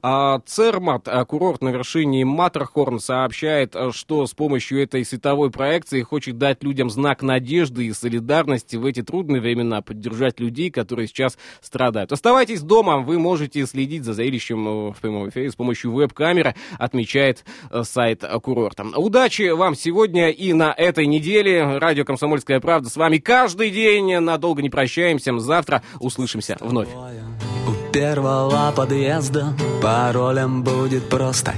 А 0.00 0.38
Цермат, 0.46 1.08
а, 1.08 1.24
курорт 1.24 1.60
на 1.60 1.70
вершине 1.70 2.24
Маттерхорн, 2.24 3.00
сообщает, 3.00 3.74
что 3.90 4.26
с 4.28 4.32
помощью 4.32 4.80
этой 4.80 5.04
световой 5.04 5.50
проекции 5.50 6.02
хочет 6.02 6.38
дать 6.38 6.62
людям 6.62 6.88
знак 6.88 7.22
надежды 7.22 7.86
и 7.86 7.92
солидарности 7.92 8.76
в 8.76 8.86
эти 8.86 9.02
трудные 9.02 9.40
времена, 9.40 9.82
поддержать 9.82 10.38
людей, 10.38 10.70
которые 10.70 11.08
сейчас 11.08 11.36
страдают. 11.60 12.12
Оставайтесь 12.12 12.62
дома, 12.62 12.98
вы 12.98 13.18
можете 13.18 13.66
следить 13.66 14.04
за 14.04 14.12
зрелищем 14.12 14.68
э, 14.68 14.92
в 14.92 15.00
прямом 15.00 15.28
эфире 15.30 15.50
с 15.50 15.56
помощью 15.56 15.79
веб-камеры, 15.88 16.54
отмечает 16.78 17.44
э, 17.70 17.82
сайт 17.84 18.24
курорта. 18.42 18.84
Удачи 18.96 19.50
вам 19.50 19.74
сегодня 19.74 20.30
и 20.30 20.52
на 20.52 20.72
этой 20.72 21.06
неделе. 21.06 21.78
Радио 21.78 22.04
«Комсомольская 22.04 22.60
правда» 22.60 22.88
с 22.88 22.96
вами 22.96 23.18
каждый 23.18 23.70
день. 23.70 24.18
Надолго 24.18 24.62
не 24.62 24.70
прощаемся. 24.70 25.38
Завтра 25.38 25.82
услышимся 25.98 26.56
вновь. 26.60 26.88
У 26.88 27.92
первого 27.92 28.72
подъезда 28.74 29.54
паролем 29.82 30.62
будет 30.62 31.08
просто 31.08 31.54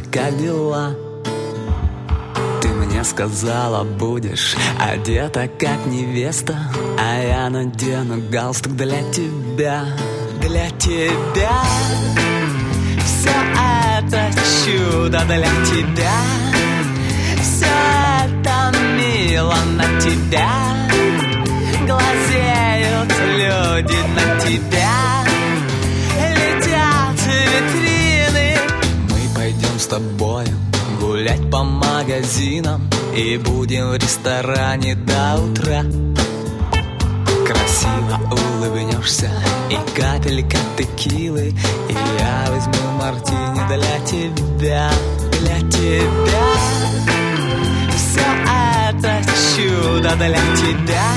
мне 3.03 3.05
сказала, 3.05 3.85
будешь 3.85 4.55
одета 4.79 5.49
как 5.59 5.87
невеста 5.87 6.57
А 6.99 7.21
я 7.21 7.51
надену 7.51 8.23
галстук 8.31 8.75
для 8.75 9.03
тебя 9.11 9.85
Для 10.41 10.71
тебя 10.71 11.63
Все 13.05 13.31
чудо 14.65 15.21
для 15.27 15.51
тебя. 15.71 16.21
Все 17.41 17.67
это 18.25 18.73
мило 18.97 19.57
на 19.77 20.01
тебя. 20.01 20.51
Глазеют 21.87 23.13
люди 23.37 23.99
на 24.17 24.41
тебя. 24.41 25.25
Летят 26.17 27.19
витрины. 27.27 28.59
Мы 29.11 29.35
пойдем 29.35 29.79
с 29.79 29.87
тобой 29.87 30.47
гулять 31.01 31.51
по 31.51 31.65
магазинам 31.65 32.89
И 33.15 33.37
будем 33.37 33.91
в 33.91 33.97
ресторане 33.97 34.95
до 34.95 35.41
утра 35.41 35.83
Красиво 37.53 38.19
улыбнешься 38.31 39.31
и 39.69 39.77
капелька 39.95 40.57
текилы 40.79 41.53
И 41.89 41.93
я 42.19 42.47
возьму 42.51 42.93
мартини 42.99 43.61
для 43.69 43.99
тебя, 44.07 44.91
для 45.41 45.59
тебя. 45.69 46.47
Все 47.95 48.25
это 48.89 49.23
чудо 49.55 50.17
для 50.17 50.41
тебя. 50.57 51.11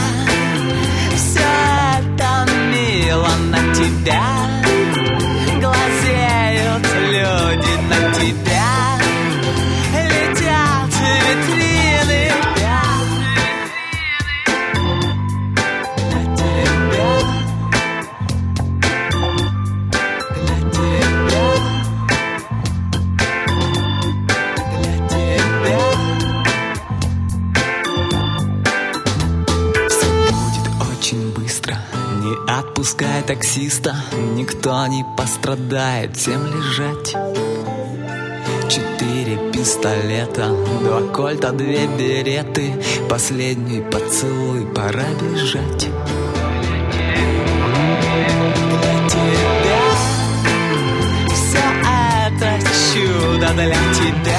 Все 1.16 1.48
это 2.00 2.52
мило 2.70 3.32
на 3.50 3.74
тебя. 3.74 4.24
Глазеют 5.62 6.86
люди 7.12 7.65
отпускай 32.96 33.22
таксиста 33.24 33.96
Никто 34.36 34.88
не 34.88 35.06
пострадает. 35.18 36.16
Всем 36.16 36.46
лежать. 36.46 37.16
Пистолета 39.52 40.50
Два 40.82 41.02
кольта, 41.14 41.52
две 41.52 41.88
береты. 41.88 42.74
Последний 43.10 43.82
поцелуй, 43.82 44.66
пора 44.68 45.06
бежать. 45.22 45.88
Для 48.70 48.96
тебя 49.10 49.84
Все 51.34 51.64
это 52.38 52.50
чудо 52.94 53.50
для 53.56 53.76
тебя 53.94 54.35